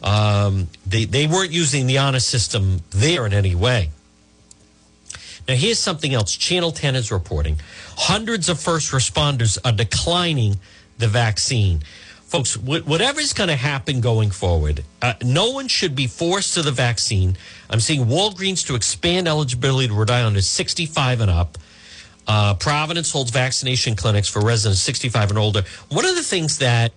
Um, 0.02 0.68
they 0.86 1.04
they 1.04 1.26
weren't 1.26 1.52
using 1.52 1.86
the 1.86 1.98
honor 1.98 2.20
system 2.20 2.80
there 2.90 3.26
in 3.26 3.34
any 3.34 3.54
way. 3.54 3.90
Now, 5.46 5.54
here's 5.54 5.78
something 5.78 6.14
else. 6.14 6.34
Channel 6.34 6.72
10 6.72 6.96
is 6.96 7.12
reporting 7.12 7.58
hundreds 7.96 8.48
of 8.48 8.58
first 8.58 8.92
responders 8.92 9.58
are 9.64 9.72
declining 9.72 10.58
the 10.98 11.08
vaccine. 11.08 11.82
Folks, 12.24 12.54
wh- 12.54 12.86
whatever's 12.86 13.34
going 13.34 13.48
to 13.48 13.56
happen 13.56 14.00
going 14.00 14.30
forward, 14.30 14.82
uh, 15.02 15.14
no 15.22 15.50
one 15.50 15.68
should 15.68 15.94
be 15.94 16.06
forced 16.06 16.54
to 16.54 16.62
the 16.62 16.72
vaccine. 16.72 17.36
I'm 17.68 17.80
seeing 17.80 18.06
Walgreens 18.06 18.66
to 18.68 18.74
expand 18.74 19.28
eligibility 19.28 19.88
to 19.88 19.94
Rhode 19.94 20.10
Island 20.10 20.36
to 20.36 20.42
65 20.42 21.20
and 21.20 21.30
up. 21.30 21.58
Uh, 22.26 22.54
Providence 22.54 23.10
holds 23.10 23.30
vaccination 23.30 23.96
clinics 23.96 24.28
for 24.28 24.40
residents 24.40 24.80
65 24.80 25.30
and 25.30 25.38
older. 25.38 25.64
One 25.88 26.06
of 26.06 26.14
the 26.14 26.22
things 26.22 26.58
that 26.58 26.92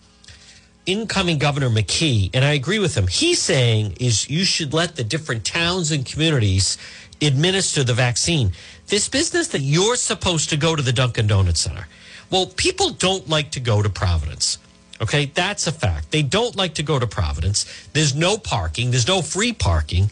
incoming 0.86 1.38
Governor 1.38 1.70
McKee, 1.70 2.30
and 2.34 2.46
I 2.46 2.54
agree 2.54 2.80
with 2.80 2.96
him, 2.96 3.08
he's 3.08 3.42
saying 3.42 3.98
is 4.00 4.30
you 4.30 4.46
should 4.46 4.74
let 4.74 4.96
the 4.96 5.04
different 5.04 5.46
towns 5.46 5.92
and 5.92 6.06
communities 6.06 6.78
administer 7.22 7.84
the 7.84 7.94
vaccine. 7.94 8.52
This 8.88 9.10
business 9.10 9.48
that 9.50 9.62
you're 9.62 9.96
supposed 9.96 10.50
to 10.50 10.58
go 10.58 10.76
to 10.76 10.82
the 10.82 10.94
Dunkin' 10.94 11.28
Donuts 11.28 11.62
Center. 11.62 11.88
Well, 12.30 12.48
people 12.48 12.92
don't 12.92 13.28
like 13.30 13.52
to 13.52 13.60
go 13.60 13.82
to 13.82 13.90
Providence. 13.90 14.58
Okay, 15.02 15.26
that's 15.26 15.68
a 15.68 15.72
fact. 15.72 16.12
They 16.12 16.22
don't 16.22 16.56
like 16.56 16.76
to 16.76 16.84
go 16.84 17.00
to 17.00 17.08
Providence. 17.08 17.66
There's 17.94 18.16
no 18.16 18.38
parking, 18.38 18.92
there's 18.92 19.08
no 19.08 19.22
free 19.22 19.54
parking. 19.54 20.10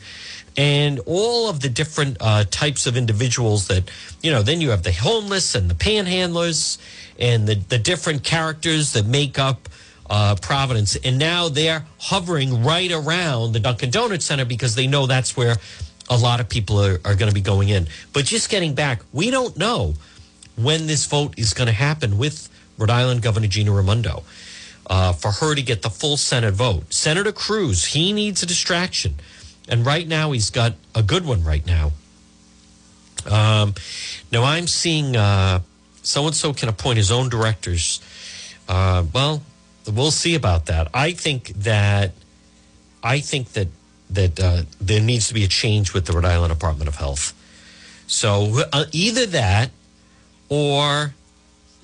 And 0.55 0.99
all 1.07 1.49
of 1.49 1.61
the 1.61 1.69
different 1.69 2.17
uh, 2.19 2.43
types 2.51 2.85
of 2.85 2.95
individuals 2.95 3.67
that, 3.69 3.89
you 4.21 4.29
know, 4.31 4.43
then 4.43 4.61
you 4.61 4.69
have 4.69 4.83
the 4.83 4.91
homeless 4.91 5.55
and 5.55 5.67
the 5.67 5.73
panhandlers 5.73 6.77
and 7.17 7.47
the, 7.47 7.55
the 7.55 7.79
different 7.79 8.23
characters 8.23 8.93
that 8.93 9.07
make 9.07 9.39
up 9.39 9.67
uh, 10.13 10.35
Providence. 10.35 10.95
And 10.95 11.17
now 11.17 11.49
they're 11.49 11.85
hovering 11.97 12.63
right 12.63 12.91
around 12.91 13.53
the 13.53 13.59
Dunkin' 13.59 13.89
Donuts 13.89 14.25
Center 14.25 14.45
because 14.45 14.75
they 14.75 14.85
know 14.85 15.07
that's 15.07 15.35
where 15.35 15.55
a 16.07 16.15
lot 16.15 16.39
of 16.39 16.47
people 16.47 16.79
are, 16.79 16.99
are 17.03 17.15
going 17.15 17.29
to 17.29 17.33
be 17.33 17.41
going 17.41 17.69
in. 17.69 17.87
But 18.13 18.25
just 18.25 18.51
getting 18.51 18.75
back, 18.75 19.01
we 19.11 19.31
don't 19.31 19.57
know 19.57 19.95
when 20.55 20.85
this 20.85 21.07
vote 21.07 21.33
is 21.35 21.55
going 21.55 21.65
to 21.65 21.73
happen 21.73 22.19
with 22.19 22.47
Rhode 22.77 22.91
Island 22.91 23.23
Governor 23.23 23.47
Gina 23.47 23.71
Raimondo 23.71 24.21
uh, 24.85 25.13
for 25.13 25.31
her 25.31 25.55
to 25.55 25.63
get 25.63 25.81
the 25.81 25.89
full 25.89 26.15
Senate 26.15 26.53
vote. 26.53 26.93
Senator 26.93 27.31
Cruz, 27.31 27.85
he 27.85 28.13
needs 28.13 28.43
a 28.43 28.45
distraction. 28.45 29.15
And 29.67 29.83
right 29.83 30.07
now, 30.07 30.31
he's 30.31 30.51
got 30.51 30.73
a 30.93 31.01
good 31.01 31.25
one 31.25 31.43
right 31.43 31.65
now. 31.65 31.91
Um, 33.25 33.73
now, 34.31 34.43
I'm 34.43 34.67
seeing 34.67 35.15
so 35.15 36.27
and 36.27 36.35
so 36.35 36.53
can 36.53 36.69
appoint 36.69 36.97
his 36.97 37.11
own 37.11 37.29
directors. 37.29 37.99
Uh, 38.67 39.05
well, 39.11 39.41
we'll 39.87 40.11
see 40.11 40.35
about 40.35 40.67
that. 40.67 40.87
I 40.93 41.11
think 41.11 41.49
that 41.49 42.11
I 43.03 43.19
think 43.19 43.53
that 43.53 43.67
that 44.09 44.39
uh, 44.39 44.61
there 44.79 45.01
needs 45.01 45.27
to 45.27 45.33
be 45.33 45.43
a 45.43 45.47
change 45.47 45.93
with 45.93 46.05
the 46.05 46.13
Rhode 46.13 46.25
Island 46.25 46.53
Department 46.53 46.87
of 46.87 46.95
Health. 46.95 47.33
So 48.07 48.63
uh, 48.71 48.85
either 48.91 49.25
that 49.27 49.71
or 50.49 51.13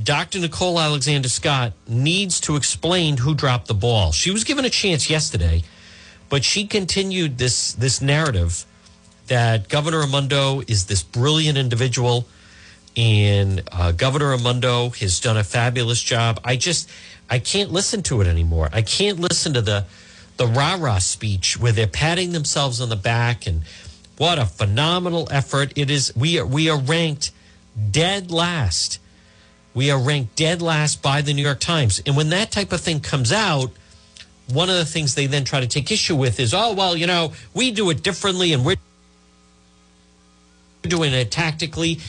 Dr. 0.02 0.40
Nicole 0.40 0.80
Alexander 0.80 1.28
Scott 1.28 1.74
needs 1.88 2.40
to 2.42 2.56
explain 2.56 3.18
who 3.18 3.34
dropped 3.34 3.68
the 3.68 3.74
ball. 3.74 4.12
She 4.12 4.32
was 4.32 4.44
given 4.44 4.64
a 4.64 4.70
chance 4.70 5.10
yesterday, 5.10 5.64
but 6.30 6.44
she 6.44 6.68
continued 6.68 7.38
this 7.38 7.74
this 7.74 8.02
narrative 8.02 8.66
that 9.28 9.70
Governor 9.70 10.00
Raimondo 10.00 10.62
is 10.68 10.86
this 10.86 11.04
brilliant 11.04 11.58
individual 11.58 12.28
and 12.98 13.62
uh, 13.72 13.92
Governor 13.92 14.32
Raimondo 14.32 14.90
has 14.90 15.20
done 15.20 15.38
a 15.38 15.44
fabulous 15.44 16.02
job. 16.02 16.40
I 16.44 16.56
just 16.56 16.90
I 17.30 17.40
can't 17.40 17.72
listen 17.72 18.02
to 18.04 18.22
it 18.22 18.28
anymore. 18.28 18.70
I 18.74 18.82
can't 18.82 19.20
listen 19.20 19.54
to 19.54 19.62
the 19.62 19.86
the 20.38 20.48
rah 20.48 20.78
rah 20.80 21.00
speech 21.00 21.60
where 21.60 21.74
they're 21.74 21.86
patting 21.86 22.32
themselves 22.32 22.80
on 22.80 22.88
the 22.90 22.96
back 22.96 23.46
and 23.46 23.62
what 24.18 24.40
a 24.40 24.46
phenomenal 24.46 25.28
effort 25.32 25.74
it 25.76 25.90
is. 25.92 26.14
We 26.16 26.40
are 26.40 26.46
we 26.46 26.70
are 26.70 26.80
ranked 26.80 27.32
dead 27.92 28.32
last. 28.32 29.00
We 29.74 29.92
are 29.92 30.00
ranked 30.00 30.36
dead 30.36 30.62
last 30.62 31.02
by 31.02 31.22
the 31.22 31.34
New 31.34 31.44
York 31.44 31.60
Times, 31.60 32.02
and 32.06 32.18
when 32.18 32.30
that 32.30 32.52
type 32.52 32.72
of 32.72 32.82
thing 32.82 33.00
comes 33.00 33.32
out. 33.32 33.72
One 34.52 34.68
of 34.68 34.78
the 34.78 34.86
things 34.86 35.14
they 35.14 35.28
then 35.28 35.44
try 35.44 35.60
to 35.60 35.68
take 35.68 35.92
issue 35.92 36.16
with 36.16 36.40
is, 36.40 36.56
oh, 36.56 36.74
well, 36.74 36.98
you 36.98 37.06
know, 37.06 37.34
we 37.54 37.70
do 37.70 37.92
it 37.92 38.02
differently 38.02 38.52
and 38.52 38.66
we're 38.66 38.78
doing 40.82 41.14
it 41.14 41.30
tactically 41.30 42.00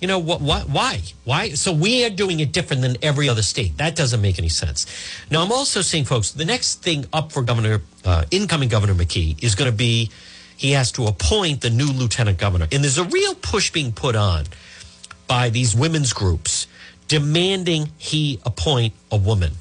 you 0.00 0.06
know 0.06 0.18
what, 0.18 0.40
what 0.40 0.68
why? 0.68 1.00
Why? 1.24 1.50
So 1.50 1.72
we 1.72 2.04
are 2.04 2.10
doing 2.10 2.40
it 2.40 2.52
different 2.52 2.82
than 2.82 2.96
every 3.02 3.28
other 3.28 3.42
state. 3.42 3.78
That 3.78 3.96
doesn't 3.96 4.20
make 4.20 4.38
any 4.38 4.48
sense. 4.48 4.86
Now 5.30 5.42
i'm 5.42 5.52
also 5.52 5.82
saying 5.82 6.04
folks 6.04 6.30
the 6.30 6.44
next 6.44 6.82
thing 6.82 7.06
up 7.12 7.32
for 7.32 7.42
governor 7.42 7.82
uh, 8.04 8.24
incoming 8.30 8.68
governor 8.68 8.94
mckee 8.94 9.42
is 9.42 9.54
going 9.54 9.70
to 9.70 9.76
be 9.76 10.10
he 10.58 10.72
has 10.72 10.90
to 10.92 11.06
appoint 11.06 11.60
the 11.60 11.70
new 11.70 11.86
lieutenant 11.86 12.36
governor. 12.38 12.66
And 12.72 12.82
there's 12.82 12.98
a 12.98 13.04
real 13.04 13.36
push 13.36 13.70
being 13.70 13.92
put 13.92 14.16
on 14.16 14.44
by 15.28 15.50
these 15.50 15.74
women's 15.74 16.12
groups 16.12 16.66
demanding 17.06 17.90
he 17.96 18.40
appoint 18.44 18.92
a 19.12 19.16
woman. 19.16 19.52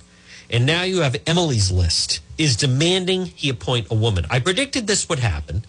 And 0.50 0.66
now 0.66 0.82
you 0.84 1.02
have 1.02 1.16
emily's 1.28 1.72
list 1.72 2.20
is 2.38 2.56
demanding 2.56 3.28
he 3.28 3.50
appoint 3.50 3.92
a 3.92 3.96
woman. 3.96 4.26
I 4.30 4.40
predicted 4.40 4.88
this 4.88 5.08
would 5.08 5.20
happen. 5.20 5.64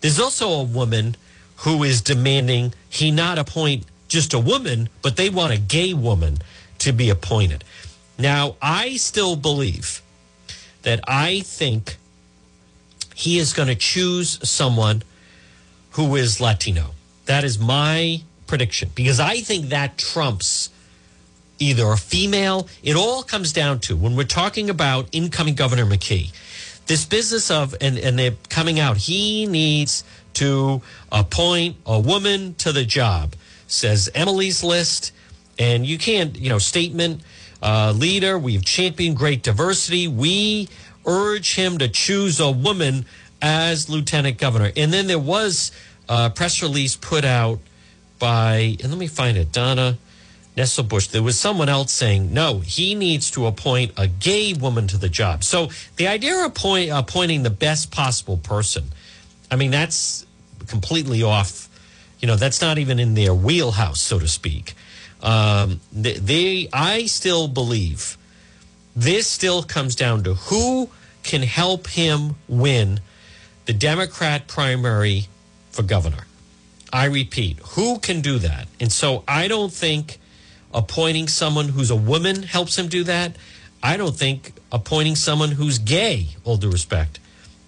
There's 0.00 0.20
also 0.20 0.48
a 0.50 0.62
woman 0.62 1.16
who 1.56 1.82
is 1.82 2.00
demanding 2.00 2.72
he 2.88 3.10
not 3.10 3.38
appoint 3.38 3.84
just 4.10 4.34
a 4.34 4.38
woman, 4.38 4.90
but 5.00 5.16
they 5.16 5.30
want 5.30 5.54
a 5.54 5.58
gay 5.58 5.94
woman 5.94 6.38
to 6.80 6.92
be 6.92 7.08
appointed. 7.08 7.64
Now, 8.18 8.56
I 8.60 8.96
still 8.96 9.36
believe 9.36 10.02
that 10.82 11.00
I 11.08 11.40
think 11.40 11.96
he 13.14 13.38
is 13.38 13.54
going 13.54 13.68
to 13.68 13.74
choose 13.74 14.38
someone 14.48 15.02
who 15.92 16.16
is 16.16 16.40
Latino. 16.40 16.90
That 17.26 17.44
is 17.44 17.58
my 17.58 18.22
prediction 18.46 18.90
because 18.94 19.20
I 19.20 19.40
think 19.40 19.66
that 19.66 19.96
trumps 19.96 20.70
either 21.58 21.86
a 21.86 21.96
female. 21.96 22.68
It 22.82 22.96
all 22.96 23.22
comes 23.22 23.52
down 23.52 23.78
to 23.80 23.96
when 23.96 24.16
we're 24.16 24.24
talking 24.24 24.68
about 24.68 25.08
incoming 25.12 25.54
Governor 25.54 25.84
McKee, 25.84 26.32
this 26.86 27.04
business 27.04 27.50
of, 27.50 27.74
and, 27.80 27.98
and 27.98 28.18
they're 28.18 28.36
coming 28.48 28.80
out, 28.80 28.96
he 28.96 29.46
needs 29.46 30.02
to 30.34 30.82
appoint 31.12 31.76
a 31.86 32.00
woman 32.00 32.54
to 32.54 32.72
the 32.72 32.84
job, 32.84 33.34
says 33.70 34.10
Emily's 34.14 34.62
list. 34.62 35.12
And 35.58 35.86
you 35.86 35.98
can't, 35.98 36.36
you 36.36 36.48
know, 36.48 36.58
statement 36.58 37.22
uh, 37.62 37.92
leader, 37.94 38.38
we've 38.38 38.64
championed 38.64 39.16
great 39.16 39.42
diversity. 39.42 40.08
We 40.08 40.68
urge 41.06 41.54
him 41.54 41.78
to 41.78 41.88
choose 41.88 42.40
a 42.40 42.50
woman 42.50 43.04
as 43.42 43.88
lieutenant 43.88 44.38
governor. 44.38 44.72
And 44.76 44.92
then 44.92 45.06
there 45.06 45.18
was 45.18 45.72
a 46.08 46.30
press 46.30 46.62
release 46.62 46.96
put 46.96 47.24
out 47.24 47.58
by, 48.18 48.76
and 48.82 48.90
let 48.90 48.98
me 48.98 49.06
find 49.06 49.36
it, 49.36 49.52
Donna 49.52 49.98
Nesselbush. 50.56 51.10
There 51.10 51.22
was 51.22 51.38
someone 51.38 51.68
else 51.68 51.92
saying, 51.92 52.34
no, 52.34 52.60
he 52.60 52.94
needs 52.94 53.30
to 53.32 53.46
appoint 53.46 53.92
a 53.96 54.06
gay 54.06 54.52
woman 54.52 54.86
to 54.88 54.98
the 54.98 55.08
job. 55.08 55.44
So 55.44 55.70
the 55.96 56.08
idea 56.08 56.38
of 56.38 56.46
appoint, 56.46 56.90
appointing 56.90 57.44
the 57.44 57.50
best 57.50 57.90
possible 57.90 58.36
person, 58.36 58.84
I 59.50 59.56
mean, 59.56 59.70
that's 59.70 60.26
completely 60.66 61.22
off. 61.22 61.69
You 62.20 62.28
know, 62.28 62.36
that's 62.36 62.60
not 62.60 62.78
even 62.78 62.98
in 62.98 63.14
their 63.14 63.34
wheelhouse, 63.34 64.00
so 64.00 64.18
to 64.18 64.28
speak. 64.28 64.74
Um, 65.22 65.80
they, 65.92 66.14
they, 66.14 66.68
I 66.72 67.06
still 67.06 67.48
believe 67.48 68.16
this 68.94 69.26
still 69.26 69.62
comes 69.62 69.94
down 69.94 70.24
to 70.24 70.34
who 70.34 70.90
can 71.22 71.42
help 71.42 71.88
him 71.88 72.36
win 72.48 73.00
the 73.66 73.72
Democrat 73.72 74.46
primary 74.48 75.28
for 75.70 75.82
governor. 75.82 76.26
I 76.92 77.04
repeat, 77.06 77.58
who 77.60 77.98
can 77.98 78.20
do 78.20 78.38
that? 78.38 78.66
And 78.80 78.90
so 78.90 79.22
I 79.28 79.48
don't 79.48 79.72
think 79.72 80.18
appointing 80.74 81.28
someone 81.28 81.68
who's 81.68 81.90
a 81.90 81.96
woman 81.96 82.42
helps 82.42 82.78
him 82.78 82.88
do 82.88 83.04
that. 83.04 83.36
I 83.82 83.96
don't 83.96 84.16
think 84.16 84.52
appointing 84.72 85.16
someone 85.16 85.52
who's 85.52 85.78
gay, 85.78 86.28
all 86.44 86.56
due 86.56 86.70
respect, 86.70 87.18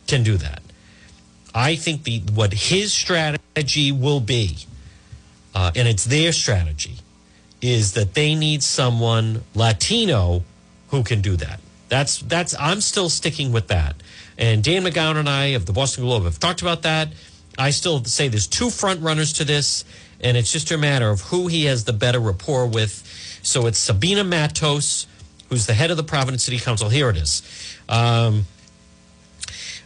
can 0.07 0.23
do 0.23 0.37
that. 0.39 0.62
I 1.55 1.77
think 1.77 2.05
the 2.05 2.21
what 2.35 2.53
his 2.53 2.93
strategy 2.93 3.93
will 3.93 4.21
be, 4.21 4.59
uh, 5.55 5.73
and 5.77 5.87
it's 5.87 6.05
their 6.05 6.33
strategy, 6.33 6.97
is 7.61 7.93
that 7.93 8.15
they 8.15 8.35
need 8.35 8.63
someone 8.63 9.43
Latino 9.55 10.43
who 10.89 11.03
can 11.03 11.21
do 11.21 11.37
that. 11.37 11.61
That's 11.89 12.19
that's 12.19 12.55
I'm 12.59 12.81
still 12.81 13.09
sticking 13.09 13.53
with 13.53 13.69
that. 13.69 13.97
And 14.39 14.65
Dan 14.65 14.83
McGowan 14.85 15.17
and 15.17 15.29
I 15.29 15.47
of 15.49 15.67
the 15.67 15.73
Boston 15.73 16.05
Globe 16.05 16.25
have 16.25 16.39
talked 16.39 16.63
about 16.63 16.83
that. 16.83 17.09
I 17.59 17.71
still 17.71 18.03
say 18.05 18.29
there's 18.29 18.47
two 18.47 18.71
front 18.71 19.03
runners 19.03 19.35
to 19.35 19.45
this, 19.45 19.85
and 20.21 20.37
it's 20.37 20.51
just 20.51 20.71
a 20.71 20.79
matter 20.79 21.11
of 21.11 21.21
who 21.21 21.49
he 21.49 21.67
has 21.67 21.85
the 21.85 21.93
better 21.93 22.19
rapport 22.19 22.67
with. 22.67 23.07
So 23.43 23.67
it's 23.67 23.79
Sabina 23.79 24.25
Matos, 24.25 25.07
who's 25.49 25.67
the 25.67 25.75
head 25.75 25.91
of 25.91 25.99
the 25.99 26.03
Providence 26.03 26.45
City 26.45 26.59
Council. 26.59 26.89
Here 26.89 27.11
it 27.11 27.17
is. 27.17 27.43
Um, 27.89 28.47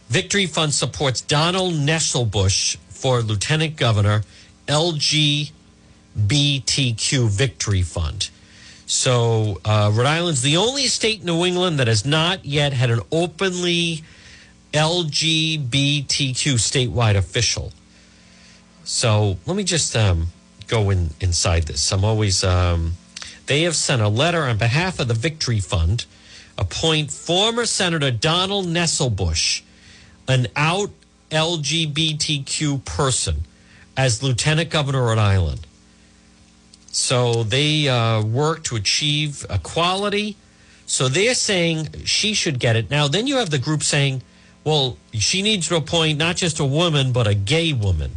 Victory 0.09 0.45
Fund 0.45 0.73
supports 0.73 1.19
Donna 1.19 1.59
Nesselbush 1.59 2.77
for 2.87 3.21
Lieutenant 3.21 3.75
Governor, 3.75 4.23
LGBTQ 4.67 5.51
Victory 7.29 7.81
Fund. 7.81 8.29
So, 8.85 9.59
uh, 9.65 9.91
Rhode 9.93 10.07
Island's 10.07 10.41
the 10.43 10.55
only 10.55 10.87
state 10.87 11.19
in 11.19 11.25
New 11.25 11.43
England 11.43 11.79
that 11.79 11.87
has 11.87 12.05
not 12.05 12.45
yet 12.45 12.71
had 12.71 12.89
an 12.89 13.01
openly 13.11 14.05
LGBTQ 14.71 16.53
statewide 16.55 17.17
official. 17.17 17.73
So, 18.85 19.37
let 19.45 19.57
me 19.57 19.65
just 19.65 19.93
um, 19.97 20.27
go 20.67 20.89
in 20.89 21.09
inside 21.19 21.63
this. 21.63 21.91
I'm 21.91 22.05
always, 22.05 22.45
um, 22.45 22.93
they 23.47 23.63
have 23.63 23.75
sent 23.75 24.01
a 24.01 24.07
letter 24.07 24.43
on 24.43 24.57
behalf 24.57 25.01
of 25.01 25.09
the 25.09 25.13
Victory 25.13 25.59
Fund, 25.59 26.05
appoint 26.57 27.11
former 27.11 27.65
Senator 27.65 28.09
Donna 28.09 28.65
Nesselbush 28.65 29.63
an 30.27 30.47
out 30.55 30.91
LGBTQ 31.31 32.83
person 32.85 33.43
as 33.95 34.21
lieutenant 34.21 34.69
governor 34.69 34.99
of 34.99 35.05
Rhode 35.05 35.17
Island. 35.17 35.67
So 36.91 37.43
they 37.43 37.87
uh, 37.87 38.23
work 38.23 38.63
to 38.65 38.75
achieve 38.75 39.45
equality. 39.49 40.35
So 40.85 41.07
they're 41.07 41.35
saying 41.35 41.89
she 42.05 42.33
should 42.33 42.59
get 42.59 42.75
it. 42.75 42.89
Now, 42.89 43.07
then 43.07 43.27
you 43.27 43.37
have 43.37 43.49
the 43.49 43.59
group 43.59 43.83
saying, 43.83 44.21
well, 44.63 44.97
she 45.13 45.41
needs 45.41 45.67
to 45.67 45.75
appoint 45.75 46.17
not 46.17 46.35
just 46.37 46.59
a 46.59 46.65
woman, 46.65 47.11
but 47.11 47.27
a 47.27 47.33
gay 47.33 47.73
woman 47.73 48.11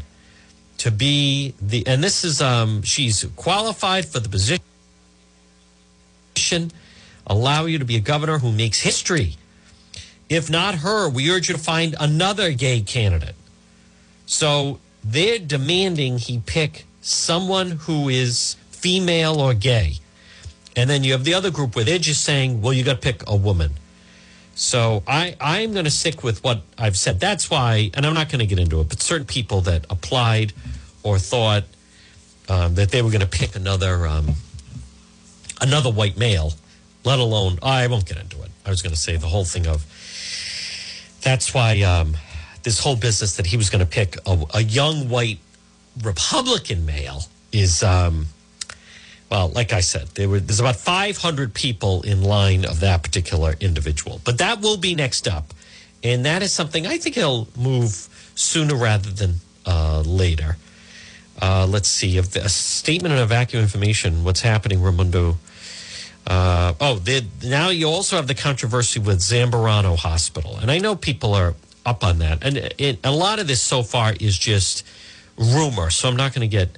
to 0.78 0.90
be 0.90 1.54
the, 1.60 1.86
and 1.86 2.02
this 2.02 2.24
is, 2.24 2.40
um, 2.40 2.82
she's 2.82 3.24
qualified 3.36 4.06
for 4.06 4.18
the 4.18 4.28
position, 4.28 4.62
allow 7.26 7.66
you 7.66 7.78
to 7.78 7.84
be 7.84 7.96
a 7.96 8.00
governor 8.00 8.38
who 8.38 8.50
makes 8.50 8.80
history 8.80 9.36
if 10.30 10.48
not 10.48 10.76
her, 10.76 11.10
we 11.10 11.30
urge 11.30 11.48
you 11.48 11.56
to 11.56 11.60
find 11.60 11.94
another 12.00 12.52
gay 12.52 12.80
candidate. 12.80 13.34
So 14.26 14.78
they're 15.02 15.40
demanding 15.40 16.18
he 16.18 16.38
pick 16.38 16.84
someone 17.02 17.72
who 17.72 18.08
is 18.08 18.56
female 18.70 19.40
or 19.40 19.54
gay. 19.54 19.94
And 20.76 20.88
then 20.88 21.02
you 21.02 21.12
have 21.12 21.24
the 21.24 21.34
other 21.34 21.50
group 21.50 21.74
where 21.74 21.84
they're 21.84 21.98
just 21.98 22.22
saying, 22.22 22.62
well, 22.62 22.72
you 22.72 22.84
got 22.84 22.94
to 22.94 23.00
pick 23.00 23.28
a 23.28 23.34
woman. 23.34 23.72
So 24.54 25.02
I, 25.06 25.36
I'm 25.40 25.72
going 25.72 25.84
to 25.84 25.90
stick 25.90 26.22
with 26.22 26.44
what 26.44 26.62
I've 26.78 26.96
said. 26.96 27.18
That's 27.18 27.50
why, 27.50 27.90
and 27.94 28.06
I'm 28.06 28.14
not 28.14 28.28
going 28.28 28.38
to 28.38 28.46
get 28.46 28.58
into 28.58 28.80
it, 28.80 28.88
but 28.88 29.02
certain 29.02 29.26
people 29.26 29.62
that 29.62 29.84
applied 29.90 30.52
or 31.02 31.18
thought 31.18 31.64
um, 32.48 32.76
that 32.76 32.90
they 32.90 33.02
were 33.02 33.10
going 33.10 33.20
to 33.20 33.26
pick 33.26 33.56
another 33.56 34.06
um, 34.06 34.34
another 35.60 35.90
white 35.90 36.16
male, 36.16 36.52
let 37.04 37.18
alone 37.18 37.58
I 37.62 37.86
won't 37.86 38.06
get 38.06 38.18
into 38.18 38.40
it. 38.42 38.50
I 38.64 38.70
was 38.70 38.82
going 38.82 38.94
to 38.94 38.98
say 39.00 39.16
the 39.16 39.28
whole 39.28 39.44
thing 39.44 39.66
of 39.66 39.86
that's 41.22 41.54
why 41.54 41.80
um, 41.82 42.16
this 42.62 42.78
whole 42.78 42.96
business 42.96 43.36
that 43.36 43.46
he 43.46 43.56
was 43.56 43.70
going 43.70 43.84
to 43.84 43.90
pick 43.90 44.16
a, 44.26 44.44
a, 44.54 44.62
young 44.62 45.08
white 45.08 45.38
Republican 46.02 46.86
male 46.86 47.22
is. 47.52 47.82
Um, 47.82 48.26
well, 49.30 49.48
like 49.50 49.72
I 49.72 49.78
said, 49.80 50.08
there 50.14 50.28
were 50.28 50.40
there's 50.40 50.58
about 50.58 50.76
500 50.76 51.54
people 51.54 52.02
in 52.02 52.22
line 52.22 52.64
of 52.64 52.80
that 52.80 53.04
particular 53.04 53.54
individual, 53.60 54.20
but 54.24 54.38
that 54.38 54.60
will 54.60 54.76
be 54.76 54.96
next 54.96 55.28
up, 55.28 55.54
and 56.02 56.24
that 56.24 56.42
is 56.42 56.52
something 56.52 56.86
I 56.86 56.98
think 56.98 57.14
he'll 57.14 57.46
move 57.56 58.08
sooner 58.34 58.74
rather 58.74 59.10
than 59.10 59.36
uh, 59.66 60.02
later. 60.04 60.56
Uh, 61.40 61.66
let's 61.66 61.88
see 61.88 62.18
a, 62.18 62.22
a 62.22 62.48
statement 62.48 63.14
on 63.14 63.20
a 63.20 63.26
vacuum 63.26 63.62
information. 63.62 64.24
What's 64.24 64.40
happening, 64.40 64.82
Raimondo? 64.82 65.38
Uh, 66.26 66.74
oh, 66.80 67.00
now 67.42 67.70
you 67.70 67.88
also 67.88 68.16
have 68.16 68.26
the 68.26 68.34
controversy 68.34 69.00
with 69.00 69.18
Zambarano 69.18 69.96
Hospital, 69.96 70.58
and 70.58 70.70
I 70.70 70.78
know 70.78 70.94
people 70.94 71.34
are 71.34 71.54
up 71.84 72.04
on 72.04 72.18
that, 72.18 72.44
and 72.44 72.56
it, 72.56 72.98
a 73.02 73.10
lot 73.10 73.38
of 73.38 73.48
this 73.48 73.62
so 73.62 73.82
far 73.82 74.12
is 74.20 74.38
just 74.38 74.86
rumor, 75.36 75.90
so 75.90 76.08
I'm 76.08 76.16
not 76.16 76.34
going 76.34 76.48
to 76.48 76.56
get 76.56 76.76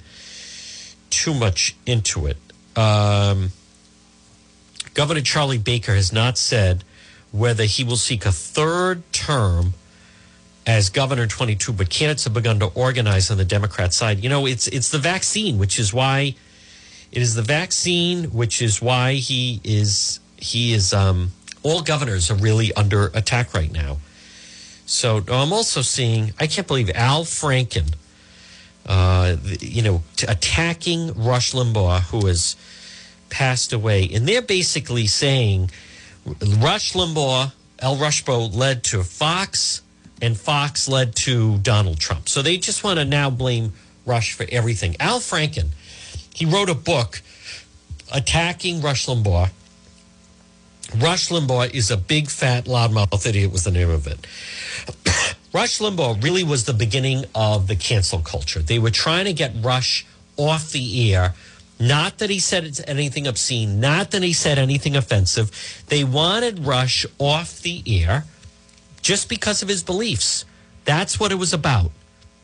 too 1.09 1.33
much 1.33 1.75
into 1.85 2.25
it. 2.25 2.37
Um, 2.75 3.51
Governor 4.93 5.21
Charlie 5.21 5.57
Baker 5.57 5.93
has 5.93 6.11
not 6.11 6.37
said 6.37 6.83
whether 7.31 7.63
he 7.63 7.83
will 7.83 7.97
seek 7.97 8.25
a 8.25 8.31
third 8.31 9.01
term 9.11 9.73
as 10.65 10.89
governor 10.89 11.27
22, 11.27 11.73
but 11.73 11.89
candidates 11.89 12.23
have 12.23 12.33
begun 12.33 12.59
to 12.59 12.67
organize 12.67 13.29
on 13.29 13.37
the 13.37 13.45
Democrat 13.45 13.93
side. 13.93 14.23
You 14.23 14.29
know, 14.29 14.45
it's 14.45 14.67
it's 14.67 14.89
the 14.89 14.99
vaccine, 14.99 15.57
which 15.57 15.79
is 15.79 15.93
why 15.93 16.35
it 17.13 17.21
is 17.21 17.35
the 17.35 17.41
vaccine, 17.41 18.25
which 18.25 18.61
is 18.61 18.81
why 18.81 19.13
he 19.13 19.61
is 19.63 20.19
he 20.37 20.73
is 20.73 20.93
um, 20.93 21.31
all 21.63 21.81
governors 21.81 22.29
are 22.29 22.35
really 22.35 22.73
under 22.73 23.05
attack 23.13 23.53
right 23.53 23.71
now. 23.71 23.99
So 24.85 25.23
I'm 25.29 25.53
also 25.53 25.81
seeing 25.81 26.33
I 26.39 26.47
can't 26.47 26.67
believe 26.67 26.89
Al 26.93 27.23
Franken 27.23 27.93
uh, 28.85 29.37
you 29.59 29.81
know, 29.81 30.03
attacking 30.27 31.13
Rush 31.13 31.53
Limbaugh, 31.53 32.01
who 32.01 32.25
has 32.27 32.55
passed 33.29 33.73
away. 33.73 34.09
And 34.13 34.27
they're 34.27 34.41
basically 34.41 35.07
saying 35.07 35.71
Rush 36.25 36.93
Limbaugh, 36.93 37.53
El 37.79 37.95
Rushbo 37.97 38.53
led 38.53 38.83
to 38.85 39.03
Fox, 39.03 39.81
and 40.21 40.37
Fox 40.37 40.87
led 40.87 41.15
to 41.15 41.57
Donald 41.59 41.99
Trump. 41.99 42.29
So 42.29 42.41
they 42.41 42.57
just 42.57 42.83
want 42.83 42.99
to 42.99 43.05
now 43.05 43.29
blame 43.29 43.73
Rush 44.05 44.33
for 44.33 44.45
everything. 44.49 44.95
Al 44.99 45.19
Franken, 45.19 45.69
he 46.33 46.45
wrote 46.45 46.69
a 46.69 46.75
book 46.75 47.21
attacking 48.13 48.81
Rush 48.81 49.07
Limbaugh. 49.07 49.49
Rush 50.97 51.29
Limbaugh 51.29 51.73
is 51.73 51.89
a 51.89 51.97
big, 51.97 52.29
fat, 52.29 52.65
loudmouth 52.65 53.25
idiot, 53.25 53.51
was 53.51 53.63
the 53.63 53.71
name 53.71 53.89
of 53.89 54.07
it. 54.07 54.27
Rush 55.53 55.79
Limbaugh 55.79 56.23
really 56.23 56.43
was 56.43 56.65
the 56.65 56.73
beginning 56.73 57.25
of 57.33 57.67
the 57.67 57.75
cancel 57.75 58.19
culture. 58.19 58.59
They 58.59 58.79
were 58.79 58.91
trying 58.91 59.25
to 59.25 59.33
get 59.33 59.53
Rush 59.61 60.05
off 60.37 60.71
the 60.71 61.13
air. 61.13 61.33
Not 61.79 62.19
that 62.19 62.29
he 62.29 62.39
said 62.39 62.79
anything 62.87 63.27
obscene, 63.27 63.79
not 63.79 64.11
that 64.11 64.23
he 64.23 64.33
said 64.33 64.57
anything 64.57 64.95
offensive. 64.95 65.83
They 65.87 66.03
wanted 66.03 66.65
Rush 66.65 67.05
off 67.19 67.59
the 67.61 67.83
air 67.87 68.25
just 69.01 69.29
because 69.29 69.61
of 69.61 69.67
his 69.67 69.83
beliefs. 69.83 70.45
That's 70.85 71.19
what 71.19 71.31
it 71.31 71.35
was 71.35 71.53
about. 71.53 71.91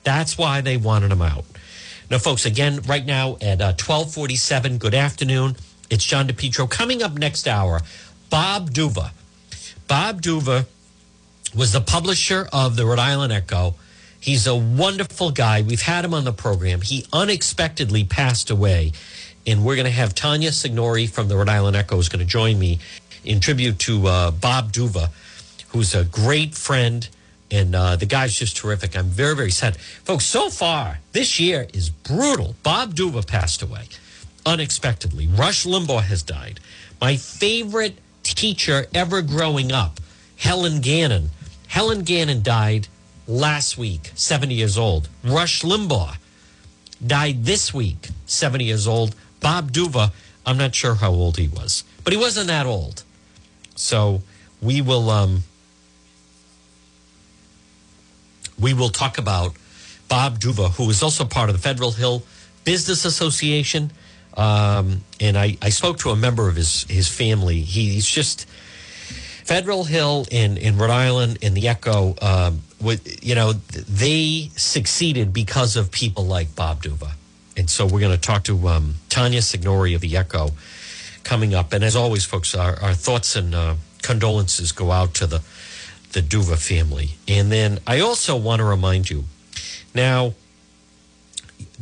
That's 0.04 0.38
why 0.38 0.62
they 0.62 0.78
wanted 0.78 1.12
him 1.12 1.22
out. 1.22 1.46
Now, 2.10 2.18
folks, 2.18 2.45
again, 2.45 2.82
right 2.88 3.05
now 3.05 3.34
at 3.36 3.62
uh, 3.62 3.78
1247, 3.78 4.80
good 4.80 4.95
afternoon. 4.95 5.55
It's 5.91 6.03
John 6.03 6.28
DePetro. 6.28 6.68
Coming 6.68 7.03
up 7.03 7.14
next 7.14 7.47
hour, 7.47 7.82
Bob 8.32 8.72
Duva. 8.72 9.12
Bob 9.88 10.20
Duva 10.20 10.66
was 11.55 11.72
the 11.72 11.82
publisher 11.82 12.49
of 12.51 12.76
the 12.76 12.86
Rhode 12.88 12.97
Island 12.97 13.32
Echo. 13.32 13.76
He's 14.20 14.47
a 14.47 14.55
wonderful 14.55 15.30
guy. 15.30 15.62
We've 15.62 15.84
had 15.84 16.03
him 16.03 16.16
on 16.16 16.24
the 16.24 16.34
program. 16.34 16.82
He 16.82 17.05
unexpectedly 17.14 18.03
passed 18.05 18.49
away. 18.49 18.91
And 19.45 19.64
we're 19.64 19.76
going 19.76 19.86
to 19.86 19.91
have 19.91 20.16
Tanya 20.16 20.51
Signori 20.51 21.05
from 21.05 21.28
the 21.28 21.38
Rhode 21.38 21.49
Island 21.49 21.76
Echo 21.76 21.99
is 21.99 22.10
going 22.10 22.20
to 22.20 22.26
join 22.26 22.57
me 22.57 22.80
in 23.24 23.39
tribute 23.39 23.78
to 23.80 24.07
uh, 24.07 24.32
Bob 24.32 24.72
Duva, 24.72 25.10
who's 25.70 25.93
a 25.93 26.05
great 26.05 26.55
friend. 26.55 27.07
And 27.52 27.76
uh, 27.76 27.95
the 27.95 28.06
guy's 28.06 28.38
just 28.38 28.58
terrific. 28.58 28.95
I'm 28.95 29.08
very, 29.08 29.36
very 29.36 29.52
sad. 29.52 29.78
Folks, 29.78 30.26
so 30.26 30.50
far, 30.50 31.00
this 31.14 31.39
year 31.39 31.68
is 31.74 31.89
brutal. 31.89 32.56
Bob 32.62 32.93
Duva 32.93 33.26
passed 33.26 33.62
away 33.62 33.86
unexpectedly. 34.45 35.28
Rush 35.28 35.66
Limbaugh 35.66 36.04
has 36.04 36.24
died. 36.24 36.60
My 37.02 37.18
favorite 37.18 37.97
teacher 38.24 38.88
ever 38.93 39.22
growing 39.22 39.72
up, 39.72 40.00
Helen 40.38 40.82
Gannon, 40.82 41.30
Helen 41.68 42.04
Gannon 42.04 42.41
died 42.41 42.88
last 43.28 43.78
week, 43.78 44.12
70 44.16 44.56
years 44.56 44.78
old. 44.78 45.08
Rush 45.24 45.62
Limbaugh 45.62 46.18
died 47.06 47.45
this 47.45 47.74
week, 47.74 48.10
70 48.26 48.66
years 48.66 48.88
old. 48.88 49.16
Bob 49.39 49.72
Duva, 49.72 50.12
I'm 50.45 50.58
not 50.58 50.76
sure 50.76 50.95
how 50.95 51.12
old 51.12 51.38
he 51.38 51.47
was, 51.47 51.84
but 52.04 52.12
he 52.12 52.20
wasn't 52.20 52.47
that 52.47 52.66
old. 52.66 53.04
So 53.76 54.22
we 54.62 54.82
will 54.82 55.10
um, 55.10 55.43
we 58.60 58.74
will 58.74 58.89
talk 58.89 59.18
about 59.18 59.53
Bob 60.07 60.39
Duva, 60.39 60.72
who 60.72 60.89
is 60.89 61.03
also 61.03 61.26
part 61.26 61.49
of 61.49 61.55
the 61.55 61.62
Federal 61.62 61.91
Hill 61.91 62.24
Business 62.64 63.05
Association. 63.05 63.91
Um, 64.36 65.03
and 65.20 65.38
I, 65.38 65.57
I 65.62 65.70
spoke 65.70 65.99
to 65.99 66.10
a 66.10 66.16
member 66.16 66.47
of 66.47 66.55
his 66.55 66.84
his 66.89 67.07
family. 67.07 67.62
He, 67.62 67.89
he's 67.93 68.07
just 68.07 68.47
Federal 69.49 69.84
Hill 69.84 70.28
in, 70.30 70.57
in 70.57 70.78
Rhode 70.78 70.91
Island 70.91 71.39
in 71.41 71.55
the 71.55 71.68
Echo, 71.68 72.14
um, 72.22 72.62
with, 72.80 73.26
you 73.26 73.34
know, 73.34 73.53
they 73.53 74.51
succeeded 74.55 75.34
because 75.34 75.76
of 75.76 75.89
people 75.89 76.24
like 76.24 76.55
Bob 76.55 76.84
Duva. 76.84 77.14
And 77.57 77.68
so 77.68 77.88
we're 77.88 77.99
going 77.99 78.16
to 78.16 78.22
talk 78.22 78.43
to 78.43 78.68
um, 78.68 78.93
Tanya 79.10 79.41
Signori 79.41 79.95
of 79.95 80.01
the 80.01 80.16
Echo 80.16 80.51
coming 81.24 81.55
up. 81.55 81.74
And 81.74 81.84
as 81.84 81.95
always, 81.95 82.26
folks, 82.26 82.53
our, 82.53 82.80
our 82.80 82.93
thoughts 82.93 83.36
and 83.36 83.55
uh, 83.55 83.74
condolences 84.03 84.72
go 84.72 84.91
out 84.91 85.16
to 85.16 85.26
the, 85.26 85.41
the 86.12 86.22
Duva 86.22 86.57
family. 86.57 87.12
And 87.28 87.51
then 87.51 87.80
I 87.86 87.99
also 87.99 88.36
want 88.36 88.60
to 88.60 88.66
remind 88.66 89.10
you 89.10 89.26
now, 89.93 90.34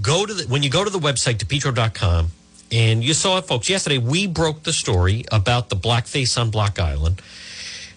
go 0.01 0.25
to 0.25 0.33
the, 0.33 0.43
when 0.47 0.63
you 0.63 0.69
go 0.69 0.83
to 0.83 0.89
the 0.89 0.99
website, 0.99 1.37
depetro.com, 1.37 2.31
and 2.71 3.03
you 3.03 3.13
saw 3.13 3.37
it, 3.37 3.45
folks, 3.45 3.69
yesterday 3.69 3.97
we 3.97 4.27
broke 4.27 4.63
the 4.63 4.73
story 4.73 5.25
about 5.31 5.69
the 5.69 5.75
blackface 5.75 6.39
on 6.39 6.49
Block 6.49 6.79
Island. 6.79 7.21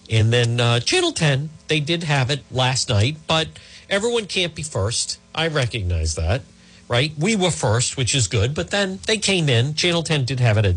And 0.09 0.31
then 0.31 0.59
uh, 0.59 0.79
Channel 0.79 1.11
10, 1.11 1.49
they 1.67 1.79
did 1.79 2.03
have 2.03 2.29
it 2.29 2.43
last 2.51 2.89
night, 2.89 3.17
but 3.27 3.47
everyone 3.89 4.25
can't 4.25 4.53
be 4.53 4.63
first. 4.63 5.19
I 5.33 5.47
recognize 5.47 6.15
that, 6.15 6.41
right? 6.87 7.11
We 7.17 7.35
were 7.35 7.51
first, 7.51 7.95
which 7.95 8.13
is 8.13 8.27
good, 8.27 8.53
but 8.53 8.71
then 8.71 8.99
they 9.07 9.17
came 9.17 9.47
in. 9.47 9.73
Channel 9.73 10.03
10 10.03 10.25
did 10.25 10.39
have 10.39 10.57
it 10.57 10.65
at 10.65 10.75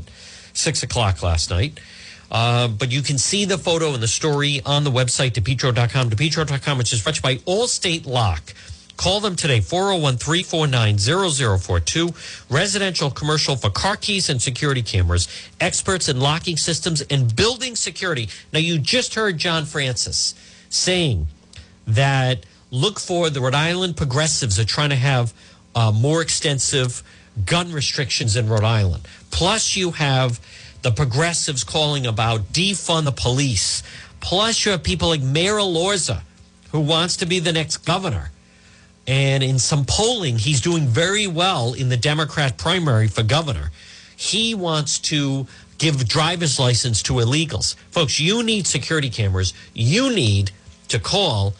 6 0.52 0.82
o'clock 0.84 1.22
last 1.22 1.50
night. 1.50 1.80
Uh, 2.30 2.68
but 2.68 2.90
you 2.90 3.02
can 3.02 3.18
see 3.18 3.44
the 3.44 3.58
photo 3.58 3.92
and 3.94 4.02
the 4.02 4.08
story 4.08 4.60
on 4.64 4.84
the 4.84 4.90
website, 4.90 5.32
depetro.com, 5.32 6.10
depetro.com, 6.10 6.78
which 6.78 6.92
is 6.92 7.00
fetched 7.00 7.22
by 7.22 7.36
Allstate 7.36 8.06
Lock. 8.06 8.54
Call 8.96 9.20
them 9.20 9.34
today, 9.34 9.60
401 9.60 10.18
349 10.18 10.98
0042. 10.98 12.14
Residential, 12.48 13.10
commercial 13.10 13.56
for 13.56 13.70
car 13.70 13.96
keys 13.96 14.28
and 14.28 14.40
security 14.40 14.82
cameras. 14.82 15.28
Experts 15.60 16.08
in 16.08 16.20
locking 16.20 16.56
systems 16.56 17.02
and 17.02 17.34
building 17.34 17.74
security. 17.74 18.28
Now, 18.52 18.60
you 18.60 18.78
just 18.78 19.14
heard 19.14 19.38
John 19.38 19.64
Francis 19.64 20.34
saying 20.68 21.26
that 21.86 22.46
look 22.70 23.00
for 23.00 23.30
the 23.30 23.40
Rhode 23.40 23.54
Island 23.54 23.96
progressives 23.96 24.58
are 24.58 24.64
trying 24.64 24.90
to 24.90 24.96
have 24.96 25.34
uh, 25.74 25.90
more 25.90 26.22
extensive 26.22 27.02
gun 27.44 27.72
restrictions 27.72 28.36
in 28.36 28.48
Rhode 28.48 28.64
Island. 28.64 29.08
Plus, 29.30 29.74
you 29.76 29.90
have 29.92 30.40
the 30.85 30.93
progressives 30.93 31.64
calling 31.64 32.07
about 32.07 32.53
defund 32.53 33.05
the 33.05 33.12
police. 33.12 33.82
Plus, 34.20 34.64
you 34.64 34.70
have 34.70 34.85
people 34.85 35.09
like 35.09 35.20
Mayor 35.20 35.55
Elorza, 35.55 36.22
who 36.70 36.78
wants 36.78 37.16
to 37.16 37.26
be 37.26 37.41
the 37.41 37.53
next 37.53 37.78
governor 37.78 38.30
and 39.07 39.43
in 39.43 39.59
some 39.59 39.85
polling, 39.85 40.39
he's 40.39 40.61
doing 40.61 40.87
very 40.87 41.26
well 41.26 41.74
in 41.74 41.89
the 41.89 41.97
Democrat 41.97 42.57
primary 42.57 43.09
for 43.09 43.22
governor. 43.22 43.70
He 44.16 44.55
wants 44.55 44.99
to 45.01 45.47
give 45.78 46.09
driver's 46.09 46.59
license 46.59 47.03
to 47.03 47.14
illegals. 47.14 47.74
Folks, 47.91 48.18
you 48.18 48.43
need 48.43 48.66
security 48.66 49.11
cameras. 49.11 49.53
You 49.74 50.14
need 50.14 50.53
to 50.89 50.99
call 50.99 51.55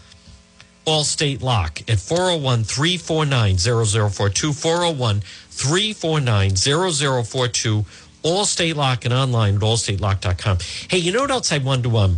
Allstate 0.87 1.43
Lock 1.43 1.81
at 1.89 1.99
401 1.99 2.65
349 2.65 3.59
0042. 3.59 4.53
401 4.53 5.21
349 5.21 6.57
0042. 6.57 7.85
Allstate 8.25 8.75
Lock 8.75 9.05
and 9.05 9.13
online 9.13 9.57
at 9.57 9.61
allstatelock.com. 9.61 10.59
Hey, 10.89 10.99
you 10.99 11.13
know 11.13 11.21
what 11.21 11.31
else 11.31 11.53
I 11.53 11.59
wanted 11.59 11.85
to 11.85 11.97
um, 11.99 12.17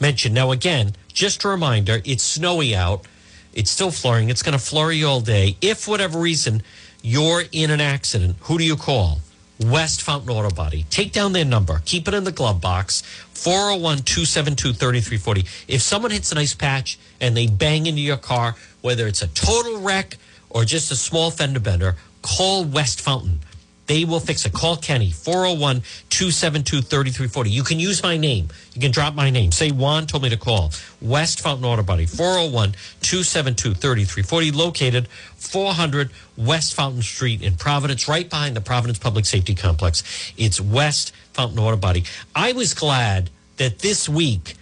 mention. 0.00 0.32
Now, 0.32 0.52
again, 0.52 0.92
just 1.12 1.44
a 1.44 1.48
reminder 1.48 2.00
it's 2.04 2.22
snowy 2.22 2.76
out, 2.76 3.04
it's 3.52 3.70
still 3.70 3.90
flurrying, 3.90 4.30
it's 4.30 4.42
going 4.42 4.56
to 4.56 4.64
flurry 4.64 5.02
all 5.02 5.20
day. 5.20 5.56
If, 5.60 5.88
whatever 5.88 6.20
reason, 6.20 6.62
you're 7.02 7.42
in 7.50 7.70
an 7.70 7.80
accident, 7.80 8.36
who 8.42 8.56
do 8.56 8.64
you 8.64 8.76
call? 8.76 9.18
West 9.60 10.02
Fountain 10.02 10.30
Auto 10.30 10.54
Body. 10.54 10.86
Take 10.88 11.12
down 11.12 11.32
their 11.32 11.44
number, 11.44 11.82
keep 11.84 12.06
it 12.06 12.14
in 12.14 12.22
the 12.22 12.30
glove 12.30 12.60
box 12.60 13.02
401 13.32 13.98
272 13.98 14.72
3340. 14.74 15.44
If 15.66 15.82
someone 15.82 16.12
hits 16.12 16.30
an 16.30 16.38
ice 16.38 16.54
patch 16.54 16.98
and 17.20 17.36
they 17.36 17.48
bang 17.48 17.86
into 17.86 18.00
your 18.00 18.16
car, 18.16 18.54
whether 18.82 19.08
it's 19.08 19.22
a 19.22 19.26
total 19.26 19.80
wreck 19.80 20.16
or 20.50 20.64
just 20.64 20.92
a 20.92 20.96
small 20.96 21.32
fender 21.32 21.58
bender, 21.58 21.96
call 22.22 22.64
West 22.64 23.00
Fountain. 23.00 23.40
They 23.88 24.04
will 24.04 24.20
fix 24.20 24.44
it. 24.44 24.52
Call 24.52 24.76
Kenny, 24.76 25.10
401 25.10 25.80
272 26.10 26.82
3340. 26.82 27.50
You 27.50 27.64
can 27.64 27.80
use 27.80 28.02
my 28.02 28.18
name. 28.18 28.48
You 28.74 28.82
can 28.82 28.92
drop 28.92 29.14
my 29.14 29.30
name. 29.30 29.50
Say 29.50 29.70
Juan 29.70 30.06
told 30.06 30.22
me 30.22 30.28
to 30.28 30.36
call. 30.36 30.70
West 31.00 31.40
Fountain 31.40 31.64
Auto 31.64 31.82
Body, 31.82 32.04
401 32.04 32.72
272 33.00 33.74
3340, 33.74 34.50
located 34.52 35.08
400 35.08 36.10
West 36.36 36.74
Fountain 36.74 37.02
Street 37.02 37.42
in 37.42 37.56
Providence, 37.56 38.06
right 38.06 38.28
behind 38.28 38.54
the 38.54 38.60
Providence 38.60 38.98
Public 38.98 39.24
Safety 39.24 39.54
Complex. 39.54 40.32
It's 40.36 40.60
West 40.60 41.14
Fountain 41.32 41.58
Auto 41.58 41.78
Body. 41.78 42.04
I 42.36 42.52
was 42.52 42.74
glad 42.74 43.30
that 43.56 43.78
this 43.78 44.06
week, 44.06 44.54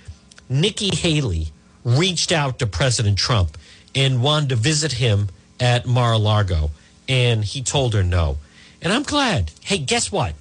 Nikki 0.48 0.94
Haley 0.94 1.48
reached 1.84 2.30
out 2.30 2.60
to 2.60 2.66
President 2.66 3.18
Trump 3.18 3.58
and 3.92 4.22
wanted 4.22 4.50
to 4.50 4.56
visit 4.56 4.92
him 4.92 5.30
at 5.58 5.84
Mar 5.84 6.12
a 6.12 6.18
Lago, 6.18 6.70
and 7.08 7.44
he 7.44 7.62
told 7.62 7.92
her 7.94 8.04
no. 8.04 8.36
And 8.86 8.92
I'm 8.92 9.02
glad. 9.02 9.50
Hey, 9.62 9.78
guess 9.78 10.12
what? 10.12 10.32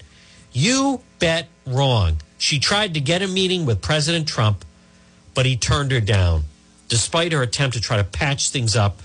You 0.54 1.02
bet 1.18 1.48
wrong. 1.66 2.18
She 2.38 2.60
tried 2.60 2.94
to 2.94 3.00
get 3.00 3.24
a 3.24 3.28
meeting 3.28 3.66
with 3.66 3.82
President 3.82 4.28
Trump, 4.28 4.64
but 5.34 5.48
he 5.48 5.58
turned 5.58 5.92
her 5.92 6.00
down, 6.00 6.44
despite 6.88 7.32
her 7.32 7.42
attempt 7.42 7.76
to 7.76 7.82
try 7.82 7.98
to 7.98 8.04
patch 8.04 8.52
things 8.52 8.76
up 8.76 9.00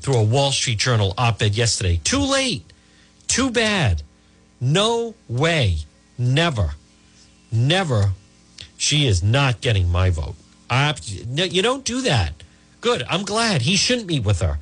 through 0.00 0.16
a 0.16 0.24
Wall 0.24 0.50
Street 0.50 0.78
Journal 0.78 1.12
op 1.18 1.42
ed 1.42 1.54
yesterday. 1.54 2.00
Too 2.04 2.20
late. 2.20 2.72
Too 3.26 3.50
bad. 3.50 4.02
No 4.62 5.14
way. 5.28 5.80
Never. 6.16 6.70
Never. 7.52 8.12
She 8.78 9.06
is 9.06 9.22
not 9.22 9.60
getting 9.60 9.90
my 9.90 10.08
vote. 10.08 10.36
I, 10.70 10.94
you 11.04 11.60
don't 11.60 11.84
do 11.84 12.00
that. 12.00 12.32
Good. 12.80 13.02
I'm 13.10 13.24
glad. 13.26 13.60
He 13.60 13.76
shouldn't 13.76 14.06
meet 14.06 14.24
with 14.24 14.40
her. 14.40 14.58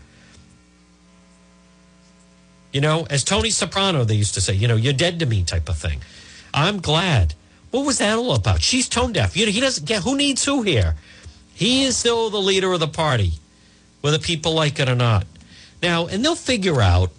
You 2.75 2.81
know, 2.81 3.07
as 3.09 3.23
Tony 3.23 3.51
Soprano, 3.51 4.03
they 4.03 4.17
used 4.17 4.35
to 4.35 4.41
say, 4.41 4.53
you 4.53 4.67
know, 4.67 4.75
you're 4.75 4.93
dead 4.93 5.21
to 5.21 5.27
me 5.27 5.45
type 5.45 5.69
of 5.69 5.79
thing. 5.79 6.01
I'm 6.53 6.81
glad. 6.81 7.35
What 7.71 7.87
was 7.87 7.99
that 7.99 8.19
all 8.19 8.35
about? 8.35 8.63
She's 8.63 8.89
tone 8.89 9.13
deaf. 9.13 9.37
You 9.37 9.47
know, 9.47 9.53
he 9.53 9.61
doesn't 9.61 9.87
get 9.87 10.03
who 10.03 10.17
needs 10.17 10.45
who 10.45 10.63
here. 10.63 10.97
He 11.55 11.85
is 11.85 11.97
still 11.97 12.31
the 12.31 12.41
leader 12.41 12.73
of 12.73 12.81
the 12.81 12.89
party, 12.89 13.35
whether 14.01 14.19
people 14.19 14.55
like 14.55 14.81
it 14.81 14.89
or 14.89 14.97
not. 14.97 15.25
Now, 15.83 16.09
and 16.09 16.25
they'll 16.25 16.35
figure 16.35 16.81
out 16.81 17.13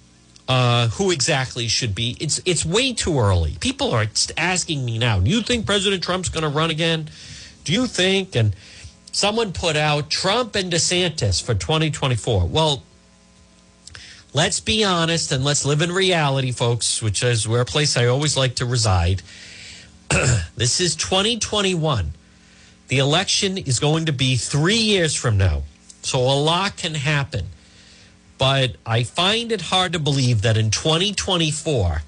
uh, 0.49 0.89
who 0.89 1.09
exactly 1.09 1.69
should 1.69 1.95
be. 1.95 2.17
It's 2.19 2.41
it's 2.45 2.65
way 2.65 2.91
too 2.91 3.17
early. 3.17 3.55
People 3.61 3.93
are 3.93 4.07
asking 4.35 4.83
me 4.83 4.97
now. 4.97 5.21
Do 5.21 5.29
you 5.29 5.41
think 5.41 5.65
President 5.65 6.03
Trump's 6.03 6.27
going 6.27 6.43
to 6.43 6.49
run 6.49 6.69
again? 6.69 7.07
Do 7.63 7.71
you 7.71 7.87
think? 7.87 8.35
And 8.35 8.53
someone 9.13 9.53
put 9.53 9.77
out 9.77 10.09
Trump 10.09 10.55
and 10.55 10.69
DeSantis 10.69 11.41
for 11.41 11.53
2024. 11.53 12.45
Well, 12.47 12.83
let's 14.35 14.59
be 14.59 14.83
honest 14.83 15.31
and 15.31 15.45
let's 15.45 15.65
live 15.65 15.81
in 15.81 15.91
reality, 15.93 16.51
folks, 16.51 17.01
which 17.01 17.23
is 17.23 17.47
where 17.47 17.61
a 17.61 17.65
place 17.65 17.95
I 17.95 18.07
always 18.07 18.35
like 18.35 18.55
to 18.55 18.65
reside. 18.65 19.21
this 20.57 20.81
is 20.81 20.93
2021. 20.97 22.11
The 22.89 22.97
election 22.97 23.57
is 23.57 23.79
going 23.79 24.05
to 24.07 24.11
be 24.11 24.35
three 24.35 24.75
years 24.75 25.15
from 25.15 25.37
now. 25.37 25.63
So 26.01 26.19
a 26.19 26.37
lot 26.37 26.75
can 26.75 26.95
happen. 26.95 27.45
But 28.37 28.75
I 28.85 29.03
find 29.03 29.53
it 29.53 29.61
hard 29.61 29.93
to 29.93 29.99
believe 29.99 30.41
that 30.41 30.57
in 30.57 30.69
2024, 30.69 32.01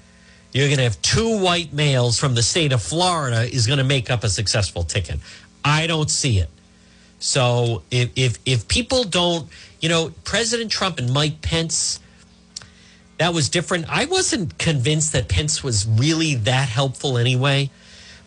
you're 0.52 0.66
going 0.66 0.76
to 0.76 0.84
have 0.84 1.00
two 1.00 1.38
white 1.38 1.72
males 1.72 2.18
from 2.18 2.34
the 2.34 2.42
state 2.42 2.72
of 2.72 2.82
Florida 2.82 3.42
is 3.50 3.66
going 3.66 3.78
to 3.78 3.84
make 3.84 4.10
up 4.10 4.22
a 4.22 4.28
successful 4.28 4.82
ticket. 4.82 5.18
I 5.64 5.86
don't 5.86 6.10
see 6.10 6.38
it. 6.38 6.50
So 7.20 7.82
if, 7.90 8.10
if, 8.16 8.38
if 8.44 8.68
people 8.68 9.04
don't, 9.04 9.48
you 9.80 9.88
know, 9.88 10.12
President 10.24 10.70
Trump 10.70 10.98
and 10.98 11.10
Mike 11.12 11.40
Pence, 11.40 12.00
that 13.18 13.34
was 13.34 13.48
different. 13.48 13.86
I 13.88 14.04
wasn't 14.06 14.58
convinced 14.58 15.12
that 15.12 15.28
Pence 15.28 15.62
was 15.62 15.86
really 15.86 16.36
that 16.36 16.68
helpful 16.68 17.18
anyway, 17.18 17.70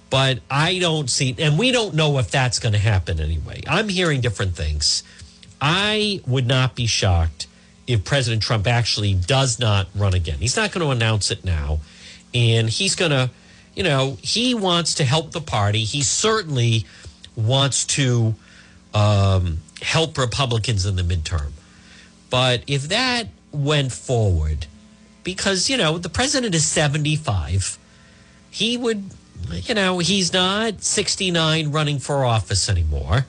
but 0.09 0.39
I 0.49 0.79
don't 0.79 1.09
see, 1.09 1.33
and 1.39 1.57
we 1.57 1.71
don't 1.71 1.95
know 1.95 2.17
if 2.17 2.29
that's 2.29 2.59
going 2.59 2.73
to 2.73 2.79
happen 2.79 3.19
anyway. 3.19 3.63
I'm 3.67 3.89
hearing 3.89 4.19
different 4.19 4.55
things. 4.55 5.03
I 5.61 6.21
would 6.27 6.45
not 6.45 6.75
be 6.75 6.87
shocked 6.87 7.47
if 7.87 8.03
President 8.03 8.43
Trump 8.43 8.67
actually 8.67 9.13
does 9.13 9.59
not 9.59 9.87
run 9.95 10.13
again. 10.13 10.37
He's 10.39 10.57
not 10.57 10.71
going 10.71 10.85
to 10.85 10.91
announce 10.91 11.31
it 11.31 11.45
now, 11.45 11.79
and 12.33 12.69
he's 12.69 12.95
going 12.95 13.11
to, 13.11 13.29
you 13.73 13.83
know, 13.83 14.17
he 14.21 14.53
wants 14.53 14.95
to 14.95 15.05
help 15.05 15.31
the 15.31 15.41
party. 15.41 15.85
He 15.85 16.01
certainly 16.01 16.85
wants 17.35 17.85
to 17.85 18.35
um, 18.93 19.59
help 19.81 20.17
Republicans 20.17 20.85
in 20.85 20.97
the 20.97 21.03
midterm. 21.03 21.51
But 22.29 22.63
if 22.67 22.89
that 22.89 23.27
went 23.53 23.91
forward, 23.91 24.67
because, 25.23 25.69
you 25.69 25.77
know, 25.77 25.97
the 25.97 26.09
president 26.09 26.55
is 26.55 26.65
75. 26.65 27.77
He 28.49 28.77
would, 28.77 29.09
you 29.49 29.75
know, 29.75 29.99
he's 29.99 30.33
not 30.33 30.81
69 30.83 31.71
running 31.71 31.99
for 31.99 32.25
office 32.25 32.69
anymore. 32.69 33.25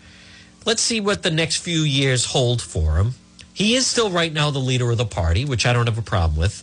Let's 0.65 0.83
see 0.83 1.01
what 1.01 1.23
the 1.23 1.31
next 1.31 1.57
few 1.59 1.81
years 1.81 2.27
hold 2.27 2.63
for 2.63 2.97
him. 2.97 3.15
He 3.55 3.75
is 3.75 3.87
still 3.87 4.11
right 4.11 4.33
now 4.33 4.51
the 4.51 4.59
leader 4.59 4.91
of 4.91 4.99
the 4.99 5.05
party, 5.05 5.45
which 5.45 5.67
I 5.67 5.73
don't 5.73 5.87
have 5.87 5.99
a 5.99 6.03
problem 6.03 6.39
with. 6.39 6.63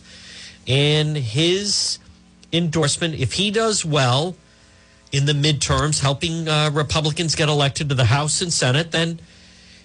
And 0.66 1.16
his 1.16 1.98
endorsement, 2.52 3.14
if 3.14 3.34
he 3.34 3.50
does 3.50 3.84
well 3.84 4.36
in 5.12 5.26
the 5.26 5.32
midterms, 5.32 6.00
helping 6.00 6.48
uh, 6.48 6.70
Republicans 6.72 7.34
get 7.34 7.48
elected 7.48 7.88
to 7.88 7.94
the 7.94 8.06
House 8.06 8.42
and 8.42 8.52
Senate, 8.52 8.90
then 8.90 9.20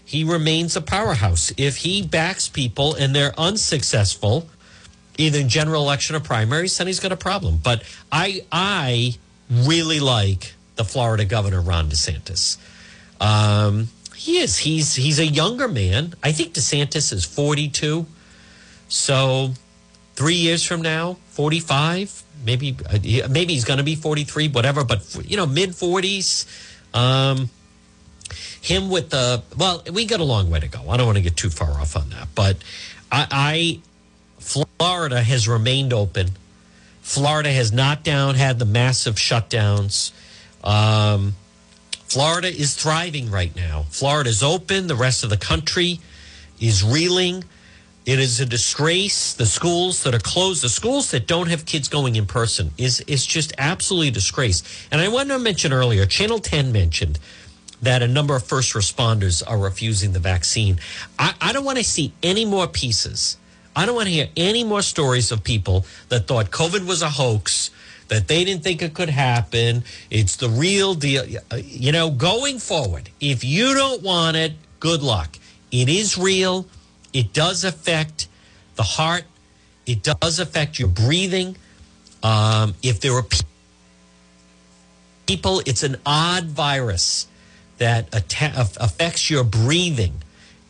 he 0.03 0.23
remains 0.23 0.75
a 0.75 0.81
powerhouse. 0.81 1.51
If 1.57 1.77
he 1.77 2.05
backs 2.05 2.47
people 2.47 2.93
and 2.95 3.15
they're 3.15 3.37
unsuccessful, 3.39 4.49
either 5.17 5.39
in 5.39 5.49
general 5.49 5.83
election 5.83 6.15
or 6.15 6.19
primaries, 6.19 6.77
then 6.77 6.87
he's 6.87 6.99
got 6.99 7.11
a 7.11 7.17
problem. 7.17 7.59
But 7.63 7.83
I 8.11 8.45
I 8.51 9.15
really 9.49 9.99
like 9.99 10.53
the 10.75 10.83
Florida 10.83 11.25
governor 11.25 11.61
Ron 11.61 11.89
DeSantis. 11.89 12.57
Um, 13.19 13.89
he 14.15 14.37
is. 14.39 14.57
He's 14.59 14.95
he's 14.95 15.19
a 15.19 15.25
younger 15.25 15.67
man. 15.67 16.13
I 16.23 16.31
think 16.31 16.53
DeSantis 16.53 17.13
is 17.13 17.25
42. 17.25 18.05
So 18.87 19.51
three 20.15 20.35
years 20.35 20.63
from 20.63 20.81
now, 20.81 21.17
45, 21.29 22.23
maybe 22.45 22.77
uh, 22.89 23.27
maybe 23.29 23.53
he's 23.53 23.65
going 23.65 23.77
to 23.77 23.83
be 23.83 23.95
43, 23.95 24.49
whatever. 24.49 24.83
But 24.83 25.17
you 25.29 25.37
know, 25.37 25.45
mid 25.45 25.71
40s. 25.71 26.45
Um, 26.93 27.49
him 28.61 28.89
with 28.89 29.11
the 29.11 29.43
well, 29.57 29.83
we 29.91 30.05
got 30.05 30.19
a 30.19 30.23
long 30.23 30.49
way 30.49 30.59
to 30.59 30.67
go. 30.67 30.89
I 30.89 30.97
don't 30.97 31.05
want 31.05 31.17
to 31.17 31.21
get 31.21 31.37
too 31.37 31.49
far 31.49 31.69
off 31.71 31.95
on 31.95 32.09
that, 32.09 32.29
but 32.33 32.57
I 33.11 33.79
Florida 34.45 35.23
has 35.23 35.47
remained 35.47 35.91
open. 35.91 36.29
Florida 37.01 37.51
has 37.51 37.71
not 37.71 38.03
down 38.03 38.35
had 38.35 38.59
the 38.59 38.65
massive 38.65 39.15
shutdowns. 39.15 40.11
Um, 40.63 41.35
Florida 42.07 42.47
is 42.47 42.75
thriving 42.75 43.31
right 43.31 43.55
now. 43.55 43.85
Florida 43.89 44.29
is 44.29 44.43
open. 44.43 44.85
The 44.85 44.95
rest 44.95 45.23
of 45.23 45.31
the 45.31 45.37
country 45.37 45.99
is 46.59 46.83
reeling. 46.83 47.43
It 48.05 48.19
is 48.19 48.39
a 48.39 48.45
disgrace. 48.45 49.33
The 49.33 49.47
schools 49.47 50.03
that 50.03 50.13
are 50.13 50.19
closed, 50.19 50.63
the 50.63 50.69
schools 50.69 51.09
that 51.09 51.25
don't 51.25 51.47
have 51.47 51.65
kids 51.65 51.89
going 51.89 52.15
in 52.15 52.27
person, 52.27 52.69
is 52.77 53.01
is 53.01 53.25
just 53.25 53.51
absolutely 53.57 54.09
a 54.09 54.11
disgrace. 54.11 54.61
And 54.91 55.01
I 55.01 55.07
wanted 55.07 55.33
to 55.33 55.39
mention 55.39 55.73
earlier, 55.73 56.05
Channel 56.05 56.37
10 56.37 56.71
mentioned 56.71 57.17
that 57.81 58.03
a 58.03 58.07
number 58.07 58.35
of 58.35 58.43
first 58.43 58.73
responders 58.73 59.41
are 59.45 59.57
refusing 59.57 60.13
the 60.13 60.19
vaccine. 60.19 60.79
I, 61.17 61.33
I 61.41 61.51
don't 61.51 61.65
want 61.65 61.79
to 61.79 61.83
see 61.83 62.13
any 62.21 62.45
more 62.45 62.67
pieces 62.67 63.37
I 63.75 63.85
don't 63.85 63.95
want 63.95 64.07
to 64.07 64.13
hear 64.13 64.29
any 64.37 64.63
more 64.63 64.81
stories 64.81 65.31
of 65.31 65.43
people 65.43 65.85
that 66.09 66.27
thought 66.27 66.49
COVID 66.49 66.87
was 66.87 67.01
a 67.01 67.09
hoax, 67.09 67.71
that 68.07 68.27
they 68.27 68.45
didn't 68.45 68.63
think 68.63 68.81
it 68.81 68.93
could 68.93 69.09
happen. 69.09 69.83
It's 70.09 70.37
the 70.37 70.49
real 70.49 70.93
deal. 70.93 71.25
You 71.57 71.91
know, 71.91 72.09
going 72.09 72.59
forward, 72.59 73.09
if 73.19 73.43
you 73.43 73.73
don't 73.73 74.01
want 74.01 74.37
it, 74.37 74.53
good 74.79 75.01
luck. 75.01 75.37
It 75.71 75.89
is 75.89 76.17
real. 76.17 76.67
It 77.11 77.33
does 77.33 77.63
affect 77.63 78.27
the 78.75 78.83
heart. 78.83 79.23
It 79.85 80.03
does 80.03 80.39
affect 80.39 80.79
your 80.79 80.87
breathing. 80.87 81.57
Um, 82.23 82.75
if 82.81 83.01
there 83.01 83.13
are 83.13 83.25
people, 85.25 85.61
it's 85.65 85.83
an 85.83 85.97
odd 86.05 86.45
virus 86.45 87.27
that 87.77 88.13
atta- 88.13 88.69
affects 88.79 89.29
your 89.29 89.43
breathing. 89.43 90.21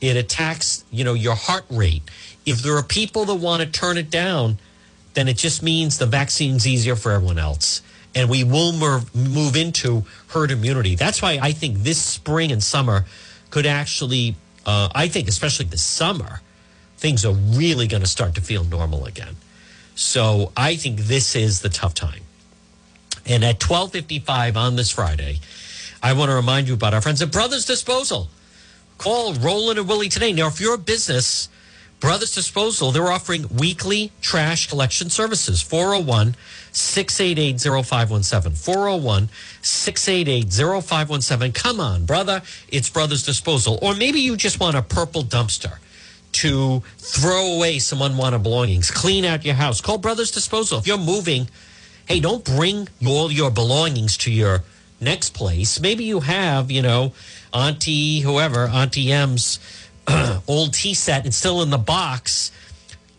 It 0.02 0.18
attacks, 0.18 0.84
you 0.92 1.04
know, 1.04 1.14
your 1.14 1.36
heart 1.36 1.66
rate 1.70 2.04
if 2.46 2.62
there 2.62 2.76
are 2.78 2.84
people 2.84 3.26
that 3.26 3.36
want 3.36 3.62
to 3.62 3.68
turn 3.68 3.98
it 3.98 4.10
down, 4.10 4.58
then 5.14 5.28
it 5.28 5.38
just 5.38 5.64
means 5.64 5.98
the 5.98 6.06
vaccine's 6.06 6.68
easier 6.68 6.96
for 6.96 7.12
everyone 7.12 7.40
else. 7.40 7.82
and 8.16 8.30
we 8.30 8.46
will 8.46 8.72
move 9.14 9.58
into 9.58 10.06
herd 10.28 10.50
immunity. 10.50 10.96
That's 10.96 11.22
why 11.22 11.38
I 11.42 11.52
think 11.52 11.80
this 11.80 12.02
spring 12.02 12.50
and 12.50 12.64
summer 12.64 13.06
could 13.50 13.66
actually, 13.66 14.38
uh, 14.66 14.88
I 14.96 15.10
think, 15.10 15.28
especially 15.28 15.66
this 15.66 15.84
summer, 15.84 16.42
things 16.98 17.26
are 17.26 17.34
really 17.34 17.88
going 17.88 18.02
to 18.04 18.08
start 18.08 18.34
to 18.36 18.42
feel 18.42 18.64
normal 18.64 19.06
again. 19.06 19.36
So 19.96 20.54
I 20.56 20.78
think 20.78 21.02
this 21.02 21.36
is 21.36 21.60
the 21.60 21.70
tough 21.70 21.94
time. 21.94 22.22
And 23.26 23.44
at 23.44 23.60
12:55 23.60 24.56
on 24.56 24.76
this 24.78 24.92
Friday, 24.92 25.40
I 26.02 26.14
want 26.14 26.30
to 26.30 26.36
remind 26.36 26.68
you 26.68 26.74
about 26.74 26.94
our 26.94 27.02
friends 27.02 27.22
at 27.22 27.32
Brothers 27.32 27.66
Disposal. 27.66 28.30
Call 28.98 29.34
Roland 29.34 29.78
and 29.78 29.90
Willie 29.90 30.10
today. 30.10 30.32
Now, 30.32 30.48
if 30.48 30.62
you're 30.62 30.76
a 30.76 30.78
business, 30.78 31.50
Brothers 32.06 32.36
Disposal, 32.36 32.92
they're 32.92 33.12
offering 33.12 33.48
weekly 33.48 34.12
trash 34.22 34.70
collection 34.70 35.10
services. 35.10 35.64
401 35.64 36.36
688 36.72 37.60
0517. 37.84 38.56
401 38.56 39.30
688 39.64 40.84
0517. 40.84 41.52
Come 41.52 41.80
on, 41.80 42.06
brother. 42.06 42.44
It's 42.70 42.92
Brothers 42.92 43.24
Disposal. 43.24 43.80
Or 43.82 43.96
maybe 43.96 44.20
you 44.20 44.38
just 44.38 44.60
want 44.60 44.78
a 44.78 44.84
purple 44.84 45.24
dumpster 45.24 45.80
to 46.34 46.84
throw 47.00 47.56
away 47.56 47.80
some 47.80 48.04
unwanted 48.04 48.44
belongings, 48.44 48.92
clean 48.92 49.26
out 49.26 49.44
your 49.44 49.56
house. 49.56 49.82
Call 49.82 49.98
Brothers 49.98 50.30
Disposal. 50.30 50.78
If 50.78 50.86
you're 50.86 51.00
moving, 51.00 51.50
hey, 52.08 52.20
don't 52.20 52.46
bring 52.46 52.88
all 53.04 53.32
your 53.32 53.50
belongings 53.50 54.16
to 54.18 54.32
your 54.32 54.64
next 55.02 55.32
place. 55.32 55.80
Maybe 55.80 56.04
you 56.04 56.20
have, 56.20 56.70
you 56.70 56.84
know, 56.84 57.14
Auntie, 57.52 58.20
whoever, 58.20 58.68
Auntie 58.68 59.12
M's 59.12 59.60
old 60.48 60.74
tea 60.74 60.94
set 60.94 61.26
and 61.26 61.34
still 61.34 61.62
in 61.62 61.70
the 61.70 61.78
box. 61.78 62.52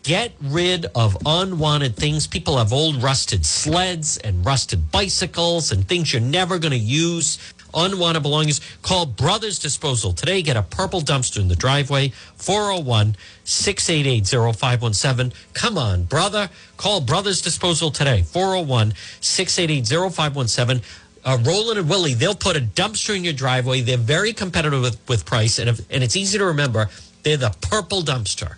Get 0.03 0.31
rid 0.41 0.85
of 0.95 1.17
unwanted 1.25 1.97
things. 1.97 2.27
People 2.27 2.57
have 2.57 2.71
old 2.71 3.03
rusted 3.03 3.45
sleds 3.45 4.15
and 4.15 4.45
rusted 4.45 4.89
bicycles 4.89 5.71
and 5.71 5.85
things 5.85 6.13
you're 6.13 6.21
never 6.21 6.59
going 6.59 6.71
to 6.71 6.77
use 6.77 7.37
unwanted 7.73 8.23
belongings. 8.23 8.61
Call 8.81 9.05
Brothers 9.05 9.59
Disposal 9.59 10.13
today. 10.13 10.41
Get 10.41 10.57
a 10.57 10.63
purple 10.63 11.01
dumpster 11.01 11.39
in 11.39 11.47
the 11.47 11.55
driveway. 11.55 12.09
401 12.35 13.15
688 13.43 14.55
0517. 14.55 15.33
Come 15.53 15.77
on, 15.77 16.03
brother. 16.03 16.49
Call 16.77 17.01
Brothers 17.01 17.41
Disposal 17.41 17.91
today. 17.91 18.23
401 18.23 18.93
688 19.21 20.13
0517. 20.13 20.81
Uh, 21.27 21.37
Roland 21.43 21.77
and 21.77 21.89
Willie, 21.89 22.13
they'll 22.13 22.33
put 22.33 22.55
a 22.55 22.61
dumpster 22.61 23.13
in 23.13 23.23
your 23.25 23.33
driveway. 23.33 23.81
They're 23.81 23.97
very 23.97 24.31
competitive 24.31 24.81
with, 24.81 24.97
with 25.09 25.25
price, 25.25 25.59
and, 25.59 25.69
if, 25.69 25.81
and 25.91 26.01
it's 26.01 26.15
easy 26.15 26.37
to 26.37 26.45
remember. 26.45 26.89
They're 27.23 27.35
the 27.35 27.53
purple 27.59 28.01
dumpster, 28.01 28.55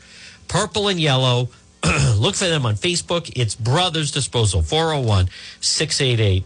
purple 0.48 0.88
and 0.88 1.00
yellow. 1.00 1.50
Look 2.16 2.36
for 2.36 2.48
them 2.48 2.68
on 2.68 2.76
Facebook. 2.76 3.32
It's 3.36 3.56
Brothers 3.56 4.12
Disposal, 4.12 4.62
401 4.62 5.30
688 5.62 6.46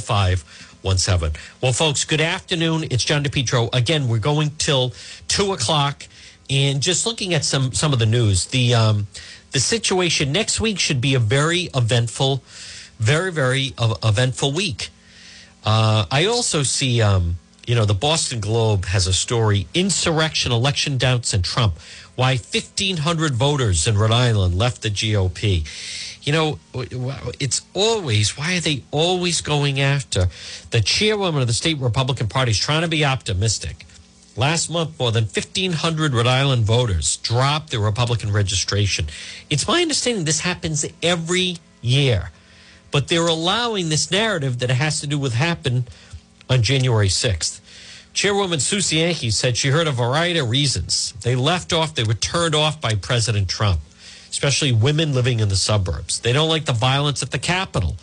05 0.00 0.68
one 0.82 0.98
seven. 0.98 1.32
Well, 1.60 1.72
folks, 1.72 2.04
good 2.04 2.20
afternoon. 2.20 2.84
It's 2.90 3.04
John 3.04 3.24
DePetro. 3.24 3.74
Again, 3.74 4.08
we're 4.08 4.18
going 4.18 4.50
till 4.58 4.92
two 5.26 5.52
o'clock, 5.52 6.06
and 6.48 6.80
just 6.80 7.04
looking 7.04 7.34
at 7.34 7.44
some 7.44 7.72
some 7.72 7.92
of 7.92 7.98
the 7.98 8.06
news. 8.06 8.46
The 8.46 8.74
um, 8.74 9.08
the 9.50 9.60
situation 9.60 10.30
next 10.30 10.60
week 10.60 10.78
should 10.78 11.00
be 11.00 11.14
a 11.14 11.18
very 11.18 11.68
eventful, 11.74 12.42
very 12.98 13.32
very 13.32 13.74
eventful 13.78 14.52
week. 14.52 14.90
Uh, 15.64 16.06
I 16.10 16.24
also 16.26 16.62
see, 16.62 17.02
um, 17.02 17.36
you 17.66 17.74
know, 17.74 17.84
the 17.84 17.94
Boston 17.94 18.40
Globe 18.40 18.86
has 18.86 19.06
a 19.06 19.12
story: 19.12 19.66
insurrection, 19.74 20.52
election 20.52 20.98
doubts, 20.98 21.32
and 21.34 21.44
Trump. 21.44 21.78
Why 22.16 22.32
1,500 22.32 23.34
voters 23.34 23.86
in 23.86 23.96
Rhode 23.96 24.10
Island 24.10 24.58
left 24.58 24.82
the 24.82 24.90
GOP 24.90 25.64
you 26.28 26.32
know, 26.32 26.58
it's 27.40 27.62
always, 27.72 28.36
why 28.36 28.58
are 28.58 28.60
they 28.60 28.82
always 28.90 29.40
going 29.40 29.80
after 29.80 30.26
the 30.72 30.82
chairwoman 30.82 31.40
of 31.40 31.46
the 31.46 31.54
state 31.54 31.78
Republican 31.78 32.28
Party 32.28 32.50
is 32.50 32.58
trying 32.58 32.82
to 32.82 32.88
be 32.88 33.02
optimistic. 33.02 33.86
Last 34.36 34.70
month, 34.70 34.98
more 34.98 35.10
than 35.10 35.24
1,500 35.24 36.12
Rhode 36.12 36.26
Island 36.26 36.66
voters 36.66 37.16
dropped 37.16 37.70
their 37.70 37.80
Republican 37.80 38.30
registration. 38.30 39.06
It's 39.48 39.66
my 39.66 39.80
understanding 39.80 40.26
this 40.26 40.40
happens 40.40 40.84
every 41.02 41.56
year, 41.80 42.30
but 42.90 43.08
they're 43.08 43.26
allowing 43.26 43.88
this 43.88 44.10
narrative 44.10 44.58
that 44.58 44.70
it 44.70 44.74
has 44.74 45.00
to 45.00 45.06
do 45.06 45.18
with 45.18 45.34
happen 45.34 45.86
on 46.48 46.62
January 46.62 47.08
6th. 47.08 47.60
Chairwoman 48.12 48.60
Sue 48.60 48.78
Cienki 48.78 49.32
said 49.32 49.56
she 49.56 49.68
heard 49.68 49.86
a 49.86 49.92
variety 49.92 50.38
of 50.38 50.50
reasons. 50.50 51.12
They 51.22 51.36
left 51.36 51.72
off, 51.72 51.94
they 51.94 52.04
were 52.04 52.14
turned 52.14 52.54
off 52.54 52.80
by 52.80 52.94
President 52.94 53.48
Trump 53.48 53.80
especially 54.30 54.72
women 54.72 55.14
living 55.14 55.40
in 55.40 55.48
the 55.48 55.56
suburbs. 55.56 56.20
They 56.20 56.32
don't 56.32 56.48
like 56.48 56.64
the 56.64 56.72
violence 56.72 57.22
at 57.22 57.30
the 57.30 57.38
Capitol 57.38 57.96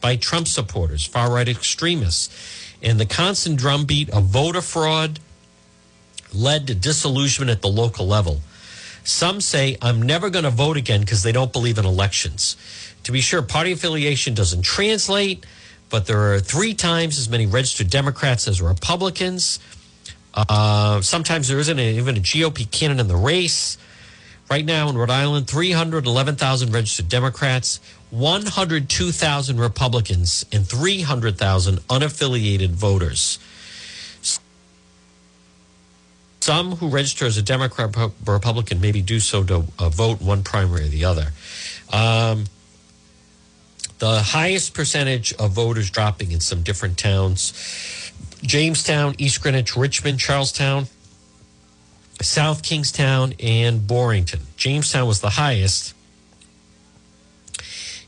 by 0.00 0.16
Trump 0.16 0.48
supporters, 0.48 1.04
far 1.04 1.32
right 1.32 1.48
extremists. 1.48 2.74
And 2.82 2.98
the 2.98 3.06
constant 3.06 3.58
drumbeat 3.58 4.10
of 4.10 4.24
voter 4.24 4.60
fraud 4.60 5.18
led 6.32 6.66
to 6.68 6.74
disillusionment 6.74 7.50
at 7.50 7.62
the 7.62 7.68
local 7.68 8.06
level. 8.06 8.40
Some 9.04 9.40
say, 9.40 9.76
I'm 9.80 10.02
never 10.02 10.30
going 10.30 10.44
to 10.44 10.50
vote 10.50 10.76
again 10.76 11.00
because 11.00 11.22
they 11.22 11.32
don't 11.32 11.52
believe 11.52 11.78
in 11.78 11.84
elections. 11.84 12.56
To 13.08 13.12
be 13.12 13.22
sure, 13.22 13.40
party 13.40 13.72
affiliation 13.72 14.34
doesn't 14.34 14.60
translate, 14.60 15.46
but 15.88 16.04
there 16.04 16.34
are 16.34 16.40
three 16.40 16.74
times 16.74 17.18
as 17.18 17.26
many 17.26 17.46
registered 17.46 17.88
Democrats 17.88 18.46
as 18.46 18.60
Republicans. 18.60 19.60
Uh, 20.34 21.00
sometimes 21.00 21.48
there 21.48 21.58
isn't 21.58 21.80
even 21.80 22.18
a 22.18 22.20
GOP 22.20 22.70
candidate 22.70 23.00
in 23.00 23.08
the 23.08 23.16
race. 23.16 23.78
Right 24.50 24.62
now 24.62 24.90
in 24.90 24.98
Rhode 24.98 25.08
Island, 25.08 25.48
311,000 25.48 26.70
registered 26.70 27.08
Democrats, 27.08 27.80
102,000 28.10 29.58
Republicans, 29.58 30.44
and 30.52 30.66
300,000 30.66 31.78
unaffiliated 31.88 32.72
voters. 32.72 33.38
Some 36.40 36.72
who 36.72 36.90
register 36.90 37.24
as 37.24 37.38
a 37.38 37.42
Democrat 37.42 37.96
or 37.96 38.12
Republican 38.26 38.82
maybe 38.82 39.00
do 39.00 39.18
so 39.18 39.44
to 39.44 39.64
uh, 39.78 39.88
vote 39.88 40.20
one 40.20 40.42
primary 40.42 40.84
or 40.84 40.88
the 40.88 41.06
other. 41.06 41.28
Um, 41.90 42.44
the 43.98 44.20
highest 44.20 44.74
percentage 44.74 45.32
of 45.34 45.52
voters 45.52 45.90
dropping 45.90 46.32
in 46.32 46.40
some 46.40 46.62
different 46.62 46.98
towns 46.98 47.52
Jamestown, 48.42 49.14
East 49.18 49.42
Greenwich, 49.42 49.76
Richmond, 49.76 50.20
Charlestown, 50.20 50.86
South 52.22 52.62
Kingstown, 52.62 53.34
and 53.40 53.86
Barrington. 53.86 54.40
Jamestown 54.56 55.08
was 55.08 55.20
the 55.20 55.30
highest. 55.30 55.94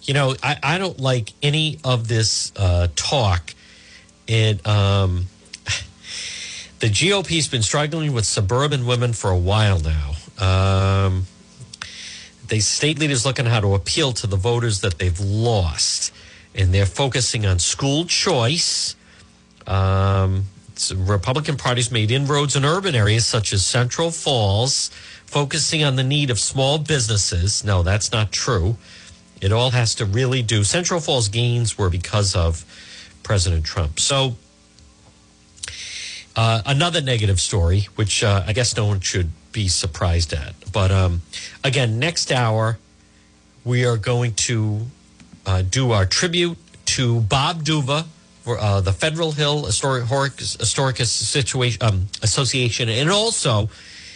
You 0.02 0.14
know, 0.14 0.36
I, 0.42 0.56
I 0.62 0.78
don't 0.78 1.00
like 1.00 1.32
any 1.42 1.78
of 1.84 2.08
this 2.08 2.52
uh, 2.56 2.88
talk. 2.94 3.54
And 4.28 4.64
um, 4.66 5.26
the 6.78 6.88
GOP's 6.88 7.48
been 7.48 7.62
struggling 7.62 8.12
with 8.12 8.24
suburban 8.24 8.86
women 8.86 9.12
for 9.12 9.30
a 9.30 9.38
while 9.38 9.80
now. 9.80 10.14
Um, 10.38 11.26
the 12.50 12.60
state 12.60 12.98
leaders 12.98 13.24
looking 13.24 13.46
how 13.46 13.60
to 13.60 13.74
appeal 13.74 14.12
to 14.12 14.26
the 14.26 14.36
voters 14.36 14.80
that 14.82 14.98
they've 14.98 15.18
lost, 15.20 16.12
and 16.54 16.74
they're 16.74 16.84
focusing 16.84 17.46
on 17.46 17.58
school 17.58 18.04
choice. 18.04 18.96
Um, 19.66 20.44
Republican 20.94 21.56
parties 21.56 21.92
made 21.92 22.10
inroads 22.10 22.56
in 22.56 22.64
urban 22.64 22.94
areas 22.94 23.24
such 23.26 23.52
as 23.52 23.64
Central 23.64 24.10
Falls, 24.10 24.90
focusing 25.26 25.84
on 25.84 25.96
the 25.96 26.02
need 26.02 26.28
of 26.30 26.38
small 26.38 26.78
businesses. 26.78 27.62
No, 27.64 27.82
that's 27.82 28.10
not 28.10 28.32
true. 28.32 28.76
It 29.40 29.52
all 29.52 29.70
has 29.70 29.94
to 29.96 30.04
really 30.04 30.42
do. 30.42 30.64
Central 30.64 31.00
Falls 31.00 31.28
gains 31.28 31.78
were 31.78 31.88
because 31.88 32.34
of 32.34 32.64
President 33.22 33.64
Trump. 33.64 34.00
So, 34.00 34.36
uh, 36.34 36.62
another 36.66 37.00
negative 37.00 37.40
story, 37.40 37.88
which 37.94 38.24
uh, 38.24 38.42
I 38.46 38.52
guess 38.52 38.76
no 38.76 38.86
one 38.86 39.00
should 39.00 39.30
be 39.52 39.68
surprised 39.68 40.32
at. 40.32 40.54
But 40.72 40.90
um, 40.90 41.22
again, 41.64 41.98
next 41.98 42.32
hour, 42.32 42.78
we 43.64 43.84
are 43.84 43.96
going 43.96 44.34
to 44.34 44.86
uh, 45.46 45.62
do 45.62 45.92
our 45.92 46.06
tribute 46.06 46.58
to 46.86 47.20
Bob 47.20 47.64
Duva 47.64 48.04
uh, 48.46 48.80
the 48.80 48.92
Federal 48.92 49.32
Hill 49.32 49.66
Historic, 49.66 50.04
Historic 50.38 50.96
Situation 50.96 51.82
um, 51.82 52.06
Association, 52.22 52.88
and 52.88 53.10
also 53.10 53.68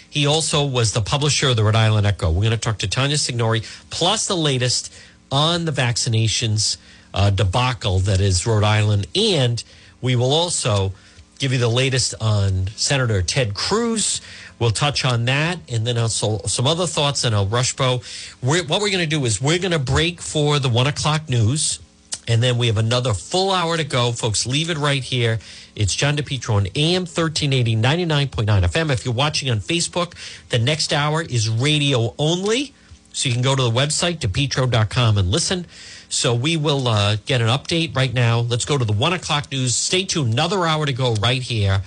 he 0.08 0.26
also 0.26 0.64
was 0.64 0.92
the 0.92 1.00
publisher 1.00 1.48
of 1.48 1.56
the 1.56 1.64
Rhode 1.64 1.74
Island 1.74 2.06
Echo. 2.06 2.30
We're 2.30 2.42
going 2.42 2.50
to 2.50 2.56
talk 2.56 2.78
to 2.78 2.88
Tanya 2.88 3.18
Signori, 3.18 3.62
plus 3.90 4.26
the 4.26 4.36
latest 4.36 4.92
on 5.30 5.64
the 5.64 5.72
vaccinations 5.72 6.76
uh, 7.12 7.30
debacle 7.30 7.98
that 8.00 8.20
is 8.20 8.46
Rhode 8.46 8.64
Island, 8.64 9.06
and 9.14 9.62
we 10.00 10.16
will 10.16 10.32
also 10.32 10.92
give 11.38 11.52
you 11.52 11.58
the 11.58 11.68
latest 11.68 12.14
on 12.20 12.68
Senator 12.76 13.20
Ted 13.22 13.54
Cruz. 13.54 14.20
We'll 14.58 14.70
touch 14.70 15.04
on 15.04 15.24
that 15.24 15.58
and 15.68 15.86
then 15.86 15.98
also 15.98 16.38
some 16.46 16.66
other 16.66 16.86
thoughts 16.86 17.24
And 17.24 17.34
I'll 17.34 17.46
We're, 17.46 18.64
what 18.64 18.80
we're 18.80 18.90
going 18.90 18.98
to 18.98 19.06
do 19.06 19.24
is 19.24 19.40
we're 19.40 19.58
going 19.58 19.72
to 19.72 19.78
break 19.78 20.20
for 20.20 20.58
the 20.58 20.68
one 20.68 20.86
o'clock 20.86 21.28
news. 21.28 21.80
And 22.26 22.42
then 22.42 22.56
we 22.56 22.68
have 22.68 22.78
another 22.78 23.12
full 23.12 23.50
hour 23.50 23.76
to 23.76 23.84
go. 23.84 24.12
Folks, 24.12 24.46
leave 24.46 24.70
it 24.70 24.78
right 24.78 25.02
here. 25.02 25.40
It's 25.76 25.94
John 25.94 26.16
DePetro 26.16 26.54
on 26.54 26.66
AM 26.74 27.02
1380, 27.02 27.76
99.9 27.76 28.46
FM. 28.62 28.90
If 28.90 29.04
you're 29.04 29.12
watching 29.12 29.50
on 29.50 29.58
Facebook, 29.58 30.14
the 30.48 30.58
next 30.58 30.92
hour 30.92 31.20
is 31.20 31.50
radio 31.50 32.14
only. 32.18 32.72
So 33.12 33.28
you 33.28 33.34
can 33.34 33.42
go 33.42 33.54
to 33.54 33.62
the 33.62 33.70
website, 33.70 34.18
depetro.com, 34.18 35.18
and 35.18 35.30
listen. 35.30 35.66
So 36.08 36.34
we 36.34 36.56
will 36.56 36.88
uh, 36.88 37.16
get 37.26 37.42
an 37.42 37.48
update 37.48 37.94
right 37.94 38.12
now. 38.12 38.40
Let's 38.40 38.64
go 38.64 38.78
to 38.78 38.84
the 38.84 38.92
one 38.92 39.12
o'clock 39.12 39.52
news. 39.52 39.74
Stay 39.74 40.04
tuned, 40.04 40.32
another 40.32 40.66
hour 40.66 40.86
to 40.86 40.92
go 40.92 41.14
right 41.14 41.42
here 41.42 41.82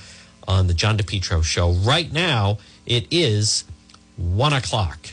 on 0.48 0.68
the 0.68 0.74
John 0.74 0.98
DePetro 0.98 1.44
show. 1.44 1.72
Right 1.72 2.12
now, 2.12 2.58
it 2.86 3.08
is 3.12 3.64
one 4.16 4.54
o'clock. 4.54 5.10